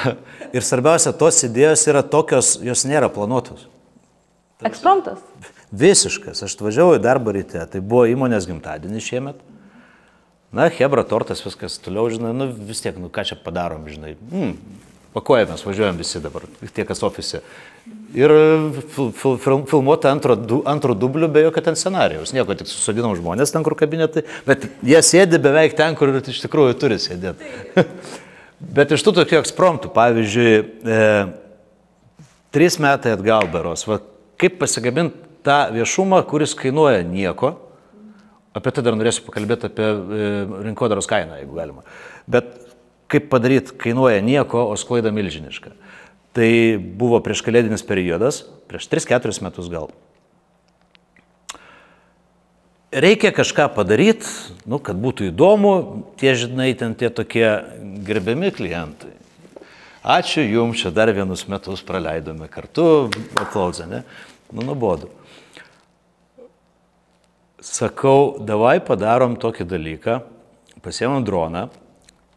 Ir 0.56 0.64
svarbiausia, 0.64 1.12
tos 1.12 1.42
idėjos 1.44 1.82
yra 1.92 2.00
tokios, 2.06 2.54
jos 2.64 2.86
nėra 2.88 3.10
planuotos. 3.12 3.66
Ekspromptas. 4.64 5.20
Visiškas. 5.76 6.40
Aš 6.46 6.56
atvažiavau 6.56 6.96
į 6.96 7.02
darbą 7.04 7.34
ryte, 7.36 7.60
tai 7.68 7.82
buvo 7.84 8.06
įmonės 8.08 8.48
gimtadienis 8.48 9.04
šiemet. 9.04 9.44
Na, 10.56 10.70
Hebra 10.72 11.04
tortas, 11.04 11.42
viskas 11.44 11.76
toliau, 11.82 12.06
žinai, 12.08 12.32
nu 12.32 12.48
vis 12.48 12.80
tiek, 12.80 12.96
nu 12.96 13.10
ką 13.12 13.26
čia 13.28 13.36
padarom, 13.36 13.84
žinai. 13.90 14.14
Mm, 14.30 14.54
pakuojamės, 15.12 15.66
važiuojam 15.66 15.98
visi 16.00 16.22
dabar, 16.24 16.46
tie, 16.70 16.86
kas 16.88 17.02
ofise. 17.04 17.42
Ir 18.16 18.32
fil, 18.94 19.10
fil, 19.12 19.34
fil, 19.36 19.58
filmuota 19.68 20.08
antro, 20.08 20.36
du, 20.40 20.62
antro 20.68 20.94
dublių 20.96 21.28
be 21.32 21.42
jokio 21.44 21.62
ten 21.66 21.76
scenarijaus. 21.76 22.32
Nieko, 22.32 22.54
tik 22.56 22.70
susodinom 22.70 23.12
žmonės 23.18 23.52
ten, 23.52 23.64
kur 23.66 23.76
kabinetai, 23.76 24.22
bet 24.46 24.64
jie 24.86 25.02
sėdi 25.04 25.40
beveik 25.42 25.76
ten, 25.76 25.98
kur 25.98 26.14
iš 26.16 26.40
tikrųjų 26.46 26.78
turi 26.80 26.96
sėdėti. 27.02 27.50
bet 28.78 28.94
iš 28.96 29.04
tų 29.04 29.18
tokių 29.20 29.40
ekspromptų, 29.42 29.92
pavyzdžiui, 29.92 30.54
e, 30.96 31.02
trys 32.56 32.80
metai 32.80 33.12
atgal 33.18 33.50
beros, 33.52 33.84
va, 33.90 34.00
kaip 34.40 34.56
pasigabinti 34.62 35.26
tą 35.46 35.60
viešumą, 35.76 36.22
kuris 36.30 36.56
kainuoja 36.58 37.04
nieko. 37.06 37.54
Apie 38.56 38.72
tai 38.72 38.86
dar 38.86 38.96
norėsiu 38.96 39.26
pakalbėti 39.26 39.68
apie 39.68 39.86
e, 39.86 40.30
rinkodaros 40.70 41.08
kainą, 41.10 41.42
jeigu 41.42 41.58
galima. 41.58 41.84
Bet 42.24 42.48
kaip 43.12 43.28
padaryti, 43.30 43.76
kainuoja 43.78 44.24
nieko, 44.24 44.64
o 44.72 44.78
sklaida 44.80 45.12
milžiniška. 45.14 45.74
Tai 46.36 46.50
buvo 47.00 47.20
prieš 47.24 47.40
kalėdinis 47.46 47.84
periodas, 47.86 48.42
prieš 48.68 48.90
3-4 48.92 49.40
metus 49.46 49.70
gal. 49.72 49.88
Reikia 52.96 53.32
kažką 53.34 53.70
padaryti, 53.76 54.28
nu, 54.68 54.78
kad 54.80 54.96
būtų 55.00 55.30
įdomu, 55.32 55.72
tie 56.20 56.36
žinai, 56.38 56.70
ten 56.78 56.94
tie 56.96 57.10
tokie 57.12 57.48
gerbiami 58.06 58.52
klientai. 58.54 59.12
Ačiū 60.06 60.44
Jums, 60.44 60.84
čia 60.84 60.92
dar 60.94 61.10
vienus 61.12 61.48
metus 61.50 61.82
praleidome 61.84 62.46
kartu, 62.52 63.08
aplauzę, 63.42 63.88
ne? 63.90 64.04
Nu, 64.52 64.62
nuobodu 64.62 65.10
sakau, 67.66 68.36
davai 68.46 68.78
padarom 68.84 69.36
tokį 69.40 69.66
dalyką, 69.68 70.20
pasiemam 70.84 71.24
droną. 71.26 71.66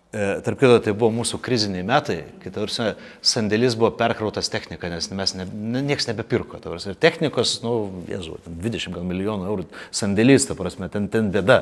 E, 0.09 0.41
tarp 0.41 0.57
kito, 0.57 0.79
tai 0.81 0.95
buvo 0.97 1.11
mūsų 1.19 1.37
kriziniai 1.45 1.83
metai, 1.85 2.23
kai 2.41 2.49
tarsi 2.49 2.95
sandėlis 3.21 3.75
buvo 3.77 3.91
perkrautas 3.93 4.49
technika, 4.49 4.89
nes 4.89 5.05
mes 5.13 5.35
ne, 5.37 5.45
ne, 5.45 5.83
nieks 5.85 6.09
nebepirko. 6.09 6.57
Tarsi, 6.63 6.95
ir 6.95 6.97
technikos, 6.97 7.59
nu, 7.61 7.73
jezu, 8.09 8.39
20 8.49 8.95
gal 8.95 9.05
milijonų 9.05 9.45
eurų 9.51 9.67
sandėlis, 9.93 10.47
ta 10.49 10.57
prasme, 10.57 10.89
ten, 10.89 11.05
ten 11.13 11.29
bėda. 11.35 11.59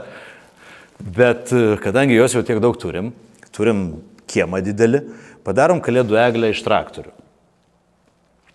Bet 1.04 1.52
e, 1.52 1.76
kadangi 1.84 2.16
jos 2.16 2.38
jau 2.38 2.46
tiek 2.48 2.64
daug 2.64 2.80
turim, 2.80 3.12
turim 3.52 3.84
kiemą 4.32 4.64
didelį, 4.64 5.04
padarom 5.44 5.84
kalėdų 5.84 6.16
eglę 6.24 6.56
iš 6.56 6.64
traktorių. 6.64 7.12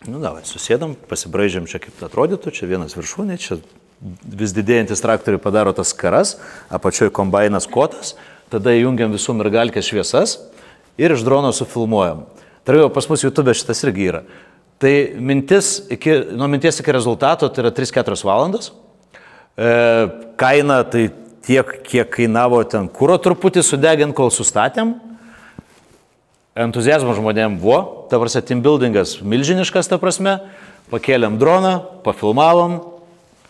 Nu, 0.09 0.24
davai, 0.24 0.40
susėdam, 0.49 0.97
pasibraižėm 1.12 1.68
čia 1.68 1.84
kaip 1.84 2.01
atrodytų, 2.09 2.57
čia 2.57 2.72
vienas 2.72 2.97
viršūnė, 2.97 3.36
čia 3.38 3.61
vis 4.24 4.57
didėjantis 4.57 5.05
traktoriai 5.05 5.38
padaro 5.38 5.76
tas 5.76 5.93
karas, 5.95 6.38
apačioje 6.72 7.12
kombainas 7.14 7.68
kotas, 7.70 8.16
tada 8.53 8.75
įjungiam 8.77 9.13
visų 9.15 9.35
mergalkės 9.39 9.89
šviesas 9.89 10.37
ir 11.01 11.15
iš 11.15 11.25
drono 11.25 11.53
sufilmuojam. 11.57 12.27
Tarp 12.67 12.93
pas 12.95 13.09
mus 13.11 13.25
YouTube 13.25 13.55
šitas 13.57 13.83
irgi 13.87 14.09
yra. 14.13 14.23
Tai 14.83 14.93
mintis 15.23 15.77
iki, 15.95 16.15
nuo 16.35 16.49
minties 16.51 16.81
iki 16.83 16.95
rezultato 16.95 17.49
tai 17.49 17.65
yra 17.65 17.73
3-4 17.75 18.27
valandas. 18.27 18.73
E, 19.55 19.71
kaina 20.39 20.81
tai 20.87 21.09
tiek, 21.47 21.69
kiek 21.87 22.11
kainavo 22.11 22.63
ten 22.67 22.89
kūro 22.91 23.19
truputį 23.23 23.65
sudegint, 23.67 24.15
kol 24.15 24.31
sustatėm. 24.35 24.97
Entuzijazmo 26.53 27.15
žmonėm 27.17 27.57
buvo, 27.63 28.09
ta 28.11 28.19
prasme, 28.21 28.43
team 28.45 28.61
buildingas 28.65 29.17
milžiniškas, 29.25 29.89
ta 29.89 29.97
prasme, 30.03 30.37
pakėlėm 30.93 31.39
droną, 31.41 31.79
pafilmavom, 32.05 32.81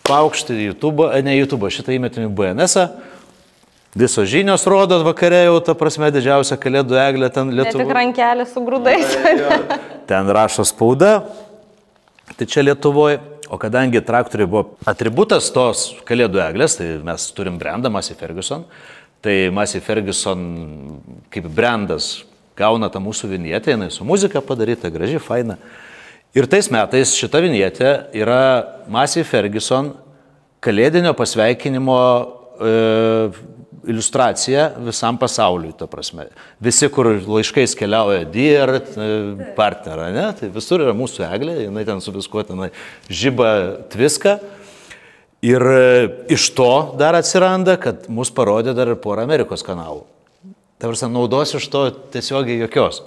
paukštį 0.07 0.61
YouTube, 0.69 1.09
ne 1.25 1.35
YouTube, 1.35 1.73
šitą 1.75 1.97
įmetim 1.97 2.29
į 2.29 2.37
BNS. 2.39 2.77
-ą. 2.79 3.12
Visos 3.93 4.25
žinios 4.25 4.63
rodo 4.65 5.03
vakare 5.05 5.43
jau, 5.45 5.59
ta 5.61 5.75
prasme, 5.77 6.09
didžiausia 6.15 6.57
kalėdų 6.57 6.97
eglė 6.97 7.29
ten 7.33 7.51
Lietuvoje. 7.53 7.85
Tik 7.85 7.93
rankelė 7.93 8.47
su 8.49 8.63
grūdais. 8.65 9.17
ten 10.09 10.33
rašo 10.33 10.65
spauda. 10.65 11.11
Tai 12.39 12.49
čia 12.49 12.65
Lietuvoje. 12.65 13.21
O 13.53 13.59
kadangi 13.61 14.01
traktoriai 14.01 14.49
buvo 14.49 14.79
atributas 14.89 15.51
tos 15.53 15.91
kalėdų 16.09 16.41
eglės, 16.41 16.79
tai 16.79 16.87
mes 17.05 17.27
turim 17.37 17.59
brandą 17.61 17.91
Massey 17.93 18.17
Ferguson, 18.17 18.65
tai 19.21 19.51
Massey 19.53 19.83
Ferguson 19.85 20.47
kaip 21.29 21.51
brandas 21.53 22.23
gauna 22.57 22.89
tą 22.89 23.03
mūsų 23.05 23.29
vinietę, 23.35 23.75
jinai 23.75 23.91
su 23.93 24.09
muzika 24.09 24.41
padaryta, 24.41 24.89
graži, 24.95 25.21
faina. 25.21 25.59
Ir 26.33 26.49
tais 26.49 26.71
metais 26.73 27.13
šita 27.13 27.43
vinietė 27.45 27.91
yra 28.17 28.41
Massey 28.89 29.21
Ferguson 29.29 29.93
kalėdinio 30.65 31.13
pasveikinimo 31.19 32.01
e, 32.57 32.73
iliustracija 33.89 34.69
visam 34.87 35.19
pasauliui, 35.19 35.73
ta 35.79 35.89
prasme. 35.91 36.29
Visi, 36.63 36.89
kur 36.93 37.09
laiškais 37.27 37.75
keliauja 37.79 38.25
Dear 38.31 38.77
e, 38.79 38.81
partnerą, 39.57 40.09
ne, 40.15 40.27
tai 40.39 40.51
visur 40.55 40.85
yra 40.85 40.95
mūsų 40.97 41.27
eglė, 41.29 41.57
jinai 41.67 41.85
ten 41.89 42.03
su 42.05 42.15
viskuo 42.15 42.45
tenai 42.47 42.71
žyba 43.11 43.53
tviską. 43.93 44.37
Ir 45.43 45.65
e, 45.67 45.87
iš 46.37 46.51
to 46.57 46.73
dar 47.01 47.19
atsiranda, 47.19 47.79
kad 47.83 48.07
mus 48.13 48.31
parodė 48.35 48.77
dar 48.79 48.93
ir 48.93 49.01
porą 49.03 49.25
Amerikos 49.27 49.65
kanalų. 49.67 50.05
Ta 50.79 50.91
prasme, 50.91 51.11
naudos 51.15 51.55
iš 51.59 51.67
to 51.71 51.89
tiesiogiai 52.15 52.63
jokios. 52.65 53.03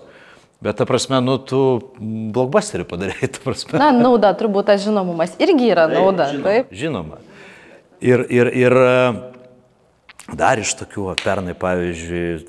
Bet, 0.63 0.77
ta 0.79 0.87
prasme, 0.87 1.19
nu, 1.23 1.37
tu 1.43 1.59
blogbusterį 2.35 2.87
padarai, 2.89 3.29
ta 3.35 3.43
prasme. 3.43 3.79
Na, 3.79 3.91
nauda, 3.95 4.33
turbūt 4.39 4.71
tas 4.71 4.83
žinomumas 4.83 5.35
irgi 5.43 5.71
yra 5.71 5.87
nauda, 5.91 6.31
taip? 6.31 6.35
Žinoma. 6.35 6.51
taip? 6.51 6.75
Žinoma. 6.83 7.23
Ir, 8.05 8.21
ir, 8.29 8.51
ir 8.59 8.75
e, 8.75 8.91
dar 10.33 10.61
iš 10.61 10.73
tokių, 10.79 11.11
pernai, 11.21 11.53
pavyzdžiui, 11.57 12.45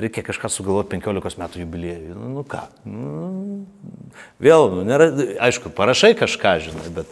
reikia 0.00 0.24
kažką 0.26 0.50
sugalvoti 0.52 0.92
15 0.94 1.40
metų 1.40 1.62
jubiliejui. 1.64 2.14
Nu, 2.14 2.32
nu 2.36 2.44
ką? 2.46 2.62
Nu, 2.86 3.06
vėl, 4.42 4.68
nu, 4.74 4.84
nėra, 4.86 5.10
aišku, 5.48 5.72
parašai 5.74 6.12
kažką, 6.18 6.58
žinai, 6.68 6.90
bet 7.00 7.10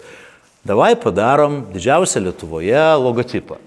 davai 0.69 0.93
padarom 1.01 1.65
didžiausią 1.73 2.23
Lietuvoje 2.27 2.85
logotipą. 3.01 3.59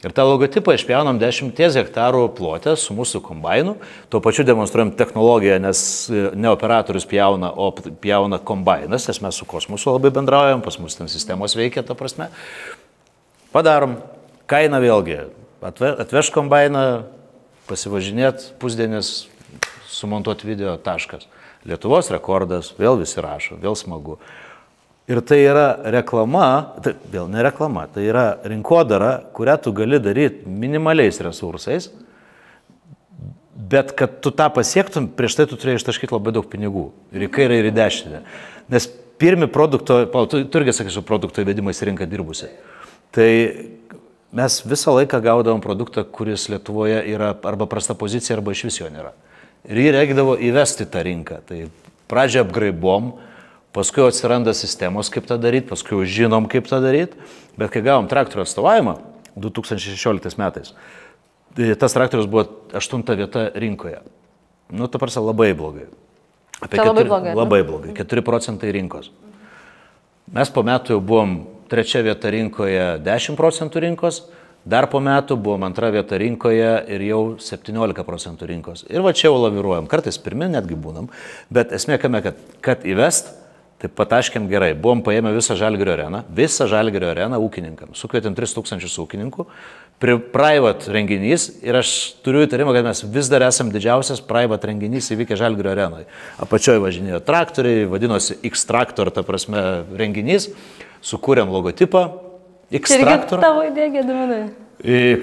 Ir 0.00 0.14
tą 0.16 0.24
logotipą 0.24 0.72
išpjaunam 0.72 1.18
10 1.20 1.58
hektarų 1.76 2.22
plotę 2.32 2.72
su 2.80 2.94
mūsų 2.96 3.20
kombainu, 3.20 3.74
tuo 4.08 4.22
pačiu 4.24 4.46
demonstruojam 4.48 4.94
technologiją, 4.96 5.58
nes 5.60 5.82
e, 6.08 6.22
ne 6.40 6.48
operatorius 6.48 7.04
pjauna, 7.04 7.50
o 7.52 7.68
pjauna 7.76 8.38
kombainas, 8.40 9.10
nes 9.10 9.20
mes 9.20 9.36
su 9.36 9.44
kosmosu 9.44 9.92
labai 9.92 10.08
bendraujam, 10.16 10.64
pas 10.64 10.80
mus 10.80 10.96
ten 10.96 11.10
sistemos 11.12 11.52
veikia, 11.58 11.84
ta 11.84 11.92
prasme. 11.98 12.30
Padarom, 13.52 13.98
kaina 14.48 14.80
vėlgi, 14.80 15.18
atveš 15.60 16.30
kombainą, 16.34 17.04
pasivažinėt 17.68 18.50
pusdienis, 18.60 19.28
sumontuoti 19.90 20.48
video 20.48 20.76
taškas. 20.80 21.26
Lietuvos 21.68 22.08
rekordas, 22.12 22.72
vėl 22.78 22.96
visi 23.00 23.20
rašo, 23.20 23.58
vėl 23.60 23.76
smagu. 23.76 24.16
Ir 25.10 25.20
tai 25.26 25.40
yra 25.42 25.66
reklama, 25.90 26.46
tai 26.84 26.94
vėl 27.10 27.26
ne 27.28 27.42
reklama, 27.44 27.84
tai 27.90 28.06
yra 28.06 28.24
rinkodara, 28.46 29.18
kurią 29.34 29.56
tu 29.64 29.72
gali 29.74 29.98
daryti 30.00 30.48
minimaliais 30.48 31.18
resursais, 31.24 31.90
bet 33.70 33.92
kad 33.98 34.20
tu 34.24 34.32
tą 34.34 34.46
pasiektum, 34.54 35.10
prieš 35.18 35.36
tai 35.40 35.48
tu 35.50 35.58
turėjai 35.58 35.82
ištaškyti 35.82 36.14
labai 36.14 36.32
daug 36.36 36.46
pinigų. 36.50 36.88
Ir 37.12 37.26
į 37.26 37.30
kairę, 37.34 37.58
ir 37.58 37.68
į 37.68 37.74
dešinę. 37.76 38.22
Nes 38.72 38.86
pirmi 39.20 39.50
produkto, 39.52 40.00
tu, 40.30 40.44
tu 40.46 40.62
irgi 40.62 40.78
sakysiu, 40.78 41.04
produkto 41.06 41.42
įvedimais 41.44 41.82
rinką 41.84 42.06
dirbusi. 42.08 42.48
Tai 43.12 43.28
mes 44.32 44.60
visą 44.66 44.94
laiką 44.94 45.20
gaudavom 45.24 45.62
produktą, 45.64 46.04
kuris 46.04 46.48
Lietuvoje 46.52 47.02
yra 47.12 47.32
arba 47.44 47.66
prasta 47.70 47.94
pozicija, 47.98 48.36
arba 48.38 48.54
iš 48.54 48.64
vis 48.68 48.80
jo 48.80 48.90
nėra. 48.92 49.12
Ir 49.68 49.80
jį 49.82 49.90
reikdavo 49.96 50.36
įvesti 50.40 50.86
tą 50.88 51.02
rinką. 51.04 51.40
Tai 51.48 51.64
pradžią 52.10 52.44
apgraibom, 52.46 53.12
paskui 53.76 54.06
atsiranda 54.06 54.54
sistemos, 54.56 55.10
kaip 55.12 55.28
tą 55.28 55.38
daryti, 55.40 55.68
paskui 55.70 56.06
žinom, 56.08 56.48
kaip 56.50 56.70
tą 56.70 56.80
daryti, 56.82 57.18
bet 57.58 57.72
kai 57.74 57.84
gavom 57.86 58.08
traktorių 58.10 58.46
atstovavimą 58.46 58.96
2016 59.38 60.38
metais, 60.40 60.74
tai 61.54 61.74
tas 61.78 61.94
traktorius 61.94 62.30
buvo 62.30 62.48
aštunta 62.76 63.14
vieta 63.18 63.50
rinkoje. 63.54 64.00
Nu, 64.70 64.86
ta 64.86 64.98
prasme, 65.02 65.26
labai 65.26 65.52
blogai. 65.58 65.88
Apie 66.60 66.76
tai 66.76 66.86
labai 66.86 67.04
blogai. 67.08 67.34
Labai 67.34 67.62
blogai. 67.66 67.94
4 67.96 68.22
procentai 68.26 68.70
rinkos. 68.74 69.10
Mes 70.30 70.50
po 70.54 70.62
metų 70.62 70.94
jau 70.94 71.00
buvom 71.02 71.38
trečia 71.70 72.02
vieta 72.04 72.30
rinkoje 72.34 72.84
10 73.06 73.38
procentų 73.38 73.84
rinkos, 73.86 74.24
dar 74.68 74.90
po 74.92 75.00
metų 75.00 75.38
buvom 75.40 75.64
antra 75.68 75.88
vieta 75.94 76.18
rinkoje 76.20 76.72
ir 76.92 77.04
jau 77.06 77.22
17 77.40 78.04
procentų 78.06 78.50
rinkos. 78.50 78.84
Ir 78.90 79.04
va 79.06 79.14
čia 79.16 79.30
jau 79.30 79.38
laviruojam, 79.38 79.88
kartais 79.90 80.18
pirmin 80.20 80.52
netgi 80.56 80.76
būnam, 80.76 81.08
bet 81.52 81.72
esmė 81.76 82.00
kame, 82.02 82.20
kad, 82.26 82.42
kad 82.64 82.84
įvest 82.88 83.32
Tai 83.80 83.88
pataškėm 83.96 84.44
gerai, 84.50 84.74
buvom 84.76 85.00
paėmę 85.00 85.30
visą 85.32 85.54
Žalgirio 85.56 85.94
areną, 85.94 86.18
visą 86.36 86.66
Žalgirio 86.68 87.14
areną 87.14 87.38
ūkininkams, 87.40 87.96
sukvietėm 87.96 88.34
3000 88.36 88.98
ūkininkų, 89.00 89.46
private 90.00 90.92
renginys 90.92 91.46
ir 91.64 91.78
aš 91.80 91.92
turiu 92.24 92.42
įtarimą, 92.44 92.74
kad 92.76 92.84
mes 92.84 93.00
vis 93.14 93.30
dar 93.32 93.46
esam 93.48 93.70
didžiausias 93.72 94.20
private 94.24 94.68
renginys 94.68 95.08
įvykę 95.16 95.38
Žalgirio 95.40 95.72
arenoje. 95.72 96.04
Apačioje 96.44 96.82
važinėjo 96.84 97.22
traktoriai, 97.24 97.88
vadinosi 97.88 98.36
X-Traktor, 98.50 99.12
ta 99.16 99.24
prasme, 99.24 99.64
renginys, 99.96 100.50
sukūrėm 101.00 101.48
logotipą 101.48 102.04
X-Traktor. 102.82 103.40
Tavo 103.40 103.64
idėja, 103.64 103.94
Gediminai. 103.96 104.42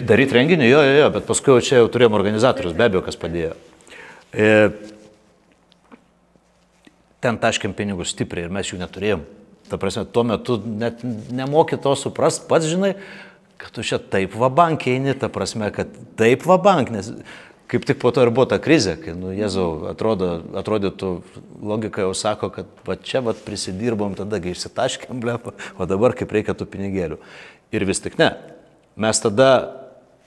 Daryti 0.06 0.38
renginį, 0.38 0.66
jo, 0.70 0.82
jo, 0.82 0.98
jo, 1.04 1.14
bet 1.14 1.30
paskui 1.30 1.62
čia 1.66 1.84
jau 1.84 1.88
turėjom 1.94 2.18
organizatorius, 2.18 2.74
be 2.78 2.90
abejo, 2.90 3.06
kas 3.06 3.18
padėjo. 3.22 3.54
E, 4.34 4.50
ten 7.24 7.40
taškiam 7.42 7.74
pinigus 7.78 8.14
stipriai 8.14 8.48
ir 8.48 8.54
mes 8.54 8.70
jų 8.72 8.82
neturėjom. 8.82 9.26
Ta 9.68 9.80
prasme, 9.82 10.06
tuo 10.08 10.24
metu 10.24 10.60
net 10.64 11.02
nemoki 11.04 11.80
to 11.82 11.92
suprast, 12.00 12.46
pats 12.48 12.70
žinai, 12.70 12.94
kad 13.60 13.74
tu 13.76 13.84
čia 13.84 14.00
taip 14.00 14.36
va 14.38 14.50
bankiai 14.54 14.96
eini, 14.96 15.16
ta 15.18 15.28
prasme, 15.34 15.68
kad 15.76 15.92
taip 16.20 16.46
va 16.48 16.60
bank, 16.62 16.94
nes 16.94 17.12
kaip 17.68 17.84
tik 17.84 18.00
po 18.00 18.14
to 18.16 18.24
ir 18.24 18.32
buvo 18.32 18.48
ta 18.48 18.62
krizė, 18.64 18.96
kai, 19.02 19.16
nu, 19.18 19.34
Jėzau, 19.36 19.90
atrodo, 19.92 20.38
atrodytų, 20.62 21.10
logika 21.68 22.06
jau 22.06 22.14
sako, 22.16 22.50
kad 22.56 22.70
va 22.88 22.96
čia 22.96 23.20
va 23.26 23.36
prisidirbom, 23.36 24.16
tada 24.16 24.40
kai 24.44 24.54
išsitaškėm, 24.56 25.20
blepa, 25.24 25.52
o 25.76 25.90
dabar 25.90 26.16
kaip 26.16 26.32
reikia 26.32 26.56
tų 26.56 26.70
pinigėlių. 26.72 27.20
Ir 27.76 27.86
vis 27.90 28.00
tik 28.00 28.16
ne. 28.22 28.32
Mes 28.96 29.20
tada 29.20 29.50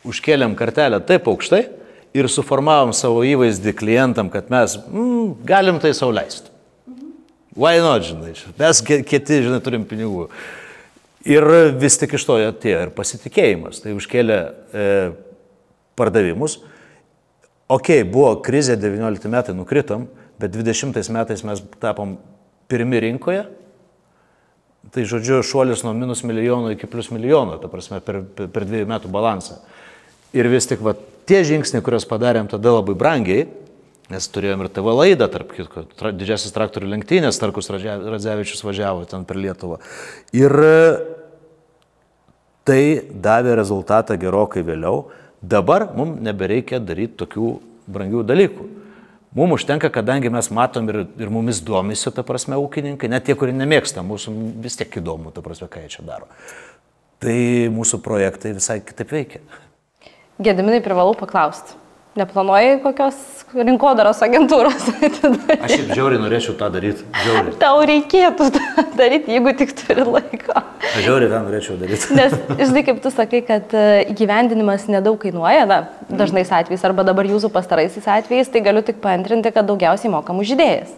užkėlėm 0.04 0.52
kartelę 0.58 1.00
taip 1.08 1.28
aukštai 1.32 1.62
ir 2.16 2.28
suformavom 2.28 2.92
savo 2.96 3.24
įvaizdį 3.24 3.74
klientam, 3.78 4.28
kad 4.32 4.52
mes 4.52 4.76
mm, 4.82 5.40
galim 5.48 5.80
tai 5.80 5.94
sauliaisti. 5.96 6.49
Why 7.56 7.82
not, 7.82 8.04
žinai, 8.06 8.36
mes 8.58 8.82
kiti, 8.86 9.40
žinai, 9.42 9.58
turim 9.64 9.84
pinigų. 9.88 10.28
Ir 11.26 11.44
vis 11.76 11.98
tik 12.00 12.14
iš 12.16 12.24
to 12.28 12.38
atėjo 12.40 12.84
ir 12.86 12.92
pasitikėjimas. 12.96 13.82
Tai 13.82 13.96
užkėlė 13.98 14.38
e, 14.40 14.84
pardavimus. 15.98 16.60
Ok, 17.70 17.92
buvo 18.10 18.36
krizė 18.44 18.78
19 18.80 19.30
metai, 19.30 19.54
nukritom, 19.54 20.06
bet 20.40 20.54
20 20.54 21.10
metais 21.14 21.42
mes 21.46 21.62
tapom 21.82 22.16
pirmi 22.70 23.02
rinkoje. 23.02 23.44
Tai 24.90 25.04
žodžiu, 25.06 25.42
šuolis 25.44 25.84
nuo 25.84 25.92
minus 25.94 26.24
milijono 26.24 26.72
iki 26.72 26.88
plus 26.90 27.10
milijono, 27.12 27.58
ta 27.60 27.68
prasme, 27.70 28.00
per, 28.02 28.22
per, 28.40 28.64
dviejų 28.66 28.88
metų 28.90 29.10
balansą. 29.12 29.58
Ir 30.34 30.48
vis 30.50 30.66
tik 30.70 30.80
va, 30.82 30.94
tie 31.28 31.42
žingsniai, 31.46 31.82
kuriuos 31.84 32.08
padarėm 32.08 32.48
tada 32.50 32.72
labai 32.78 32.96
brangiai, 32.98 33.44
Nes 34.10 34.26
turėjom 34.34 34.64
ir 34.64 34.72
TV 34.74 34.92
laidą, 34.96 35.28
tarp 35.30 35.52
kitko, 35.54 35.84
tra, 35.94 36.10
didžiasis 36.10 36.50
traktorių 36.54 36.88
lenktynės, 36.96 37.38
Tarkus 37.38 37.70
Radzevičius 37.70 38.64
važiavo 38.66 39.04
ten 39.10 39.22
per 39.28 39.38
Lietuvą. 39.38 39.78
Ir 40.34 40.54
tai 42.66 42.82
davė 43.10 43.54
rezultatą 43.60 44.18
gerokai 44.18 44.64
vėliau. 44.66 45.08
Dabar 45.40 45.86
mums 45.96 46.18
nebereikia 46.26 46.82
daryti 46.82 47.20
tokių 47.22 47.54
brangių 47.90 48.24
dalykų. 48.26 48.66
Mums 49.38 49.60
užtenka, 49.60 49.92
kadangi 49.94 50.30
mes 50.32 50.50
matom 50.50 50.88
ir, 50.90 51.04
ir 51.22 51.30
mumis 51.30 51.60
domisi, 51.62 52.10
ta 52.10 52.24
prasme, 52.26 52.58
ūkininkai, 52.58 53.08
net 53.12 53.28
tie, 53.28 53.36
kurie 53.38 53.54
nemėgsta, 53.54 54.02
mūsų 54.02 54.34
vis 54.64 54.74
tiek 54.80 54.98
įdomu, 54.98 55.30
ta 55.30 55.44
prasme, 55.44 55.70
ką 55.70 55.84
jie 55.84 55.92
čia 55.94 56.02
daro. 56.02 56.26
Tai 57.22 57.36
mūsų 57.70 58.00
projektai 58.02 58.56
visai 58.56 58.80
kitaip 58.82 59.14
veikia. 59.14 59.44
Gediminai 60.42 60.82
privalau 60.82 61.14
paklausti. 61.14 61.78
Neplanuoji 62.18 62.80
kokios 62.82 63.18
rinkodaros 63.54 64.18
agentūros? 64.26 64.88
Aš 65.62 65.76
šiaip 65.76 65.92
žiauriai 65.94 66.18
norėčiau 66.18 66.56
tą 66.58 66.66
daryti. 66.74 67.04
Žiauriai. 67.22 67.54
Tau 67.60 67.84
reikėtų 67.86 68.48
tą 68.56 68.84
daryti, 68.98 69.36
jeigu 69.36 69.52
tik 69.60 69.74
turi 69.78 70.06
laiko. 70.08 70.56
Aš 70.90 71.04
žiauriai 71.06 71.30
tą 71.30 71.42
norėčiau 71.46 71.76
daryti. 71.78 72.10
Nes, 72.18 72.34
žinai, 72.58 72.82
kaip 72.88 72.98
tu 73.04 73.12
sakai, 73.14 73.44
kad 73.46 73.70
e, 73.78 73.84
įgyvendinimas 74.10 74.88
nedaug 74.90 75.20
kainuoja, 75.22 75.68
na, 75.70 75.78
dažnais 76.10 76.50
atvejais, 76.50 76.82
arba 76.88 77.06
dabar 77.06 77.30
jūsų 77.30 77.52
pastaraisiais 77.54 78.10
atvejais, 78.10 78.50
tai 78.50 78.64
galiu 78.66 78.82
tik 78.86 78.98
paantrinti, 79.04 79.54
kad 79.54 79.70
daugiausiai 79.70 80.10
mokam 80.10 80.42
už 80.42 80.56
idėjas. 80.56 80.90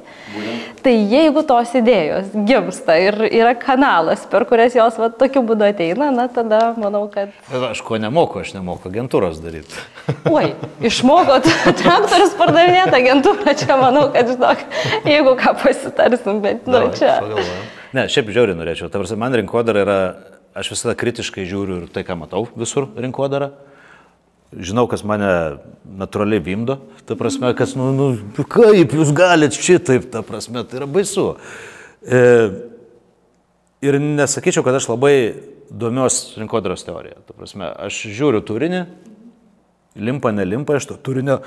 Tai 0.82 0.92
jeigu 0.92 1.42
tos 1.46 1.74
idėjos 1.76 2.32
gimsta 2.48 2.96
ir 2.98 3.18
yra 3.28 3.52
kanalas, 3.58 4.24
per 4.30 4.46
kurias 4.48 4.74
jos 4.74 4.96
va, 4.98 5.10
tokiu 5.12 5.42
būdu 5.46 5.66
ateina, 5.68 6.08
na 6.14 6.24
tada 6.32 6.72
manau, 6.80 7.04
kad... 7.12 7.34
Aš 7.68 7.82
ko 7.86 8.00
nemoku, 8.00 8.40
aš 8.42 8.54
nemoku 8.56 8.88
agentūros 8.90 9.42
daryti. 9.44 9.76
Oi, 10.30 10.54
išmokot 11.02 11.48
traktorius 11.82 12.36
pardavinėti 12.38 12.98
agentūrą, 13.00 13.56
čia 13.58 13.76
manau, 13.80 14.06
kad 14.14 14.30
žinok, 14.30 14.62
jeigu 15.08 15.34
ką 15.40 15.56
pasitarsim, 15.62 16.38
bet 16.44 16.68
nu 16.70 16.78
Davai, 16.78 16.94
čia... 16.98 17.16
Pagalvojam. 17.18 17.66
Ne, 17.92 18.06
šiaip 18.08 18.30
žiauriai 18.32 18.56
norėčiau. 18.56 18.88
Tavars, 18.88 19.12
man 19.20 19.34
rinkodara 19.36 19.82
yra, 19.84 19.98
aš 20.56 20.72
visada 20.72 20.94
kritiškai 20.96 21.44
žiūriu 21.50 21.82
ir 21.82 21.90
tai, 21.92 22.06
ką 22.08 22.16
matau 22.22 22.46
visur 22.56 22.88
rinkodara 22.96 23.50
žinau, 24.52 24.84
kas 24.90 25.00
mane 25.08 25.28
natūraliai 25.98 26.42
vimdo, 26.44 26.78
ta 27.08 27.16
prasme, 27.16 27.52
kas, 27.56 27.72
nu, 27.78 27.88
nu, 27.96 28.08
kaip 28.36 28.92
jūs 28.96 29.12
galite 29.16 29.56
šitaip, 29.56 30.10
ta 30.12 30.20
prasme, 30.26 30.64
tai 30.68 30.82
yra 30.82 30.88
baisu. 30.90 31.30
E, 32.04 32.20
ir 33.84 33.98
nesakyčiau, 34.02 34.64
kad 34.66 34.76
aš 34.76 34.90
labai 34.92 35.14
domiuos 35.72 36.36
rinkodaros 36.40 36.84
teorija. 36.84 37.22
Ta 37.24 37.36
prasme, 37.36 37.70
aš 37.86 38.02
žiūriu 38.12 38.42
turinį, 38.44 38.84
limpa, 39.96 40.32
nelimpa 40.32 40.76
iš 40.78 40.88
to 40.90 40.96
turinio, 40.96 41.40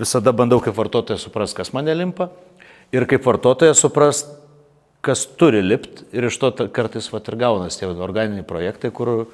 visada 0.00 0.32
bandau 0.32 0.60
kaip 0.62 0.76
vartotojas 0.76 1.26
supras, 1.26 1.54
kas 1.56 1.72
mane 1.76 1.94
limpa 1.94 2.30
ir 2.94 3.06
kaip 3.10 3.26
vartotojas 3.26 3.82
supras, 3.82 4.24
kas 5.04 5.26
turi 5.38 5.62
lipti 5.62 6.06
ir 6.16 6.30
iš 6.30 6.38
to 6.40 6.52
kartais 6.72 7.10
vat 7.12 7.28
ir 7.28 7.36
gaunas 7.40 7.76
tie 7.78 7.88
organiniai 7.88 8.46
projektai, 8.46 8.92
kur 8.94 9.26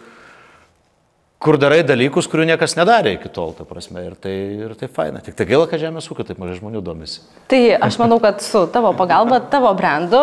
kur 1.41 1.57
darai 1.57 1.81
dalykus, 1.89 2.27
kurių 2.29 2.45
niekas 2.51 2.75
nedarė 2.77 3.15
iki 3.17 3.31
tol, 3.33 3.55
ta 3.57 3.65
prasme, 3.65 4.03
ir 4.11 4.17
tai, 4.21 4.35
ir 4.67 4.75
tai 4.77 4.91
faina. 4.93 5.23
Tik 5.25 5.39
tai 5.39 5.47
gaila, 5.49 5.65
kad 5.71 5.81
žemės 5.81 6.11
ūkio 6.13 6.27
taip 6.29 6.41
mažai 6.41 6.59
žmonių 6.59 6.83
domisi. 6.85 7.23
Tai 7.49 7.61
aš 7.81 7.97
manau, 8.03 8.19
kad 8.21 8.45
su 8.45 8.67
tavo 8.75 8.93
pagalba, 8.99 9.41
tavo 9.53 9.73
brandu 9.79 10.21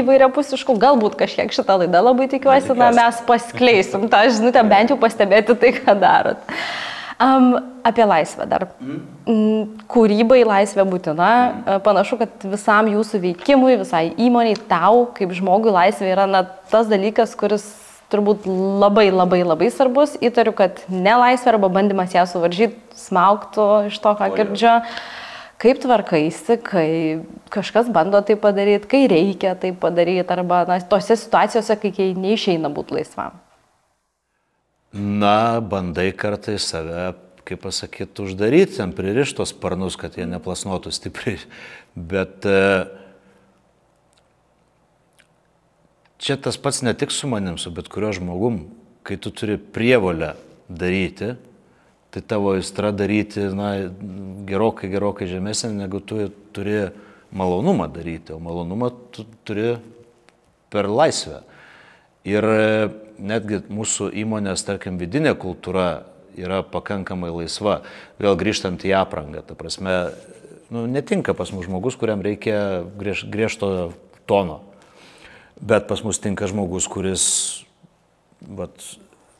įvairiapusišku, 0.00 0.78
galbūt 0.80 1.18
kažkiek 1.20 1.52
šitą 1.52 1.76
laidą 1.82 2.00
labai 2.06 2.30
tikiuosi, 2.32 2.72
na, 2.80 2.88
mes 2.96 3.20
paskleisim 3.28 4.08
tą 4.12 4.24
žinutę, 4.32 4.64
bent 4.72 4.94
jau 4.94 4.98
pastebėti 5.04 5.58
tai, 5.60 5.74
ką 5.76 5.98
darot. 6.00 6.56
Um, 7.20 7.60
apie 7.86 8.04
laisvę 8.06 8.46
dar. 8.50 8.66
Mm. 8.82 9.78
Kūrybai 9.90 10.42
laisvė 10.46 10.82
būtina. 10.88 11.30
Mm. 11.30 11.80
Panašu, 11.86 12.18
kad 12.18 12.46
visam 12.50 12.88
jūsų 12.90 13.20
veikimui, 13.22 13.76
visai 13.78 14.08
įmoniai, 14.18 14.58
tau 14.70 15.04
kaip 15.14 15.34
žmogui 15.36 15.74
laisvė 15.74 16.10
yra 16.10 16.26
na, 16.30 16.42
tas 16.72 16.90
dalykas, 16.90 17.36
kuris 17.38 17.66
turbūt 18.12 18.48
labai 18.48 19.08
labai 19.12 19.42
labai 19.44 19.70
svarbus. 19.74 20.16
Įtariu, 20.22 20.54
kad 20.56 20.82
nelaisvė 20.90 21.54
arba 21.54 21.70
bandymas 21.72 22.14
ją 22.16 22.26
suvaržyti 22.30 22.98
smauktų 22.98 23.68
iš 23.90 24.00
to, 24.02 24.16
ką 24.18 24.30
girdžiu. 24.34 24.74
Kaip 25.64 25.78
tvarkaisi, 25.80 26.58
kai 26.66 26.88
kažkas 27.54 27.86
bando 27.94 28.18
tai 28.26 28.34
padaryti, 28.36 28.90
kai 28.90 29.04
reikia 29.08 29.54
tai 29.56 29.70
padaryti, 29.70 30.26
arba 30.34 30.64
na, 30.68 30.80
tose 30.82 31.14
situacijose, 31.16 31.78
kai, 31.80 32.10
neišeina 32.18 32.68
būti 32.74 32.98
laisvam? 32.98 33.38
Na, 34.94 35.58
bandai 35.58 36.12
kartais 36.14 36.68
save, 36.70 37.14
kaip 37.44 37.64
pasakyti, 37.64 38.22
uždaryti, 38.22 38.76
ten 38.78 38.92
pririštos 38.94 39.50
sparnus, 39.50 39.98
kad 39.98 40.14
jie 40.14 40.28
neplasnuotų 40.30 40.92
stipriai. 40.94 41.40
Bet 42.12 42.46
uh, 42.46 42.86
čia 46.24 46.38
tas 46.40 46.56
pats 46.56 46.80
ne 46.86 46.94
tik 46.94 47.12
su 47.12 47.28
manim, 47.28 47.58
su 47.58 47.70
bet 47.74 47.90
kuriuo 47.92 48.12
žmogum, 48.16 48.62
kai 49.04 49.18
tu 49.20 49.30
turi 49.34 49.58
prievolę 49.58 50.32
daryti, 50.72 51.34
tai 52.14 52.22
tavo 52.22 52.54
įstra 52.56 52.94
daryti, 52.96 53.44
na, 53.54 53.74
gerokai, 54.48 54.88
gerokai 54.92 55.28
žemesnė, 55.28 55.74
negu 55.82 56.00
tu 56.00 56.30
turi 56.56 56.86
malonumą 57.34 57.90
daryti, 57.92 58.32
o 58.32 58.40
malonumą 58.40 58.88
tu 59.12 59.26
turi 59.44 59.74
per 60.72 60.88
laisvę. 60.88 61.42
Ir 62.24 62.46
e, 62.48 62.62
netgi 63.18 63.62
mūsų 63.72 64.10
įmonės, 64.24 64.64
tarkim, 64.66 64.98
vidinė 65.00 65.34
kultūra 65.38 66.04
yra 66.38 66.62
pakankamai 66.66 67.30
laisva, 67.32 67.82
vėl 68.22 68.36
grįžtant 68.38 68.84
į 68.86 68.94
aprangą. 68.98 69.44
Ta 69.46 69.56
prasme, 69.58 69.94
nu, 70.74 70.86
netinka 70.90 71.34
pas 71.36 71.52
mus 71.54 71.68
žmogus, 71.68 71.98
kuriam 72.00 72.22
reikia 72.24 72.84
griež, 72.98 73.24
griežto 73.30 73.92
tono. 74.30 74.62
Bet 75.62 75.86
pas 75.88 76.02
mus 76.04 76.18
tinka 76.22 76.48
žmogus, 76.50 76.88
kuris, 76.90 77.26
vat, 78.42 78.74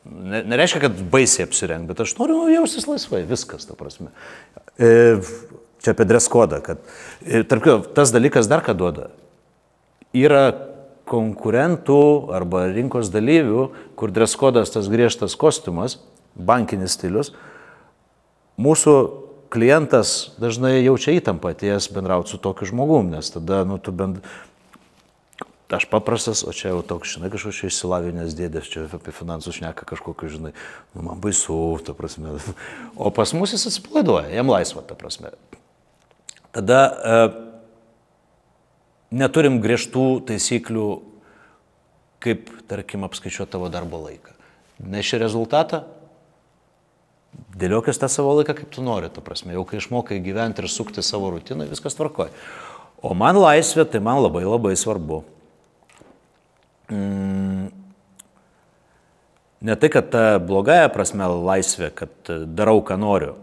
ne, 0.05 0.41
nereiškia, 0.47 0.85
kad 0.87 1.01
baisiai 1.11 1.49
apsireng, 1.49 1.89
bet 1.89 2.05
aš 2.05 2.15
noriu 2.19 2.45
nu, 2.45 2.53
jaustis 2.53 2.87
laisvai, 2.87 3.25
viskas, 3.27 3.67
ta 3.67 3.75
prasme. 3.77 4.13
E, 4.79 5.19
čia 5.83 5.93
apie 5.93 6.07
dreskodą, 6.07 6.61
kad, 6.63 6.79
e, 7.25 7.43
tarp 7.43 7.65
kitko, 7.65 7.81
tas 7.97 8.15
dalykas 8.15 8.49
dar 8.51 8.63
ką 8.65 8.77
duoda. 8.77 9.11
Yra 10.15 10.47
konkurentų 11.09 11.99
arba 12.33 12.65
rinkos 12.73 13.11
dalyvių, 13.13 13.67
kur 13.97 14.13
dreskodas 14.13 14.73
tas 14.73 14.89
griežtas 14.91 15.37
kostiumas, 15.39 15.99
bankinis 16.35 16.97
stilius, 16.97 17.31
mūsų 18.61 18.95
klientas 19.53 20.35
dažnai 20.41 20.79
jaučia 20.81 21.15
įtampą 21.19 21.53
atėjęs 21.53 21.91
bendrauti 21.95 22.33
su 22.33 22.41
tokiu 22.41 22.67
žmogum, 22.69 23.13
nes 23.13 23.31
tada, 23.33 23.63
nu, 23.67 23.79
tu 23.79 23.95
bent... 23.95 24.23
Aš 25.75 25.87
paprastas, 25.89 26.43
o 26.45 26.51
čia 26.53 26.69
jau 26.69 26.83
toks, 26.85 27.15
žinai, 27.17 27.31
kažkoks 27.33 27.63
išsilavinęs 27.65 28.35
dėdės, 28.37 28.67
čia 28.69 28.83
apie 28.85 29.11
finansus 29.11 29.57
šneka 29.57 29.87
kažkokiu, 29.89 30.29
žinai, 30.29 30.51
nu, 30.93 31.01
man 31.07 31.17
baisu, 31.19 31.57
ta 31.83 31.95
prasme. 31.97 32.37
O 33.01 33.09
pas 33.11 33.33
mus 33.35 33.55
jis 33.55 33.65
atsipalaiduoja, 33.71 34.29
jam 34.29 34.51
laisva, 34.53 34.85
ta 34.85 34.95
prasme. 34.95 35.33
Tada 36.55 36.79
e, 36.85 37.15
neturim 39.15 39.59
griežtų 39.63 40.05
taisyklių, 40.29 40.87
kaip, 42.23 42.49
tarkim, 42.69 43.05
apskaičiuoti 43.07 43.53
tavo 43.55 43.69
darbo 43.73 44.01
laiką. 44.03 44.33
Neši 44.83 45.19
rezultatą, 45.21 45.83
dėliokis 47.55 47.99
tą 48.01 48.09
savo 48.11 48.33
laiką, 48.39 48.57
kaip 48.57 48.73
tu 48.75 48.83
nori, 48.83 49.11
ta 49.13 49.23
prasme, 49.23 49.53
jau 49.55 49.63
kai 49.67 49.79
išmokai 49.79 50.19
gyventi 50.23 50.63
ir 50.63 50.71
sukti 50.71 51.03
savo 51.05 51.31
rutiną, 51.33 51.67
viskas 51.71 51.95
tvarkoja. 51.97 52.33
O 53.05 53.13
man 53.17 53.37
laisvė, 53.39 53.85
tai 53.87 54.01
man 54.03 54.21
labai 54.23 54.43
labai 54.47 54.73
svarbu. 54.79 55.21
Mm. 56.91 57.71
Ne 59.65 59.75
tai, 59.81 59.89
kad 59.89 60.11
ta 60.13 60.23
blogąją 60.43 60.89
prasme 60.93 61.27
laisvė, 61.31 61.89
kad 61.95 62.31
darau, 62.57 62.81
ką 62.85 62.97
noriu, 63.01 63.33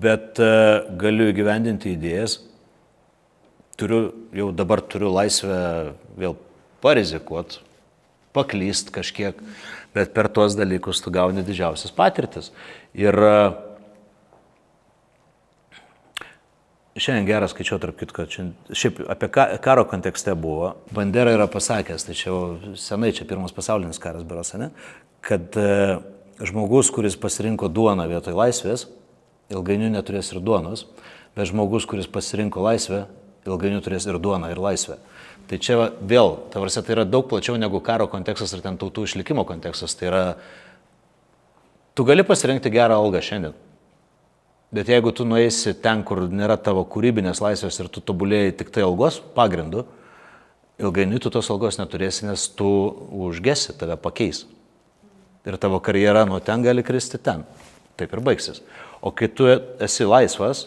bet 0.00 0.38
e, 0.40 0.52
galiu 1.00 1.26
įgyvendinti 1.28 1.92
idėjas, 1.92 2.38
turiu, 3.78 4.02
jau 4.34 4.50
dabar 4.54 4.82
turiu 4.82 5.12
laisvę 5.14 5.94
vėl 6.18 6.36
parizikuoti, 6.82 7.62
paklyst 8.36 8.92
kažkiek. 8.94 9.38
Bet 9.96 10.12
per 10.14 10.28
tuos 10.30 10.56
dalykus 10.58 11.00
tu 11.02 11.10
gauni 11.14 11.42
didžiausias 11.46 11.94
patirtis. 11.96 12.50
Ir 12.98 13.16
e, 13.16 13.38
šiandien 17.00 17.26
geras 17.28 17.54
skaičiau, 17.54 17.80
tarp 17.82 17.96
kitko, 17.98 18.26
šiaip 18.28 19.00
apie 19.10 19.30
karo 19.64 19.86
kontekste 19.88 20.34
buvo, 20.38 20.74
Bandera 20.94 21.32
yra 21.34 21.48
pasakęs, 21.50 22.04
tai 22.06 22.16
čia 22.18 22.34
senai, 22.78 23.14
čia 23.16 23.26
pirmas 23.28 23.54
pasaulinis 23.56 24.02
karas 24.02 24.26
beras, 24.28 24.52
ne, 24.60 24.70
kad 25.24 25.56
e, 25.56 25.98
žmogus, 26.44 26.92
kuris 26.94 27.16
pasirinko 27.18 27.70
duoną 27.72 28.06
vietoj 28.10 28.36
laisvės, 28.38 28.86
ilgainiui 29.54 29.94
neturės 29.94 30.34
ir 30.34 30.42
duonos, 30.44 30.84
bet 31.38 31.48
žmogus, 31.48 31.88
kuris 31.88 32.10
pasirinko 32.12 32.62
laisvę, 32.66 33.06
ilgainiui 33.48 33.82
turės 33.84 34.06
ir 34.08 34.18
duoną, 34.22 34.50
ir 34.52 34.60
laisvę. 34.62 34.98
Tai 35.48 35.58
čia 35.64 35.78
vėl, 36.04 36.34
ta 36.52 36.60
prasme, 36.60 36.82
tai 36.84 36.94
yra 36.96 37.06
daug 37.08 37.24
plačiau 37.28 37.56
negu 37.56 37.80
karo 37.84 38.08
kontekstas 38.12 38.52
ar 38.52 38.64
ten 38.64 38.76
tautų 38.80 39.06
išlikimo 39.08 39.46
kontekstas. 39.48 39.94
Tai 39.96 40.10
yra, 40.10 40.22
tu 41.96 42.04
gali 42.08 42.26
pasirinkti 42.26 42.72
gerą 42.74 42.98
algą 43.00 43.22
šiandien. 43.24 43.56
Bet 44.68 44.90
jeigu 44.92 45.14
tu 45.16 45.24
nueisi 45.24 45.72
ten, 45.80 46.02
kur 46.04 46.26
nėra 46.28 46.58
tavo 46.60 46.82
kūrybinės 46.84 47.40
laisvės 47.40 47.80
ir 47.80 47.88
tu 47.88 48.02
tobulėjai 48.04 48.52
tik 48.60 48.74
tai 48.74 48.84
algos 48.84 49.16
pagrindu, 49.32 49.86
ilgainiui 50.78 51.22
tu 51.24 51.32
tos 51.32 51.48
algos 51.48 51.80
neturėsi, 51.80 52.26
nes 52.28 52.44
tu 52.52 52.68
užgesi, 53.24 53.72
tave 53.80 53.96
pakeis. 53.96 54.44
Ir 55.48 55.56
tavo 55.56 55.80
karjera 55.80 56.26
nuo 56.28 56.42
ten 56.44 56.60
gali 56.66 56.84
kristi 56.84 57.16
ten. 57.16 57.46
Taip 57.96 58.12
ir 58.12 58.20
baigsis. 58.20 58.60
O 59.00 59.08
kai 59.14 59.30
tu 59.32 59.48
esi 59.48 60.04
laisvas, 60.04 60.66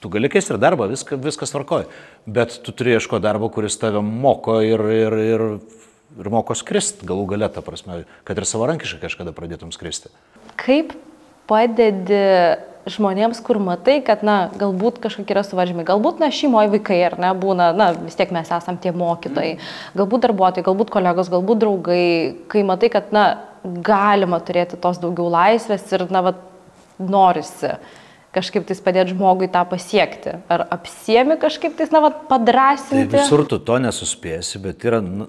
Tu 0.00 0.08
gali 0.08 0.30
keisti 0.32 0.54
ir 0.54 0.60
darbą, 0.60 0.88
viskas, 0.88 1.20
viskas 1.20 1.52
tvarkoja, 1.52 1.88
bet 2.26 2.56
tu 2.64 2.72
turi 2.72 2.94
ieško 2.96 3.20
darbo, 3.22 3.50
kuris 3.52 3.76
tave 3.80 4.00
moko 4.04 4.58
ir, 4.64 4.80
ir, 4.80 5.16
ir, 5.20 5.44
ir 6.20 6.30
moko 6.32 6.56
skristi 6.56 7.04
galų 7.08 7.26
galę, 7.34 7.50
ta 7.52 7.62
prasme, 7.64 8.02
kad 8.24 8.40
ir 8.40 8.48
savarankiškai 8.48 9.02
kažkada 9.04 9.34
pradėtum 9.36 9.74
skristi. 9.76 10.08
Kaip 10.60 10.94
padedi 11.50 12.22
žmonėms, 12.90 13.40
kur 13.44 13.58
matai, 13.62 13.98
kad, 14.04 14.24
na, 14.26 14.50
galbūt 14.60 15.00
kažkokie 15.04 15.34
yra 15.36 15.44
suvaržymai, 15.46 15.86
galbūt, 15.88 16.20
na, 16.20 16.28
šeimoje 16.34 16.72
vaikai, 16.74 16.98
ar 17.06 17.16
ne, 17.20 17.32
būna, 17.40 17.70
na, 17.76 17.90
vis 17.96 18.16
tiek 18.18 18.32
mes 18.34 18.50
esam 18.52 18.78
tie 18.80 18.92
mokytojai, 18.96 19.56
galbūt 19.96 20.26
darbuotojai, 20.26 20.66
galbūt 20.66 20.92
kolegos, 20.92 21.32
galbūt 21.32 21.62
draugai, 21.64 22.06
kai 22.52 22.64
matai, 22.66 22.92
kad, 22.92 23.12
na, 23.14 23.26
galima 23.64 24.40
turėti 24.44 24.80
tos 24.80 25.00
daugiau 25.00 25.30
laisvės 25.32 25.86
ir, 25.96 26.06
na, 26.12 26.24
va, 26.28 26.34
norisi 27.00 27.72
kažkaip 28.34 28.66
tais 28.68 28.80
padėti 28.84 29.14
žmogui 29.14 29.48
tą 29.52 29.64
pasiekti? 29.70 30.38
Ar 30.52 30.66
apsiemi 30.74 31.38
kažkaip 31.40 31.76
tais, 31.78 31.92
na, 31.94 32.02
va, 32.04 32.10
padrasinti? 32.30 33.12
Tai 33.12 33.22
visur 33.24 33.44
tu 33.50 33.60
to 33.62 33.78
nesuspėsi, 33.82 34.60
bet 34.64 34.84
yra 34.86 35.00
nu, 35.04 35.28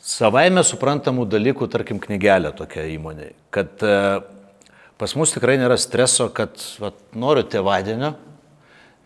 savaime 0.00 0.64
suprantamų 0.66 1.26
dalykų, 1.30 1.68
tarkim, 1.72 2.00
knygelė 2.02 2.54
tokia 2.56 2.86
įmonė, 2.94 3.32
kad 3.54 3.84
e, 3.84 3.94
pas 5.00 5.14
mus 5.18 5.34
tikrai 5.36 5.58
nėra 5.60 5.78
streso, 5.80 6.30
kad 6.34 6.56
va, 6.80 6.92
noriu 7.18 7.44
tėvadienio, 7.48 8.14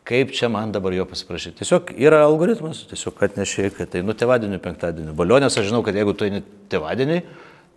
kaip 0.04 0.34
čia 0.36 0.50
man 0.52 0.72
dabar 0.74 0.94
jo 0.94 1.06
pasiprašyti. 1.08 1.58
Tiesiog 1.62 1.94
yra 1.96 2.22
algoritmas, 2.26 2.84
tiesiog 2.90 3.22
atnešiai, 3.24 3.72
kad 3.74 3.90
tai 3.94 4.04
nu 4.04 4.16
tėvadienį, 4.16 4.60
penktadienį. 4.64 5.16
Balionės 5.16 5.56
aš 5.58 5.70
žinau, 5.70 5.80
kad 5.86 5.96
jeigu 5.96 6.12
tu 6.12 6.28
eini 6.28 6.44
tėvadienį, 6.72 7.22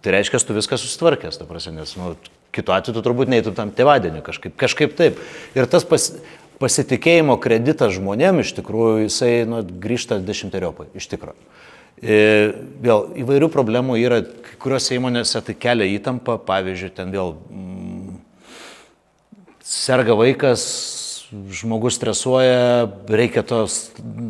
tai 0.05 0.17
reiškia, 0.17 0.41
tu 0.45 0.55
viską 0.57 0.79
susitvarkęs, 0.79 1.39
ta 1.39 1.47
prasme, 1.49 1.79
nes 1.79 1.95
nu, 1.99 2.15
Kitu 2.57 2.73
atveju 2.73 2.95
tu 2.95 3.03
turbūt 3.05 3.29
neįtum 3.29 3.53
tam 3.57 3.71
tėvadienį 3.75 4.23
kažkaip, 4.25 4.55
kažkaip 4.57 4.95
taip. 4.97 5.19
Ir 5.53 5.67
tas 5.69 5.83
pas, 5.85 6.07
pasitikėjimo 6.61 7.35
kreditas 7.43 7.93
žmonėm 7.97 8.41
iš 8.41 8.55
tikrųjų 8.57 9.03
jisai 9.05 9.31
nu, 9.49 9.61
grįžta 9.61 10.17
dešimteriopai, 10.23 10.87
iš 10.97 11.09
tikrųjų. 11.11 11.37
E, 11.97 12.17
vėl 12.81 13.07
įvairių 13.23 13.49
problemų 13.53 13.97
yra, 14.01 14.21
kuriuose 14.61 14.97
įmonėse 14.97 15.41
tai 15.45 15.57
kelia 15.57 15.89
įtampą, 15.97 16.37
pavyzdžiui, 16.47 16.91
ten 16.97 17.13
vėl 17.13 17.35
mm, 17.49 18.17
serga 19.65 20.17
vaikas, 20.17 20.65
žmogus 21.27 21.97
stresuoja, 21.99 22.87
reikia 23.09 23.43
tos 23.45 23.89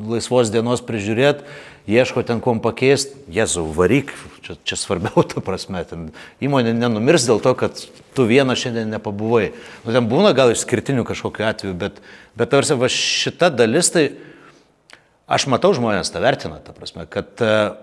laisvos 0.09 0.51
dienos 0.51 0.81
prižiūrėti, 0.83 1.45
ieško 1.87 2.23
ten 2.27 2.41
kuom 2.43 2.59
pakeisti, 2.63 3.15
jezu, 3.31 3.63
varyk, 3.75 4.11
čia, 4.43 4.57
čia 4.67 4.77
svarbiau, 4.79 5.23
ta 5.31 5.41
prasme, 5.43 5.81
ten 5.87 6.09
įmonė 6.43 6.75
nenumirs 6.75 7.27
dėl 7.29 7.41
to, 7.43 7.55
kad 7.57 7.79
tu 8.17 8.27
vieną 8.27 8.57
šiandien 8.59 8.91
nepabuvai. 8.91 9.51
Nu, 9.85 9.95
ten 9.95 10.09
būna 10.11 10.33
gal 10.37 10.51
išskirtinių 10.51 11.07
kažkokiu 11.07 11.47
atveju, 11.47 11.75
bet, 11.79 12.01
bet 12.37 12.51
tarsi 12.51 12.77
va 12.77 12.91
šita 12.91 13.49
dalis, 13.55 13.91
tai 13.95 14.09
aš 15.31 15.47
matau 15.51 15.71
žmonės 15.75 16.11
tą 16.11 16.23
vertina, 16.23 16.59
ta 16.63 16.75
prasme, 16.75 17.07
kad 17.11 17.39
uh, 17.43 17.77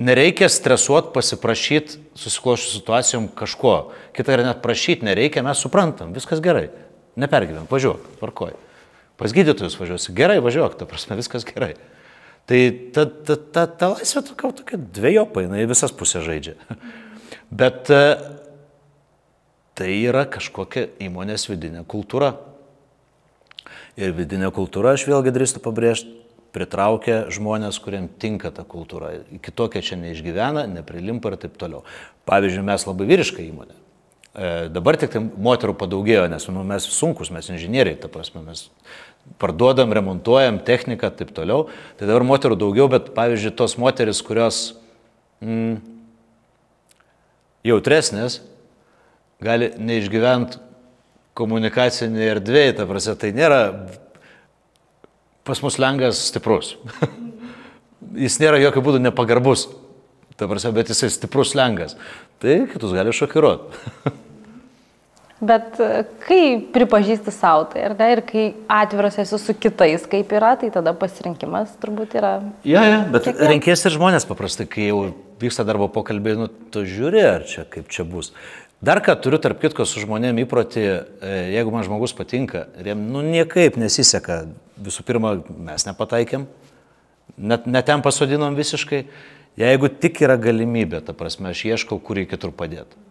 nereikia 0.00 0.48
stresuoti, 0.52 1.12
pasiprašyti 1.14 2.00
susikloščių 2.20 2.74
situacijom 2.76 3.30
kažko. 3.36 3.76
Kita 4.16 4.36
yra 4.36 4.46
net 4.50 4.60
prašyti 4.64 5.08
nereikia, 5.08 5.44
mes 5.46 5.60
suprantam, 5.60 6.12
viskas 6.16 6.42
gerai. 6.44 6.68
Nepergyvent, 7.20 7.68
važiuok, 7.72 8.14
tvarkoj. 8.20 8.54
Pas 9.20 9.34
gydytojus 9.36 9.76
važiuosi, 9.76 10.14
gerai 10.16 10.38
važiuok, 10.42 10.78
ta 10.80 10.88
prasme, 10.88 11.18
viskas 11.20 11.44
gerai. 11.48 11.74
Tai 12.50 12.60
ta, 12.94 13.04
ta, 13.06 13.36
ta, 13.38 13.66
ta 13.66 13.90
laisvė 13.94 14.24
tokia, 14.32 14.50
tokia 14.62 14.78
dviejopa, 14.98 15.44
jinai 15.44 15.66
visas 15.70 15.94
pusės 15.94 16.24
žaidžia. 16.26 16.56
Bet 17.62 17.90
e, 17.92 18.00
tai 19.78 19.92
yra 20.00 20.24
kažkokia 20.30 20.88
įmonės 21.06 21.46
vidinė 21.50 21.84
kultūra. 21.88 22.34
Ir 24.00 24.14
vidinė 24.16 24.48
kultūra, 24.56 24.96
aš 24.96 25.04
vėlgi 25.06 25.34
drįstu 25.36 25.60
pabrėžti, 25.62 26.16
pritraukia 26.52 27.26
žmonės, 27.32 27.78
kuriem 27.80 28.08
tinka 28.20 28.50
ta 28.52 28.64
kultūra. 28.68 29.12
Kitokia 29.44 29.84
čia 29.84 30.00
neišgyvena, 30.00 30.66
neprilimpa 30.68 31.32
ir 31.32 31.38
taip 31.44 31.56
toliau. 31.60 31.84
Pavyzdžiui, 32.28 32.64
mes 32.66 32.86
labai 32.88 33.08
vyriška 33.08 33.44
įmonė. 33.44 33.76
E, 34.32 34.50
dabar 34.72 34.96
tik 35.00 35.12
tai 35.12 35.20
moterų 35.20 35.76
padaugėjo, 35.80 36.26
nes 36.32 36.48
nu, 36.48 36.64
mes 36.68 36.88
sunkus, 36.88 37.32
mes 37.32 37.48
inžinieriai, 37.52 37.98
ta 38.00 38.08
prasme, 38.12 38.44
mes 38.46 38.66
parduodam, 39.42 39.92
remontuojam 39.94 40.60
techniką 40.66 41.10
ir 41.10 41.16
taip 41.18 41.32
toliau. 41.34 41.66
Tai 41.98 42.08
dabar 42.10 42.24
moterų 42.26 42.58
daugiau, 42.60 42.88
bet 42.92 43.10
pavyzdžiui, 43.16 43.54
tos 43.58 43.76
moteris, 43.80 44.22
kurios 44.24 44.60
mm, 45.42 45.80
jautresnės, 47.66 48.40
gali 49.42 49.72
neišgyventi 49.78 50.60
komunikacinėje 51.38 52.34
erdvėje, 52.36 52.74
ta 52.78 52.86
prasme, 52.88 53.16
tai 53.18 53.32
nėra 53.34 53.60
pas 55.48 55.62
mus 55.64 55.78
lengas 55.80 56.20
stiprus. 56.28 56.76
jis 58.26 58.38
nėra 58.42 58.60
jokių 58.62 58.84
būdų 58.84 59.00
nepagarbus, 59.08 59.68
ta 60.36 60.48
prasme, 60.50 60.74
bet 60.76 60.92
jisai 60.92 61.10
stiprus 61.12 61.56
lengas. 61.58 61.96
Tai 62.42 62.62
kitus 62.70 62.94
gali 62.94 63.14
šokiruoti. 63.16 63.82
Bet 65.42 65.80
e, 65.82 66.04
kai 66.22 66.42
pripažįsti 66.70 67.32
savo 67.34 67.64
tai, 67.72 67.82
ar 67.88 67.96
ne, 67.98 68.08
ir 68.14 68.20
kai 68.26 68.44
atviras 68.70 69.18
esi 69.18 69.40
su 69.42 69.56
kitais, 69.58 70.04
kaip 70.06 70.30
yra, 70.38 70.52
tai 70.60 70.70
tada 70.70 70.92
pasirinkimas 70.94 71.72
turbūt 71.82 72.14
yra. 72.20 72.36
Ja, 72.62 72.84
ja, 72.86 73.00
bet 73.10 73.26
Kiekvien... 73.26 73.50
renkės 73.56 73.82
ir 73.88 73.96
žmonės 73.96 74.28
paprastai, 74.28 74.68
kai 74.70 74.86
jau 74.92 75.00
vyksta 75.42 75.66
darbo 75.66 75.90
pokalbiai, 75.90 76.38
nu, 76.44 76.46
tu 76.46 76.84
žiūri, 76.86 77.24
ar 77.26 77.46
čia 77.50 77.66
kaip 77.66 77.90
čia 77.90 78.06
bus. 78.06 78.30
Dar 78.82 79.02
ką 79.02 79.18
turiu, 79.22 79.42
tarp 79.42 79.58
kitko, 79.62 79.82
su 79.86 80.04
žmonėm 80.06 80.38
įprotį, 80.44 80.86
e, 80.86 81.34
jeigu 81.56 81.74
man 81.74 81.86
žmogus 81.90 82.14
patinka 82.18 82.68
ir 82.78 82.94
jam, 82.94 83.02
nu, 83.10 83.26
niekaip 83.26 83.82
nesiseka, 83.82 84.44
visų 84.78 85.02
pirma, 85.10 85.36
mes 85.66 85.90
nepataikėm, 85.90 86.46
net, 87.34 87.66
net 87.66 87.90
ten 87.90 88.02
pasodinom 88.06 88.54
visiškai, 88.58 89.08
jeigu 89.58 89.90
tik 89.90 90.22
yra 90.22 90.38
galimybė, 90.38 91.02
ta 91.02 91.18
prasme, 91.18 91.50
aš 91.50 91.66
ieškau, 91.74 91.98
kurį 91.98 92.30
kitur 92.30 92.54
padėti. 92.54 93.10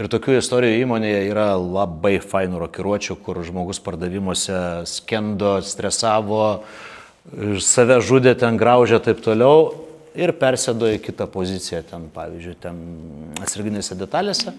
Ir 0.00 0.08
tokių 0.08 0.38
istorijų 0.38 0.86
įmonėje 0.86 1.18
yra 1.28 1.50
labai 1.60 2.14
fainų 2.24 2.62
rokiruočių, 2.62 3.18
kur 3.20 3.42
žmogus 3.44 3.76
pardavimuose 3.84 4.56
skendo, 4.88 5.58
stresavo, 5.68 6.62
save 7.60 7.98
žudė, 8.00 8.32
ten 8.40 8.56
graužė 8.56 9.02
taip 9.04 9.20
toliau 9.20 9.74
ir 10.16 10.32
persėdo 10.40 10.88
į 10.94 11.02
kitą 11.04 11.28
poziciją, 11.28 11.82
ten 11.90 12.08
pavyzdžiui, 12.14 12.56
ten 12.64 12.80
atsarginėse 13.44 13.98
detalėse. 14.00 14.56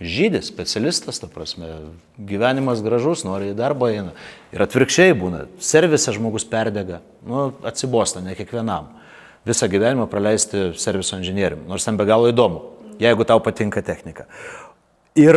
Žydis, 0.00 0.46
specialistas, 0.48 1.18
ta 1.20 1.26
prasme, 1.28 1.74
gyvenimas 2.16 2.86
gražus, 2.86 3.26
nori 3.26 3.50
į 3.50 3.58
darbą 3.58 3.90
eina. 3.90 4.14
Ir 4.54 4.62
atvirkščiai 4.62 5.12
būna, 5.18 5.48
servise 5.58 6.14
žmogus 6.14 6.46
perdega, 6.48 7.02
nu, 7.26 7.50
atsibosta, 7.66 8.22
ne 8.22 8.38
kiekvienam. 8.38 8.94
Visą 9.44 9.66
gyvenimą 9.72 10.06
praleisti 10.08 10.70
serviso 10.78 11.18
inžinierium, 11.18 11.66
nors 11.66 11.84
ten 11.84 11.98
be 11.98 12.06
galo 12.06 12.30
įdomu 12.30 12.78
jeigu 13.00 13.26
tau 13.28 13.40
patinka 13.42 13.82
technika. 13.82 14.26
Ir 15.18 15.36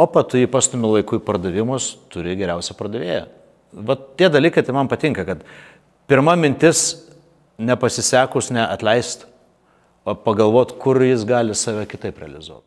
opa, 0.00 0.24
tu 0.24 0.40
jį 0.40 0.48
pastumi 0.50 0.88
laiku 0.88 1.18
į 1.18 1.24
pardavimus, 1.26 1.94
turi 2.12 2.36
geriausią 2.40 2.76
pardavėją. 2.78 3.24
Vat 3.84 4.04
tie 4.18 4.30
dalykai 4.32 4.62
tai 4.64 4.74
man 4.76 4.88
patinka, 4.88 5.26
kad 5.26 5.42
pirma 6.08 6.36
mintis 6.38 7.04
nepasisekus 7.58 8.52
neatleist, 8.54 9.26
o 10.04 10.14
pagalvot, 10.14 10.76
kur 10.80 11.00
jis 11.02 11.24
gali 11.28 11.56
save 11.56 11.86
kitaip 11.90 12.18
realizuoti. 12.20 12.66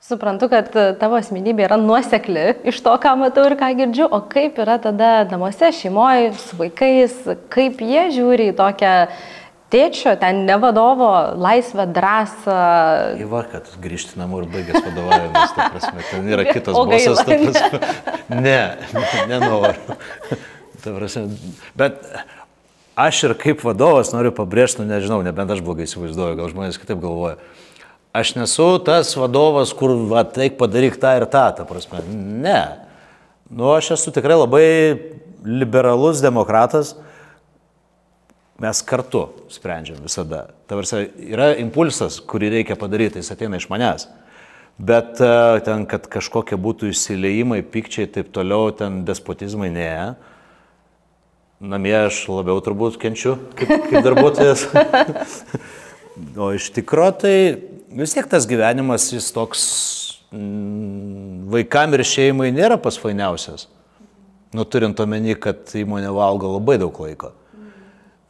Suprantu, 0.00 0.48
kad 0.48 0.70
tavo 0.96 1.18
asmenybė 1.18 1.66
yra 1.66 1.76
nuosekli 1.76 2.46
iš 2.70 2.78
to, 2.80 2.92
ką 3.02 3.10
matau 3.20 3.44
ir 3.44 3.54
ką 3.60 3.68
girdžiu, 3.76 4.06
o 4.08 4.22
kaip 4.32 4.56
yra 4.62 4.78
tada 4.80 5.26
namuose, 5.28 5.68
šeimoje, 5.76 6.30
su 6.40 6.56
vaikais, 6.56 7.18
kaip 7.52 7.82
jie 7.84 8.06
žiūri 8.16 8.48
į 8.48 8.54
tokią 8.56 8.94
tėčio, 9.70 10.14
ten 10.20 10.44
ne 10.48 10.56
vadovo, 10.60 11.10
laisvę, 11.40 11.86
drąsą. 11.94 12.56
Įva, 13.22 13.44
kad 13.50 13.70
grįžti 13.82 14.18
namo 14.20 14.42
ir 14.42 14.48
baigęs 14.50 14.84
vadovavimas, 14.88 15.54
ta 15.56 15.68
prasme, 15.74 16.04
ten 16.10 16.28
yra 16.30 16.46
kitas 16.48 16.76
o 16.76 16.84
bosas, 16.88 17.22
ta 17.24 17.38
prasme. 17.38 17.80
Ne, 18.42 18.60
nenoriu. 19.30 19.98
Ta 20.80 20.94
prasme, 20.96 21.26
bet 21.78 22.02
aš 22.98 23.24
ir 23.28 23.36
kaip 23.40 23.64
vadovas 23.66 24.12
noriu 24.14 24.32
pabrėžti, 24.36 24.82
nu 24.82 24.90
nežinau, 24.90 25.20
nebent 25.26 25.52
aš 25.52 25.62
blogai 25.64 25.86
įsivaizduoju, 25.88 26.38
gal 26.38 26.52
žmonės 26.52 26.80
kitaip 26.80 27.02
galvoja. 27.02 27.38
Aš 28.16 28.34
nesu 28.34 28.72
tas 28.82 29.12
vadovas, 29.14 29.70
kur, 29.76 29.94
va, 30.10 30.24
taik 30.26 30.56
padaryk 30.58 30.98
tą 30.98 31.14
ir 31.20 31.28
tą, 31.30 31.44
ta 31.54 31.66
prasme. 31.68 32.02
Ne. 32.10 32.88
Nu, 33.50 33.70
aš 33.76 33.92
esu 33.94 34.10
tikrai 34.14 34.40
labai 34.40 34.66
liberalus 35.46 36.22
demokratas 36.22 36.96
mes 38.60 38.82
kartu 38.84 39.26
sprendžiam 39.52 40.00
visada. 40.04 40.50
Tavarsa, 40.68 41.02
yra 41.16 41.54
impulsas, 41.60 42.20
kurį 42.20 42.52
reikia 42.58 42.76
padaryti, 42.80 43.22
jis 43.22 43.32
ateina 43.32 43.60
iš 43.60 43.70
manęs. 43.72 44.06
Bet 44.80 45.20
e, 45.20 45.60
ten, 45.64 45.86
kad 45.88 46.06
kažkokie 46.08 46.56
būtų 46.60 46.92
įsileimai, 46.92 47.60
pikčiai 47.64 48.06
ir 48.06 48.12
taip 48.14 48.30
toliau, 48.36 48.70
ten 48.76 49.02
despotizmai, 49.08 49.68
ne. 49.72 49.90
Namie 51.60 51.96
aš 52.06 52.22
labiau 52.32 52.60
turbūt 52.64 52.96
kenčiu 53.00 53.34
kaip, 53.58 53.74
kaip 53.90 54.06
darbuotojas. 54.06 54.64
o 56.44 56.52
iš 56.56 56.70
tikrųjų 56.76 57.16
tai 57.20 57.34
vis 58.00 58.16
tiek 58.16 58.28
tas 58.30 58.48
gyvenimas 58.48 59.10
jis 59.12 59.28
toks 59.36 59.66
mm, 60.32 61.50
vaikam 61.52 61.96
ir 61.96 62.06
šeimai 62.06 62.48
nėra 62.56 62.80
pasfainiausias. 62.80 63.68
Nu 64.56 64.64
turint 64.64 64.98
omeny, 65.00 65.36
kad 65.38 65.68
įmonė 65.76 66.08
valgo 66.16 66.56
labai 66.56 66.80
daug 66.80 66.96
laiko. 67.04 67.34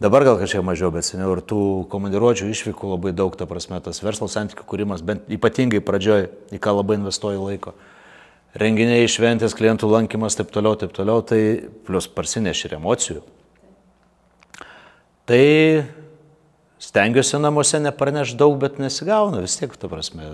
Dabar 0.00 0.24
gal 0.24 0.38
kažkiek 0.40 0.62
mažiau, 0.64 0.88
bet 0.94 1.04
seniau 1.04 1.34
ir 1.34 1.42
tų 1.44 1.84
komandiruočių 1.92 2.46
išvykų 2.48 2.94
labai 2.94 3.10
daug, 3.12 3.34
ta 3.36 3.44
prasme, 3.44 3.76
tas 3.84 4.00
verslo 4.00 4.30
santykių 4.32 4.64
kūrimas, 4.64 5.02
bent 5.04 5.26
ypatingai 5.28 5.82
pradžioj, 5.84 6.24
į 6.56 6.60
ką 6.64 6.72
labai 6.78 6.96
investuoji 6.96 7.36
laiko. 7.42 7.74
Renginiai, 8.56 9.04
šventės, 9.12 9.52
klientų 9.58 9.90
lankymas, 9.92 10.38
taip 10.38 10.48
toliau, 10.54 10.72
taip 10.80 10.94
toliau, 10.96 11.20
tai 11.20 11.68
plus 11.84 12.08
parsineš 12.08 12.64
ir 12.64 12.78
emocijų. 12.78 13.20
Tai 15.28 15.44
stengiuosi 16.80 17.42
namuose 17.44 17.82
nepraneš 17.84 18.32
daug, 18.40 18.56
bet 18.62 18.80
nesigauna 18.80 19.44
vis 19.44 19.60
tiek, 19.60 19.76
ta 19.76 19.92
prasme, 19.92 20.32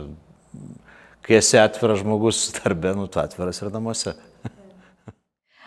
kai 1.27 1.41
esi 1.41 1.59
atviras 1.59 2.05
žmogus 2.07 2.53
darbė, 2.61 2.95
nu 2.95 3.11
tu 3.11 3.19
atviras 3.19 3.59
ir 3.65 3.75
namuose. 3.75 4.15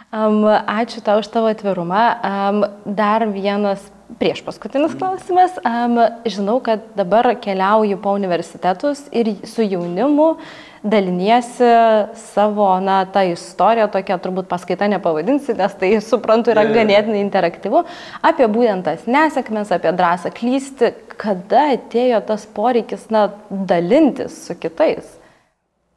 Um, 0.09 0.41
ačiū 0.49 1.03
tau 1.05 1.19
už 1.21 1.29
tavo 1.29 1.51
atvirumą. 1.53 2.03
Um, 2.25 2.63
dar 2.85 3.27
vienas 3.29 3.83
prieš 4.17 4.41
paskutinis 4.41 4.95
klausimas. 4.97 5.59
Um, 5.61 5.99
žinau, 6.25 6.57
kad 6.65 6.81
dabar 6.97 7.35
keliauju 7.37 7.99
po 8.01 8.15
universitetus 8.17 9.05
ir 9.13 9.35
su 9.45 9.61
jaunimu 9.61 10.39
daliniesi 10.81 11.67
savo, 12.15 12.71
na, 12.81 13.03
tą 13.05 13.21
istoriją, 13.35 13.89
tokia 13.91 14.17
turbūt 14.17 14.49
paskaita 14.49 14.87
nepavadinsi, 14.95 15.53
nes 15.59 15.77
tai, 15.77 15.91
suprantu, 16.01 16.53
yra 16.55 16.63
ganėtinai 16.71 17.19
interaktyvu, 17.25 17.83
apie 18.25 18.47
būtent 18.49 18.87
tas 18.87 19.03
nesėkmės, 19.05 19.73
apie 19.75 19.91
drąsą 19.93 20.31
klysti, 20.33 20.93
kada 21.19 21.73
atėjo 21.75 22.23
tas 22.31 22.47
poreikis, 22.55 23.09
na, 23.13 23.27
dalintis 23.49 24.45
su 24.47 24.55
kitais. 24.57 25.19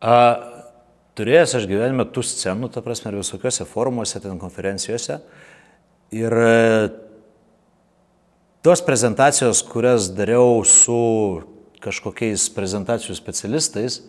A, 0.03 0.52
turėjęs 1.19 1.57
aš 1.59 1.69
gyvenime 1.71 2.07
tų 2.09 2.25
scenų, 2.27 2.71
ta 2.73 2.83
prasme, 2.85 3.13
ir 3.13 3.21
visokiose 3.21 3.67
forumuose, 3.69 4.21
ten 4.23 4.39
konferencijose. 4.41 5.19
Ir 6.13 6.37
e, 6.37 6.93
tos 8.65 8.85
prezentacijos, 8.85 9.63
kurias 9.69 10.11
dariau 10.17 10.63
su 10.69 11.43
kažkokiais 11.83 12.47
prezentacijų 12.55 13.17
specialistais, 13.19 14.01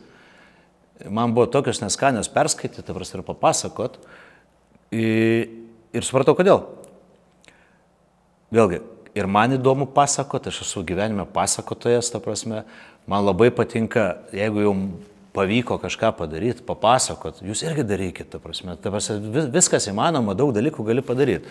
man 1.10 1.34
buvo 1.34 1.48
tokios 1.52 1.82
neskanios 1.82 2.30
perskaityti, 2.32 2.86
ta 2.86 2.96
prasme, 2.96 3.20
ir 3.20 3.28
papasakot. 3.28 4.00
Ir, 4.94 5.50
ir 5.96 6.06
supratau, 6.06 6.36
kodėl. 6.38 6.62
Vėlgi, 8.54 8.84
ir 9.18 9.28
man 9.30 9.56
įdomu 9.56 9.88
pasakoti, 9.96 10.52
aš 10.54 10.62
esu 10.68 10.84
gyvenime 10.86 11.26
pasakotojas, 11.34 12.12
ta 12.14 12.22
prasme, 12.22 12.62
man 13.10 13.26
labai 13.26 13.50
patinka, 13.56 14.22
jeigu 14.36 14.62
jau 14.68 14.76
pavyko 15.34 15.80
kažką 15.82 16.14
padaryti, 16.18 16.64
papasakot, 16.68 17.42
jūs 17.46 17.64
irgi 17.66 17.86
darykit, 17.88 18.30
ta 18.34 18.40
prasme, 18.42 18.76
ta 18.80 18.94
prasme, 18.94 19.48
viskas 19.54 19.90
įmanoma, 19.90 20.36
daug 20.38 20.54
dalykų 20.56 20.86
gali 20.86 21.04
padaryti. 21.06 21.50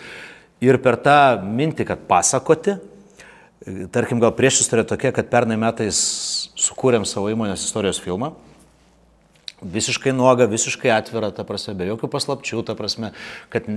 Ir 0.63 0.79
per 0.83 0.95
tą 1.03 1.17
mintį, 1.43 1.87
kad 1.89 2.05
pasakoti, 2.07 2.77
tarkim, 3.91 4.21
gal 4.23 4.31
prieš 4.35 4.61
istorija 4.63 4.87
tokia, 4.93 5.11
kad 5.15 5.27
pernai 5.31 5.59
metais 5.59 5.99
sukūrėm 6.59 7.07
savo 7.07 7.31
įmonės 7.33 7.65
istorijos 7.67 7.99
filmą, 8.03 8.31
visiškai 9.63 10.11
nuoga, 10.15 10.47
visiškai 10.51 10.91
atvira, 10.95 11.31
ta 11.35 11.45
prasme, 11.47 11.75
be 11.79 11.87
jokių 11.87 12.09
paslapčių, 12.11 12.63
ta 12.67 12.75
prasme, 12.79 13.13
kad 13.53 13.67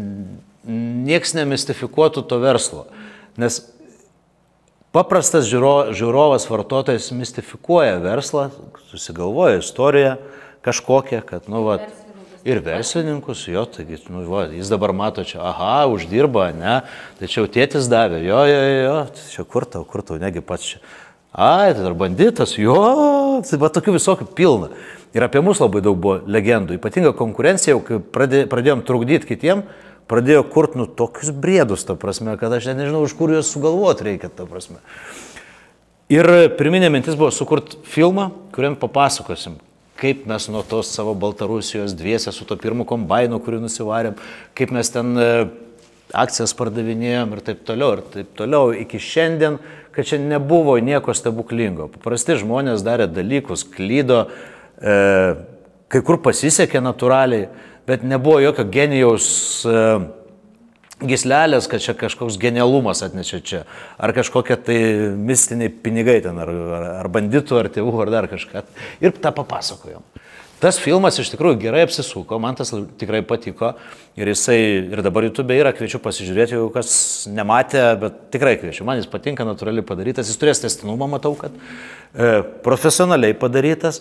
nieks 0.66 1.34
nemistifikuotų 1.38 2.26
to 2.26 2.40
verslo. 2.42 2.86
Nes 3.38 3.60
Paprastas 4.96 5.44
žiūro, 5.44 5.92
žiūrovas, 5.92 6.46
vartotojas 6.48 7.10
mistifikuoja 7.12 7.98
verslą, 8.00 8.46
susigalvoja 8.88 9.58
istoriją 9.60 10.14
kažkokią, 10.64 11.18
kad, 11.26 11.50
nu, 11.52 11.60
va, 11.66 11.74
ir 12.48 12.62
verslininkus, 12.64 13.42
jo, 13.50 13.66
taigi, 13.68 13.98
nu, 14.08 14.22
va, 14.30 14.46
jis 14.48 14.70
dabar 14.72 14.94
mato 14.96 15.20
čia, 15.28 15.42
aha, 15.50 15.84
uždirba, 15.92 16.46
ne, 16.56 16.78
tai 17.18 17.28
čia 17.28 17.42
jau 17.42 17.50
tėtis 17.58 17.90
davė, 17.92 18.22
jo, 18.24 18.40
jo, 18.48 18.62
jo, 18.72 18.96
tai 19.18 19.26
čia 19.34 19.44
kur 19.44 19.68
tau, 19.68 19.84
kur 19.84 20.00
tau, 20.00 20.16
negi 20.22 20.40
pats 20.40 20.72
čia. 20.72 20.80
Ai, 21.36 21.74
tai 21.76 21.84
dar 21.84 21.98
banditas, 22.00 22.56
jo, 22.56 22.80
tai 23.44 23.60
va 23.60 23.68
tokių 23.76 23.98
visokių 23.98 24.30
pilna. 24.32 24.70
Ir 25.12 25.28
apie 25.28 25.44
mus 25.44 25.60
labai 25.60 25.84
daug 25.84 26.00
buvo 26.00 26.22
legendų, 26.24 26.78
ypatinga 26.80 27.12
konkurencija, 27.18 27.76
jau 27.76 27.84
kai 27.84 28.00
pradėjom 28.48 28.80
trukdyti 28.88 29.28
kitiem, 29.28 29.66
pradėjo 30.10 30.44
kurti, 30.50 30.80
nu, 30.80 30.86
tokius 30.86 31.32
briedus, 31.34 31.84
ta 31.86 31.96
prasme, 31.98 32.36
kad 32.40 32.54
aš 32.54 32.70
net 32.70 32.82
nežinau, 32.82 33.04
iš 33.06 33.14
kur 33.18 33.32
juos 33.34 33.50
sugalvoti 33.52 34.10
reikia, 34.10 34.30
ta 34.30 34.46
prasme. 34.48 34.78
Ir 36.12 36.28
pirminė 36.58 36.90
mintis 36.94 37.16
buvo 37.18 37.32
sukurti 37.34 37.80
filmą, 37.90 38.28
kuriam 38.54 38.76
papasakosim, 38.78 39.56
kaip 39.98 40.26
mes 40.30 40.46
nuo 40.52 40.62
tos 40.66 40.92
savo 40.94 41.16
Baltarusijos 41.18 41.96
dviesę 41.98 42.30
su 42.34 42.46
to 42.46 42.58
pirmu 42.60 42.86
kombainu, 42.86 43.40
kurį 43.42 43.64
nusivarėm, 43.64 44.14
kaip 44.54 44.74
mes 44.76 44.92
ten 44.94 45.16
e, 45.18 45.26
akcijas 46.14 46.54
pardavinėjom 46.54 47.34
ir 47.34 47.42
taip 47.48 47.66
toliau, 47.66 47.96
ir 47.96 48.04
taip 48.12 48.30
toliau, 48.38 48.70
iki 48.76 49.00
šiandien, 49.02 49.58
kad 49.96 50.06
čia 50.06 50.20
nebuvo 50.22 50.76
nieko 50.84 51.14
stebuklingo. 51.16 51.88
Paprasti 51.96 52.36
žmonės 52.38 52.84
darė 52.86 53.08
dalykus, 53.10 53.64
klydo, 53.74 54.26
e, 54.78 54.96
kai 55.90 56.02
kur 56.06 56.20
pasisekė 56.22 56.84
natūraliai, 56.84 57.48
bet 57.86 58.04
nebuvo 58.06 58.38
jokio 58.42 58.66
genijaus 58.70 59.28
uh, 59.68 60.06
gislelės, 61.04 61.68
kad 61.68 61.82
čia 61.84 61.92
kažkoks 61.98 62.38
genialumas 62.40 63.02
atnešė 63.04 63.40
čia, 63.44 63.64
ar 64.00 64.14
kažkokie 64.16 64.56
tai 64.64 64.78
mistiniai 65.12 65.68
pinigai 65.68 66.22
ten, 66.24 66.38
ar, 66.40 66.52
ar 67.02 67.10
banditų, 67.12 67.60
ar 67.60 67.68
tėvų, 67.72 67.98
ar 68.06 68.12
dar 68.14 68.30
kažką. 68.32 68.64
Ir 69.04 69.16
tą 69.20 69.34
papasakojom. 69.36 70.04
Tas 70.56 70.78
filmas 70.80 71.18
iš 71.20 71.28
tikrųjų 71.34 71.58
gerai 71.66 71.82
apsisuko, 71.84 72.38
man 72.40 72.56
tas 72.56 72.70
tikrai 72.96 73.20
patiko. 73.28 73.74
Ir 74.16 74.30
jisai 74.32 74.56
ir 74.88 75.02
dabar 75.04 75.26
YouTube 75.26 75.52
yra, 75.52 75.74
kviečiu 75.76 76.00
pasižiūrėti, 76.00 76.56
jeigu 76.56 76.70
kas 76.72 76.94
nematė, 77.28 77.82
bet 78.00 78.16
tikrai 78.32 78.54
kviečiu, 78.62 78.86
man 78.88 78.96
jis 78.96 79.10
patinka, 79.12 79.44
natūraliai 79.44 79.84
padarytas, 79.84 80.30
jis 80.32 80.40
turės 80.40 80.64
testinumą, 80.64 81.10
matau, 81.12 81.34
kad 81.36 81.52
e, 81.52 82.40
profesionaliai 82.64 83.36
padarytas 83.36 84.00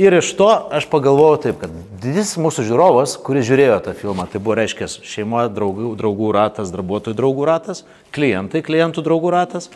Ir 0.00 0.14
iš 0.16 0.30
to 0.38 0.48
aš 0.72 0.86
pagalvojau 0.88 1.36
taip, 1.44 1.58
kad 1.60 1.72
didis 2.00 2.32
mūsų 2.40 2.64
žiūrovas, 2.70 3.18
kuris 3.20 3.44
žiūrėjo 3.44 3.76
tą 3.84 3.92
filmą, 3.98 4.24
tai 4.32 4.40
buvo, 4.40 4.54
reiškia, 4.56 4.86
šeima, 4.88 5.42
draugų, 5.52 5.90
draugų 6.00 6.30
ratas, 6.32 6.70
darbuotojų 6.72 7.18
draugų 7.18 7.44
ratas, 7.44 7.82
klientai, 8.16 8.62
klientų 8.64 9.04
draugų 9.04 9.32
ratas, 9.34 9.68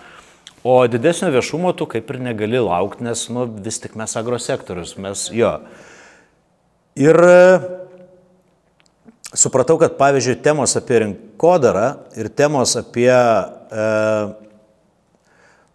o 0.65 0.79
didesnio 0.89 1.29
viešumo 1.35 1.75
tu 1.77 1.85
kaip 1.91 2.09
ir 2.09 2.23
negali 2.25 2.63
laukti, 2.63 3.05
nes 3.05 3.27
nu, 3.29 3.45
vis 3.67 3.83
tik 3.83 3.99
mes 4.01 4.17
agrosektorius, 4.17 4.95
mes 4.97 5.27
jo. 5.35 5.51
Ir 6.97 7.21
e, 7.21 7.43
supratau, 9.37 9.77
kad 9.83 9.99
pavyzdžiui, 9.99 10.39
temos 10.47 10.73
apie 10.81 11.03
rinkodarą 11.03 11.91
ir 12.17 12.31
temos 12.33 12.73
apie 12.81 13.11
e, 13.13 13.91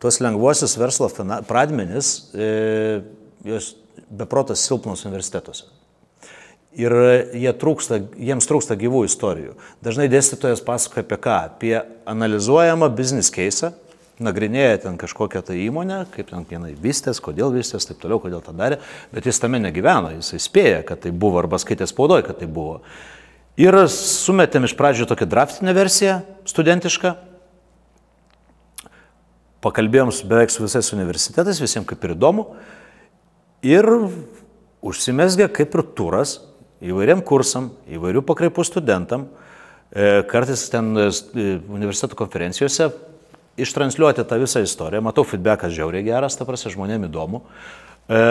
tuos 0.02 0.18
lengvuosius 0.26 0.74
verslo 0.82 1.12
pradmenis, 1.46 2.16
e, 2.34 2.50
jos 3.46 3.76
beprotas 4.10 4.64
silpnos 4.66 5.06
universitetuose. 5.08 5.68
Ir 6.80 6.94
jie 7.34 7.52
trūksta, 7.58 7.98
jiems 8.22 8.46
trūksta 8.48 8.78
gyvų 8.78 9.04
istorijų. 9.08 9.56
Dažnai 9.84 10.06
dėstytojas 10.12 10.62
pasakoja 10.66 11.06
apie 11.06 11.18
ką? 11.18 11.38
Apie 11.50 11.76
analizuojamą 12.10 12.92
business 12.94 13.34
case, 13.34 13.72
nagrinėja 14.22 14.84
ten 14.86 15.00
kažkokią 15.00 15.42
tai 15.48 15.58
įmonę, 15.64 16.04
kaip 16.14 16.30
ten 16.30 16.46
vienai 16.50 16.76
vystės, 16.78 17.22
kodėl 17.24 17.54
vystės, 17.56 17.88
taip 17.90 18.02
toliau, 18.04 18.20
kodėl 18.22 18.44
tą 18.46 18.54
darė, 18.56 18.78
bet 19.16 19.26
jis 19.26 19.42
tame 19.42 19.62
negyvena, 19.64 20.14
jis 20.18 20.36
spėja, 20.46 20.84
kad 20.86 21.02
tai 21.06 21.14
buvo, 21.16 21.40
arba 21.42 21.60
skaitė 21.62 21.88
spaudoje, 21.90 22.28
kad 22.28 22.42
tai 22.42 22.50
buvo. 22.52 22.84
Ir 23.60 23.76
sumetėm 23.92 24.68
iš 24.68 24.76
pradžių 24.80 25.10
tokią 25.10 25.28
draftinę 25.28 25.74
versiją, 25.76 26.20
studentišką, 26.48 27.16
pakalbėjom 29.64 30.12
su 30.16 30.28
beveik 30.30 30.54
su 30.54 30.64
visais 30.64 30.94
universitetais, 30.96 31.60
visiems 31.60 31.88
kaip 31.88 32.06
ir 32.06 32.16
įdomu, 32.16 32.46
Ir 33.66 33.86
užsimesgė 34.80 35.50
kaip 35.52 35.74
ir 35.76 35.84
turas 35.98 36.38
įvairiam 36.80 37.20
kursam, 37.26 37.74
įvairių 37.92 38.24
pakraipų 38.28 38.64
studentam, 38.64 39.28
e, 39.92 40.22
kartais 40.30 40.64
ten 40.72 40.94
e, 40.96 41.10
universiteto 41.68 42.16
konferencijose 42.20 42.88
ištransliuoti 43.60 44.24
tą 44.24 44.40
visą 44.40 44.64
istoriją. 44.64 45.04
Matau, 45.04 45.26
feedbackas 45.28 45.76
žiauriai 45.76 46.06
geras, 46.08 46.40
ta 46.40 46.48
prasme, 46.48 46.72
žmonėm 46.72 47.10
įdomu. 47.10 47.44
E, 48.08 48.22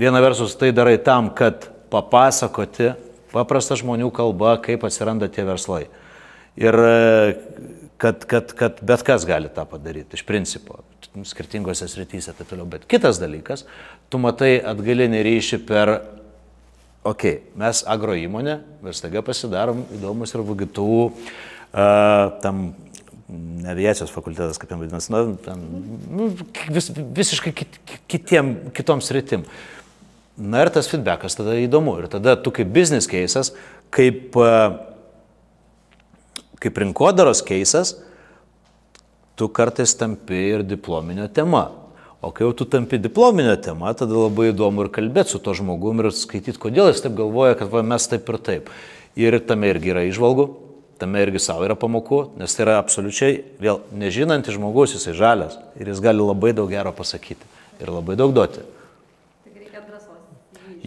viena 0.00 0.22
versus 0.24 0.58
tai 0.58 0.72
darai 0.74 0.98
tam, 0.98 1.30
kad 1.30 1.70
papasakoti 1.92 2.96
paprastą 3.30 3.78
žmonių 3.78 4.10
kalbą, 4.14 4.56
kaip 4.64 4.82
atsiranda 4.88 5.30
tie 5.30 5.46
verslai. 5.46 5.84
Ir 6.58 6.74
kad, 7.98 8.24
kad, 8.26 8.52
kad 8.58 8.78
bet 8.82 9.02
kas 9.06 9.26
gali 9.28 9.50
tą 9.52 9.64
padaryti, 9.68 10.18
iš 10.18 10.24
principo, 10.26 10.80
skirtingose 11.26 11.88
srityse 11.90 12.32
ir 12.32 12.38
taip 12.38 12.50
toliau. 12.50 12.66
Bet 12.70 12.86
kitas 12.90 13.18
dalykas, 13.22 13.64
tu 14.08 14.20
matai 14.22 14.56
atgalinį 14.64 15.22
ryšį 15.26 15.60
per, 15.68 15.94
okei, 17.02 17.38
okay, 17.38 17.54
mes 17.60 17.84
agro 17.88 18.16
įmonė, 18.18 18.58
mes 18.84 19.00
taiga 19.04 19.22
pasidarom 19.26 19.84
įdomus 19.98 20.34
ir 20.34 20.44
VGTU, 20.48 21.00
uh, 21.08 22.28
tam 22.44 22.68
aviacijos 23.68 24.12
fakultetas, 24.12 24.60
kaip 24.60 24.70
jam 24.72 24.80
vadinasi, 24.80 25.12
nu, 25.12 25.36
ten, 25.44 25.64
nu, 26.08 26.28
vis, 26.72 26.92
visiškai 26.94 27.52
kit, 27.56 27.80
kitiem, 28.08 28.54
kitom 28.76 29.04
sritim. 29.04 29.44
Na 30.38 30.62
ir 30.62 30.70
tas 30.72 30.86
feedbackas 30.88 31.34
tada 31.34 31.56
įdomu. 31.58 31.96
Ir 31.98 32.06
tada 32.08 32.36
tu 32.38 32.52
kaip 32.54 32.70
business 32.72 33.10
cases, 33.10 33.50
kaip 33.92 34.38
kaip 36.62 36.78
rinkodaros 36.82 37.42
keisas, 37.46 37.96
tu 39.38 39.48
kartais 39.48 39.94
tampi 39.98 40.38
ir 40.54 40.64
diplominio 40.66 41.28
tema. 41.30 41.68
O 42.20 42.32
kai 42.34 42.48
jau 42.48 42.54
tu 42.56 42.66
tampi 42.66 42.98
diplominio 42.98 43.54
tema, 43.62 43.92
tada 43.94 44.16
labai 44.18 44.48
įdomu 44.50 44.82
ir 44.84 44.90
kalbėti 44.94 45.36
su 45.36 45.38
to 45.42 45.52
žmogumi 45.54 46.02
ir 46.02 46.10
skaityti, 46.10 46.58
kodėl 46.58 46.90
jis 46.90 47.04
taip 47.04 47.14
galvoja, 47.18 47.54
kad 47.58 47.70
va, 47.70 47.84
mes 47.86 48.08
taip 48.10 48.26
ir 48.32 48.38
taip. 48.42 48.72
Ir 49.18 49.38
tame 49.46 49.70
irgi 49.70 49.92
yra 49.92 50.02
išvalgų, 50.08 50.48
tame 50.98 51.22
irgi 51.22 51.38
savo 51.42 51.62
yra 51.66 51.76
pamokų, 51.78 52.24
nes 52.40 52.54
tai 52.54 52.64
yra 52.66 52.80
absoliučiai, 52.82 53.36
vėl 53.62 53.84
nežinantis 53.94 54.58
žmogus, 54.58 54.96
jisai 54.96 55.14
žalias 55.14 55.54
ir 55.78 55.92
jis 55.92 56.02
gali 56.02 56.24
labai 56.24 56.50
daug 56.58 56.70
gero 56.70 56.90
pasakyti 56.94 57.46
ir 57.78 57.94
labai 57.94 58.18
daug 58.18 58.34
duoti. 58.34 58.66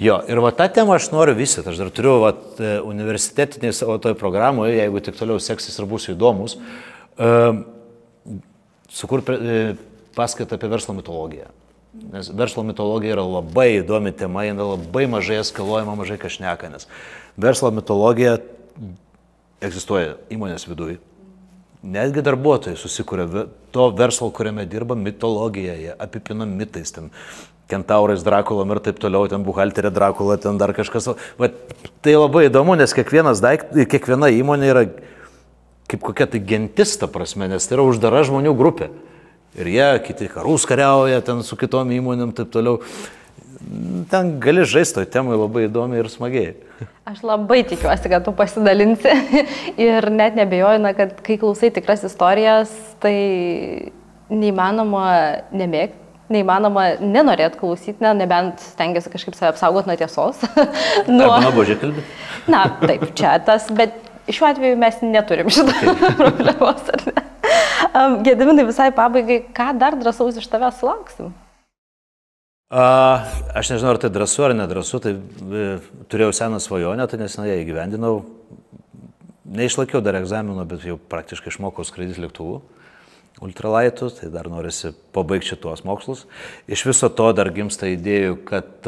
Jo, 0.02 0.18
ir 0.26 0.40
va 0.42 0.50
tą 0.56 0.66
temą 0.74 0.96
aš 0.98 1.12
noriu 1.14 1.36
vystyti. 1.38 1.68
Aš 1.70 1.78
dar 1.78 1.92
turiu 1.94 2.16
va, 2.24 2.32
e, 2.34 2.78
universitetinį 2.88 3.70
savo 3.76 4.00
toj 4.02 4.16
programoje, 4.18 4.80
jeigu 4.80 5.02
tik 5.04 5.20
toliau 5.20 5.38
seksis 5.44 5.78
ir 5.78 5.86
būsiu 5.86 6.16
įdomus, 6.16 6.56
uh, 7.22 7.60
sukurti 8.90 9.36
uh, 9.36 9.84
paskaitą 10.16 10.58
apie 10.58 10.70
verslo 10.72 10.96
mitologiją. 10.98 11.52
Nes 12.14 12.30
verslo 12.32 12.64
mitologija 12.64 13.18
yra 13.18 13.24
labai 13.28 13.82
įdomi 13.82 14.14
tema, 14.16 14.46
jinai 14.48 14.64
labai 14.64 15.06
mažai 15.12 15.42
eskaluojama, 15.42 15.98
mažai 16.00 16.16
kažneka, 16.22 16.70
nes 16.72 16.88
verslo 17.36 17.72
mitologija 17.76 18.38
egzistuoja 19.62 20.16
įmonės 20.32 20.68
viduje. 20.70 21.00
Netgi 21.82 22.22
darbuotojai 22.24 22.78
susikūrė 22.78 23.48
to 23.74 23.88
verslo, 23.98 24.30
kuriame 24.32 24.68
dirba 24.70 24.96
mitologiją, 24.96 25.76
jie 25.82 25.94
apipina 25.98 26.46
mitais, 26.46 26.94
ten 26.94 27.10
kentaurais 27.72 28.24
Drakulom 28.24 28.76
ir 28.76 28.82
taip 28.84 29.00
toliau, 29.02 29.28
ten 29.32 29.44
buhalterė 29.48 29.92
Drakula, 29.96 30.38
ten 30.42 30.60
dar 30.62 30.76
kažkas. 30.78 31.14
Va, 31.40 31.50
tai 32.04 32.16
labai 32.18 32.50
įdomu, 32.50 32.76
nes 32.78 32.94
daiktas, 32.94 33.88
kiekviena 33.92 34.30
įmonė 34.36 34.72
yra 34.72 34.86
kaip 35.92 36.04
kokia 36.06 36.28
tai 36.32 36.40
gentis, 36.40 36.96
ta 37.00 37.10
prasme, 37.12 37.50
nes 37.52 37.68
tai 37.68 37.76
yra 37.76 37.88
uždara 37.88 38.24
žmonių 38.28 38.54
grupė. 38.56 38.92
Ir 39.60 39.68
jie, 39.68 39.88
kiti 40.06 40.30
karus 40.32 40.66
kariauja 40.70 41.22
ten 41.28 41.42
su 41.44 41.58
kitom 41.60 41.90
įmonėm, 41.92 42.32
taip 42.36 42.52
toliau. 42.54 42.80
Ten 44.12 44.36
gali 44.42 44.64
žaisti 44.68 45.02
toj 45.02 45.08
temai 45.12 45.38
labai 45.38 45.66
įdomi 45.68 46.00
ir 46.00 46.10
smagiai. 46.12 46.54
Aš 47.08 47.22
labai 47.28 47.62
tikiuosi, 47.68 48.10
kad 48.10 48.24
tu 48.26 48.34
pasidalinsi 48.36 49.12
ir 49.90 50.10
net 50.14 50.38
nebejoju, 50.40 50.82
na, 50.82 50.94
kad 50.98 51.20
kai 51.26 51.38
klausai 51.42 51.72
tikras 51.76 52.06
istorijas, 52.08 52.72
tai 53.04 53.92
neįmanoma 54.32 55.08
nemėgti 55.52 56.00
neįmanoma 56.32 56.86
nenorėt 57.04 57.58
klausyti, 57.60 58.00
ne, 58.04 58.14
nebent 58.22 58.62
stengiasi 58.64 59.12
kažkaip 59.12 59.36
save 59.38 59.52
apsaugoti 59.52 59.92
nuo 59.92 59.98
tiesos. 60.00 60.40
nuo... 61.12 61.28
Arba 61.28 61.42
nuobodžiai 61.48 61.80
kalbėti. 61.82 62.08
Na, 62.52 62.64
taip, 62.82 63.04
čia 63.18 63.36
tas, 63.46 63.68
bet 63.76 63.98
šiuo 64.32 64.48
atveju 64.52 64.80
mes 64.80 65.02
neturim 65.06 65.52
šitą 65.52 65.96
problemos, 66.22 66.88
ar 66.96 67.06
ne? 67.10 67.21
Gediminai 68.28 68.66
visai 68.68 68.92
pabaigai, 68.96 69.42
ką 69.56 69.72
dar 69.80 69.98
drąsaus 70.00 70.40
iš 70.42 70.50
tavęs 70.52 70.80
sulauksim? 70.82 71.32
A, 72.72 72.84
aš 73.52 73.74
nežinau, 73.74 73.92
ar 73.92 74.00
tai 74.00 74.12
drąsu 74.14 74.46
ar 74.48 74.54
nedrasu, 74.56 75.02
tai 75.04 75.18
e, 75.18 75.66
turėjau 76.12 76.32
seną 76.38 76.62
svajonę, 76.64 77.08
tai 77.12 77.20
nesenai 77.20 77.50
ją 77.50 77.58
įgyvendinau. 77.66 78.22
Neišlaikiau 79.52 80.00
dar 80.00 80.16
egzamino, 80.22 80.64
bet 80.64 80.86
jau 80.88 80.96
praktiškai 81.12 81.52
išmokau 81.52 81.84
skraidyti 81.84 82.24
lėktuvu 82.24 82.62
ultralaitų, 83.42 84.08
tai 84.20 84.30
dar 84.32 84.48
norisi 84.52 84.94
pabaigti 85.16 85.52
šitos 85.52 85.84
mokslus. 85.88 86.26
Iš 86.72 86.86
viso 86.92 87.10
to 87.12 87.32
dar 87.36 87.50
gimsta 87.52 87.90
idėjų, 87.90 88.38
kad 88.48 88.88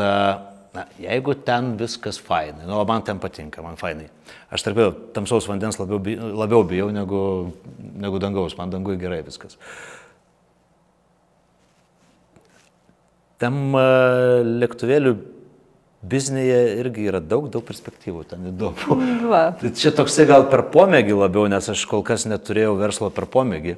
na, 0.74 0.86
jeigu 0.98 1.36
ten 1.46 1.74
viskas 1.78 2.18
fainai, 2.22 2.66
nu, 2.66 2.80
man 2.90 3.04
ten 3.06 3.20
patinka, 3.22 3.62
man 3.66 3.78
fainai. 3.78 4.08
Aš 4.54 4.66
tarp 4.66 4.80
tamsaus 5.14 5.48
vandens 5.50 5.78
labiau, 5.82 6.00
labiau 6.44 6.64
bijau 6.66 6.90
negu, 6.94 7.22
negu 7.94 8.22
dangaus, 8.22 8.58
man 8.58 8.74
dangui 8.74 8.98
gerai 9.02 9.22
viskas. 9.26 9.58
Tam 13.42 13.76
lėktuvėlių 14.64 15.14
biznėje 16.04 16.60
irgi 16.82 17.08
yra 17.08 17.22
daug, 17.24 17.48
daug 17.52 17.64
perspektyvų, 17.66 18.26
ten 18.28 18.50
įdomu. 18.52 18.98
Va. 19.30 19.44
Tai 19.60 19.72
čia 19.78 19.94
toksai 19.96 20.28
gal 20.30 20.48
per 20.52 20.66
pomėgį 20.74 21.16
labiau, 21.22 21.48
nes 21.52 21.70
aš 21.72 21.86
kol 21.90 22.04
kas 22.08 22.28
neturėjau 22.30 22.76
verslo 22.80 23.12
per 23.14 23.28
pomėgį. 23.32 23.78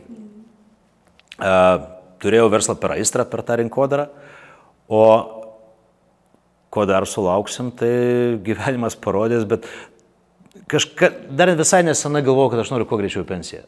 Turėjau 2.23 2.47
verslą 2.53 2.77
per 2.79 2.95
aistrą, 2.95 3.25
per 3.29 3.43
tą 3.45 3.59
rinkodarą, 3.59 4.07
o 4.87 5.01
ko 6.75 6.85
dar 6.89 7.07
sulauksim, 7.07 7.71
tai 7.79 7.91
gyvenimas 8.43 8.97
parodės, 8.99 9.47
bet 9.47 9.67
kažka, 10.71 11.11
dar 11.31 11.53
visai 11.55 11.83
nesenai 11.87 12.23
galvojau, 12.25 12.51
kad 12.53 12.65
aš 12.65 12.73
noriu 12.73 12.87
kuo 12.89 12.99
greičiau 12.99 13.25
pensiją. 13.27 13.63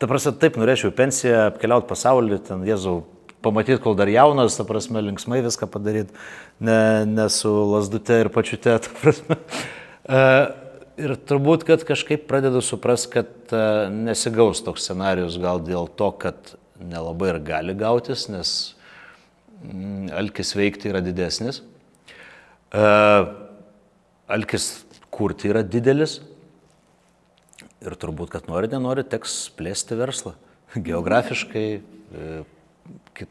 Ta 0.00 0.08
prasme, 0.08 0.32
taip 0.40 0.56
norėčiau 0.60 0.92
pensiją, 0.96 1.48
apkeliauti 1.50 1.88
pasaulį, 1.90 2.40
ten 2.46 2.64
Jėzau, 2.68 3.02
pamatyti, 3.44 3.80
kol 3.84 3.96
dar 3.98 4.08
jaunas, 4.08 4.56
ta 4.56 4.64
prasme, 4.68 5.02
linksmai 5.04 5.42
viską 5.44 5.68
padaryti, 5.72 6.16
ne, 6.64 7.04
ne 7.08 7.28
su 7.32 7.52
lasdute 7.72 8.22
ir 8.24 8.32
pačiute, 8.32 8.78
ta 8.86 8.98
prasme. 9.02 9.40
E, 10.10 10.20
ir 10.98 11.12
turbūt, 11.28 11.62
kad 11.68 11.84
kažkaip 11.86 12.24
pradedu 12.26 12.58
suprasti, 12.64 13.10
kad 13.12 13.52
e, 13.54 13.60
nesigaus 13.92 14.58
toks 14.64 14.88
scenarius 14.88 15.36
gal 15.38 15.60
dėl 15.62 15.86
to, 15.94 16.08
kad 16.18 16.54
nelabai 16.80 17.28
ir 17.34 17.38
gali 17.44 17.76
gautis, 17.78 18.24
nes 18.32 18.72
alkis 20.20 20.54
veikti 20.56 20.90
yra 20.92 21.02
didesnis. 21.04 21.62
E, 22.72 22.84
alkis 24.30 24.70
kurti 25.12 25.50
yra 25.52 25.64
didelis. 25.66 26.18
Ir 27.80 27.96
turbūt, 27.96 28.32
kad 28.34 28.48
nori, 28.50 28.68
nenori, 28.72 29.04
teks 29.08 29.42
plėsti 29.56 29.96
verslą. 29.96 30.34
Geografiškai, 30.88 31.66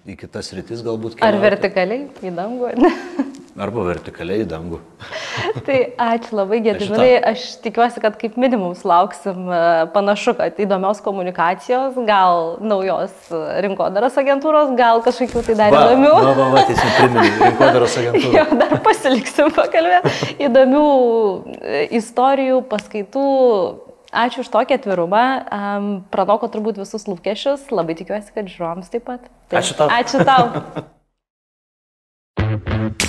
į 0.09 0.15
kitas 0.19 0.53
rytis 0.57 0.82
galbūt. 0.86 1.19
Keliauti. 1.19 1.27
Ar 1.30 1.41
vertikaliai 1.43 2.07
į 2.25 2.34
dangų? 2.38 2.73
Arba 3.60 3.84
vertikaliai 3.89 4.45
į 4.45 4.47
dangų. 4.47 4.78
tai 5.68 5.80
ačiū 5.99 6.38
labai, 6.38 6.62
Gediminai. 6.64 7.10
Aš 7.32 7.57
tikiuosi, 7.64 7.99
kad 8.03 8.16
kaip 8.22 8.38
minimum 8.39 8.72
lauksim 8.88 9.49
e, 9.51 9.60
panašu, 9.91 10.34
kad 10.38 10.62
įdomios 10.64 11.01
komunikacijos, 11.03 11.97
gal 12.07 12.55
naujos 12.64 13.12
rinkodaros 13.66 14.16
agentūros, 14.22 14.72
gal 14.80 15.03
kažkokių 15.03 15.43
tai 15.49 15.57
dar 15.60 15.76
įdomių. 15.76 16.14
Na, 16.24 16.32
va, 16.38 16.47
va, 16.55 16.64
tiesiog 16.70 16.95
priminė, 17.01 17.28
rinkodaros 17.49 17.97
agentūros. 18.03 18.38
jo, 18.38 18.47
dar 18.64 18.80
pasiliksim 18.88 19.53
pakalbėti. 19.60 20.16
Įdomių 20.47 20.88
e, 21.60 21.84
istorijų, 21.99 22.64
paskaitų, 22.72 23.28
Ačiū 24.10 24.41
už 24.41 24.47
tokį 24.49 24.74
atvirumą. 24.80 25.24
Um, 25.53 25.89
pranoko 26.10 26.49
turbūt 26.49 26.82
visus 26.82 27.05
lūkesčius. 27.05 27.68
Labai 27.70 27.93
tikiuosi, 27.99 28.34
kad 28.34 28.49
žiūrovams 28.49 28.89
taip 28.89 29.05
pat. 29.05 29.30
Tai, 29.53 29.62
ačiū 29.62 29.78
tau. 29.78 29.91
Ačiū 29.93 30.26
tau. 30.26 30.49